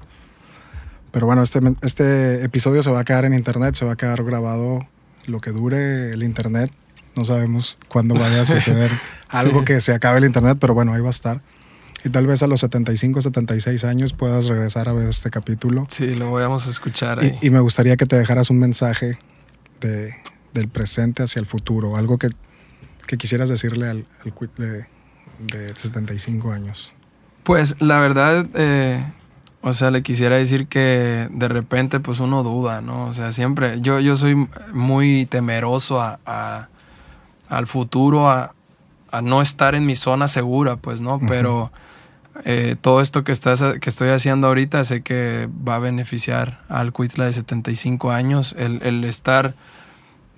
Pero 1.10 1.26
bueno, 1.26 1.42
este, 1.42 1.60
este 1.82 2.44
episodio 2.44 2.82
se 2.82 2.90
va 2.90 3.00
a 3.00 3.04
quedar 3.04 3.26
en 3.26 3.34
internet, 3.34 3.74
se 3.74 3.84
va 3.84 3.92
a 3.92 3.96
quedar 3.96 4.24
grabado 4.24 4.78
lo 5.26 5.40
que 5.40 5.50
dure 5.50 6.10
el 6.12 6.22
internet. 6.22 6.70
No 7.16 7.24
sabemos 7.26 7.78
cuándo 7.88 8.14
vaya 8.14 8.40
a 8.40 8.44
suceder 8.46 8.90
algo 9.28 9.62
que 9.66 9.82
se 9.82 9.92
acabe 9.92 10.18
el 10.18 10.24
internet, 10.24 10.56
pero 10.58 10.72
bueno, 10.72 10.94
ahí 10.94 11.02
va 11.02 11.08
a 11.08 11.10
estar. 11.10 11.42
Y 12.04 12.10
tal 12.10 12.26
vez 12.26 12.42
a 12.42 12.46
los 12.46 12.60
75, 12.60 13.22
76 13.22 13.84
años 13.84 14.12
puedas 14.12 14.46
regresar 14.46 14.88
a 14.88 14.92
ver 14.92 15.08
este 15.08 15.30
capítulo. 15.30 15.86
Sí, 15.88 16.14
lo 16.14 16.32
vamos 16.32 16.66
a 16.66 16.70
escuchar. 16.70 17.20
Ahí. 17.20 17.38
Y, 17.40 17.50
me 17.50 17.60
gustaría 17.60 17.96
que 17.96 18.06
te 18.06 18.16
dejaras 18.16 18.50
un 18.50 18.58
mensaje 18.58 19.18
de, 19.80 20.16
del 20.52 20.68
presente 20.68 21.22
hacia 21.22 21.40
el 21.40 21.46
futuro, 21.46 21.96
algo 21.96 22.18
que, 22.18 22.30
que 23.06 23.16
quisieras 23.16 23.48
decirle 23.48 23.88
al, 23.88 24.06
al 24.24 24.34
de, 24.56 24.86
de 25.38 25.74
75 25.74 26.52
años. 26.52 26.92
Pues 27.44 27.76
la 27.80 28.00
verdad, 28.00 28.46
eh, 28.54 29.04
o 29.60 29.72
sea, 29.72 29.92
le 29.92 30.02
quisiera 30.02 30.36
decir 30.36 30.66
que 30.66 31.28
de 31.30 31.48
repente 31.48 32.00
pues 32.00 32.18
uno 32.18 32.42
duda, 32.42 32.80
¿no? 32.80 33.06
O 33.06 33.12
sea, 33.12 33.30
siempre, 33.32 33.80
yo, 33.80 34.00
yo 34.00 34.16
soy 34.16 34.48
muy 34.72 35.26
temeroso 35.26 36.00
a, 36.00 36.18
a 36.26 36.68
al 37.48 37.66
futuro, 37.66 38.30
a, 38.30 38.54
a, 39.10 39.20
no 39.20 39.42
estar 39.42 39.74
en 39.74 39.84
mi 39.84 39.94
zona 39.94 40.26
segura, 40.26 40.76
pues, 40.76 41.00
¿no? 41.00 41.20
Pero 41.28 41.70
eh, 42.44 42.76
todo 42.80 43.00
esto 43.00 43.24
que, 43.24 43.32
estás, 43.32 43.62
que 43.80 43.90
estoy 43.90 44.08
haciendo 44.08 44.46
ahorita 44.48 44.82
sé 44.84 45.02
que 45.02 45.48
va 45.66 45.76
a 45.76 45.78
beneficiar 45.78 46.62
al 46.68 46.92
Cuitla 46.92 47.26
de 47.26 47.32
75 47.32 48.10
años. 48.10 48.54
El, 48.58 49.04
estar 49.04 49.54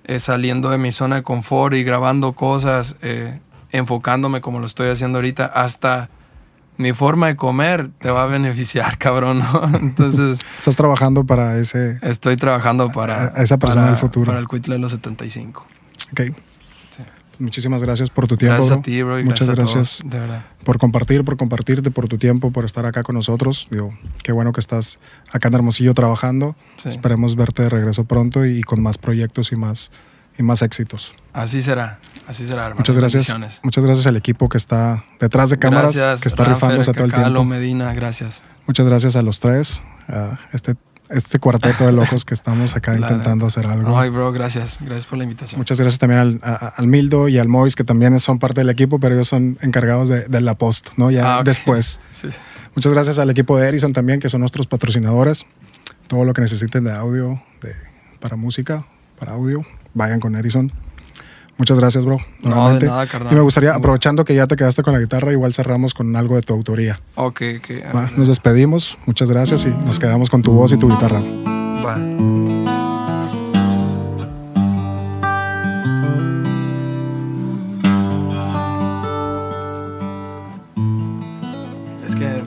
eh, 0.03 0.19
saliendo 0.19 0.69
de 0.69 0.77
mi 0.77 0.91
zona 0.91 1.17
de 1.17 1.23
confort 1.23 1.73
y 1.75 1.83
grabando 1.83 2.33
cosas, 2.33 2.95
eh, 3.01 3.39
enfocándome 3.71 4.41
como 4.41 4.59
lo 4.59 4.65
estoy 4.65 4.89
haciendo 4.89 5.19
ahorita, 5.19 5.45
hasta 5.45 6.09
mi 6.77 6.91
forma 6.91 7.27
de 7.27 7.37
comer 7.37 7.89
te 7.99 8.11
va 8.11 8.23
a 8.23 8.27
beneficiar, 8.27 8.97
cabrón. 8.99 9.41
Entonces. 9.81 10.39
Estás 10.59 10.75
trabajando 10.75 11.25
para 11.25 11.57
ese. 11.57 11.97
Estoy 12.01 12.35
trabajando 12.35 12.91
para. 12.91 13.27
esa 13.37 13.57
persona 13.57 13.87
del 13.87 13.97
futuro. 13.97 14.27
Para 14.27 14.39
el 14.39 14.47
Cuitla 14.47 14.75
de 14.75 14.79
los 14.79 14.91
75. 14.91 15.65
Ok. 16.11 16.21
Muchísimas 17.39 17.81
gracias 17.81 18.09
por 18.09 18.27
tu 18.27 18.37
tiempo. 18.37 18.57
Gracias 18.57 18.77
a 18.77 18.81
ti, 18.81 19.01
bro. 19.01 19.23
Muchas 19.23 19.49
gracias, 19.49 20.01
de 20.05 20.19
verdad. 20.19 20.45
por 20.63 20.77
compartir, 20.77 21.23
por 21.23 21.37
compartirte, 21.37 21.91
por 21.91 22.07
tu 22.07 22.17
tiempo, 22.17 22.51
por 22.51 22.65
estar 22.65 22.85
acá 22.85 23.03
con 23.03 23.15
nosotros. 23.15 23.67
Digo, 23.69 23.97
qué 24.23 24.31
bueno 24.31 24.51
que 24.51 24.59
estás 24.59 24.99
acá 25.31 25.49
en 25.49 25.55
Hermosillo 25.55 25.93
trabajando. 25.93 26.55
Esperemos 26.83 27.35
verte 27.35 27.63
de 27.63 27.69
regreso 27.69 28.05
pronto 28.05 28.45
y 28.45 28.61
con 28.61 28.81
más 28.81 28.97
proyectos 28.97 29.51
y 29.51 29.55
más, 29.55 29.91
y 30.37 30.43
más 30.43 30.61
éxitos. 30.61 31.13
Así 31.33 31.61
será, 31.61 31.99
así 32.27 32.47
será, 32.47 32.61
hermano. 32.61 32.77
Muchas 32.79 32.97
gracias. 32.97 33.61
Muchas 33.63 33.83
gracias 33.83 34.07
al 34.07 34.15
equipo 34.15 34.49
que 34.49 34.57
está 34.57 35.05
detrás 35.19 35.49
de 35.49 35.59
cámaras, 35.59 35.95
que 36.21 36.27
está 36.27 36.43
rifándose 36.43 36.93
todo 36.93 37.05
el 37.05 37.13
tiempo. 37.13 37.43
Medina, 37.43 37.93
gracias. 37.93 38.43
Muchas 38.67 38.85
gracias 38.85 39.15
a 39.15 39.21
los 39.21 39.39
tres. 39.39 39.83
este 40.53 40.75
este 41.09 41.39
cuarteto 41.39 41.85
de 41.85 41.91
locos 41.91 42.25
que 42.25 42.33
estamos 42.33 42.75
acá 42.75 42.95
intentando 42.97 43.45
hacer 43.45 43.65
algo. 43.65 43.97
Ay, 43.97 44.09
bro, 44.09 44.31
gracias. 44.31 44.79
Gracias 44.81 45.05
por 45.05 45.17
la 45.17 45.23
invitación. 45.23 45.59
Muchas 45.59 45.79
gracias 45.79 45.99
también 45.99 46.39
al, 46.41 46.87
Mildo 46.87 47.27
y 47.27 47.37
al 47.37 47.47
Mois, 47.47 47.75
que 47.75 47.83
también 47.83 48.19
son 48.19 48.39
parte 48.39 48.61
del 48.61 48.69
equipo, 48.69 48.99
pero 48.99 49.15
ellos 49.15 49.27
son 49.27 49.57
encargados 49.61 50.09
de, 50.09 50.41
la 50.41 50.55
post, 50.55 50.89
¿no? 50.97 51.11
Ya 51.11 51.37
ah, 51.37 51.43
después. 51.43 51.99
Muchas 52.75 52.91
gracias 52.91 53.19
al 53.19 53.29
equipo 53.29 53.57
de 53.57 53.67
Erison 53.67 53.93
también, 53.93 54.19
que 54.19 54.29
son 54.29 54.41
nuestros 54.41 54.67
patrocinadores. 54.67 55.45
Todo 56.07 56.25
lo 56.25 56.33
que 56.33 56.41
necesiten 56.41 56.83
de 56.83 56.91
audio, 56.91 57.41
de, 57.61 57.73
para 58.19 58.35
música, 58.35 58.85
para 59.19 59.33
audio, 59.33 59.61
vayan 59.93 60.19
con 60.19 60.35
Erison. 60.35 60.71
Muchas 61.57 61.79
gracias, 61.79 62.03
bro. 62.03 62.17
No, 62.41 62.77
de 62.77 62.85
nada, 62.85 63.07
carnal. 63.07 63.31
Y 63.31 63.35
me 63.35 63.41
gustaría, 63.41 63.73
aprovechando 63.73 64.25
que 64.25 64.35
ya 64.35 64.45
te 64.45 64.57
quedaste 64.57 64.83
con 64.83 64.93
la 64.93 64.99
guitarra, 64.99 65.31
igual 65.31 65.53
cerramos 65.53 65.93
con 65.93 66.13
algo 66.15 66.35
de 66.35 66.41
tu 66.41 66.53
autoría. 66.53 66.99
Ok, 67.15 67.41
ok. 67.59 67.69
nos 68.17 68.27
despedimos, 68.27 68.97
muchas 69.05 69.31
gracias 69.31 69.65
y 69.65 69.69
nos 69.69 69.97
quedamos 69.97 70.29
con 70.29 70.41
tu 70.41 70.51
voz 70.51 70.73
y 70.73 70.77
tu 70.77 70.89
guitarra. 70.89 71.21
Va. 71.21 71.95
Es 82.05 82.15
que, 82.15 82.43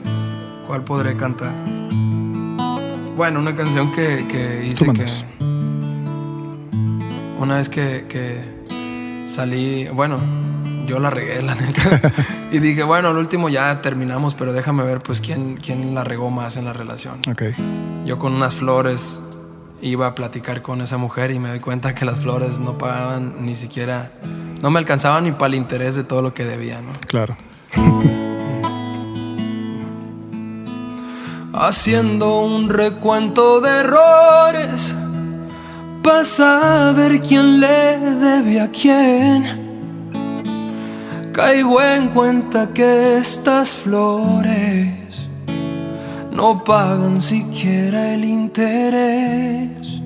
¿cuál 0.67 0.83
podré 0.83 1.17
cantar? 1.17 1.51
Bueno, 3.15 3.39
una 3.39 3.55
canción 3.55 3.91
que, 3.91 4.27
que 4.27 4.67
hice 4.67 4.85
que... 4.93 5.05
Una 7.39 7.55
vez 7.55 7.69
que, 7.69 8.05
que 8.07 8.58
salí, 9.29 9.87
bueno, 9.89 10.19
yo 10.85 10.99
la 10.99 11.09
regué, 11.09 11.41
la 11.41 11.55
neta. 11.55 12.11
y 12.51 12.59
dije, 12.59 12.83
bueno, 12.83 13.07
al 13.09 13.17
último 13.17 13.47
ya 13.49 13.81
terminamos, 13.81 14.35
pero 14.35 14.51
déjame 14.53 14.83
ver, 14.83 15.01
pues, 15.01 15.21
quién, 15.21 15.57
quién 15.57 15.95
la 15.95 16.03
regó 16.03 16.29
más 16.29 16.57
en 16.57 16.65
la 16.65 16.73
relación. 16.73 17.19
Ok. 17.29 17.43
Yo 18.05 18.19
con 18.19 18.33
unas 18.33 18.55
flores 18.55 19.21
iba 19.81 20.07
a 20.07 20.15
platicar 20.15 20.61
con 20.61 20.81
esa 20.81 20.97
mujer 20.97 21.31
y 21.31 21.39
me 21.39 21.47
doy 21.49 21.59
cuenta 21.61 21.95
que 21.95 22.03
las 22.05 22.19
flores 22.19 22.59
no 22.59 22.77
pagaban 22.77 23.45
ni 23.45 23.55
siquiera, 23.55 24.11
no 24.61 24.69
me 24.71 24.79
alcanzaban 24.79 25.23
ni 25.23 25.31
para 25.31 25.47
el 25.47 25.55
interés 25.55 25.95
de 25.95 26.03
todo 26.03 26.21
lo 26.21 26.33
que 26.33 26.43
debía, 26.43 26.81
¿no? 26.81 26.91
Claro. 27.07 27.37
Haciendo 31.53 32.41
un 32.41 32.69
recuento 32.69 33.59
de 33.61 33.69
errores 33.69 34.95
a 36.39 36.93
ver 36.95 37.21
quién 37.21 37.59
le 37.59 37.97
debe 37.97 38.61
a 38.61 38.69
quién. 38.69 39.69
Caigo 41.31 41.81
en 41.81 42.09
cuenta 42.09 42.67
que 42.73 43.17
estas 43.17 43.75
flores 43.75 45.29
no 46.31 46.63
pagan 46.63 47.21
siquiera 47.21 48.13
el 48.13 48.23
interés. 48.23 50.01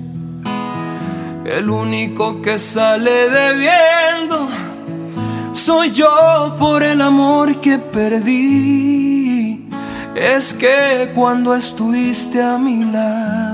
El 1.44 1.70
único 1.70 2.40
que 2.42 2.58
sale 2.58 3.28
debiendo 3.28 4.48
soy 5.52 5.92
yo 5.92 6.54
por 6.58 6.82
el 6.82 7.00
amor 7.00 7.56
que 7.60 7.78
perdí. 7.78 9.68
Es 10.14 10.54
que 10.54 11.10
cuando 11.14 11.54
estuviste 11.54 12.42
a 12.42 12.58
mi 12.58 12.84
lado 12.84 13.53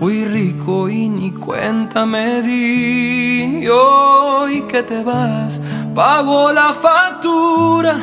Fui 0.00 0.24
rico 0.24 0.88
y 0.88 1.10
ni 1.10 1.30
cuenta 1.30 2.06
me 2.06 2.40
di. 2.40 3.68
Hoy 3.68 4.62
que 4.62 4.82
te 4.82 5.04
vas, 5.04 5.60
pago 5.94 6.50
la 6.52 6.72
factura 6.72 7.98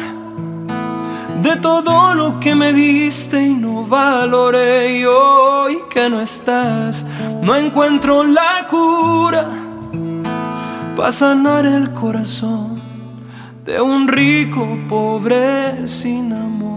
de 1.42 1.56
todo 1.56 2.14
lo 2.14 2.40
que 2.40 2.54
me 2.54 2.72
diste 2.72 3.42
y 3.42 3.50
no 3.56 3.84
valoré. 3.84 5.00
Y 5.00 5.06
hoy 5.06 5.80
que 5.90 6.08
no 6.08 6.22
estás, 6.22 7.04
no 7.42 7.56
encuentro 7.56 8.24
la 8.24 8.68
cura 8.70 9.50
para 10.96 11.12
sanar 11.12 11.66
el 11.66 11.94
corazón 11.94 12.80
de 13.66 13.82
un 13.82 14.08
rico 14.08 14.68
pobre 14.88 15.88
sin 15.88 16.32
amor. 16.32 16.77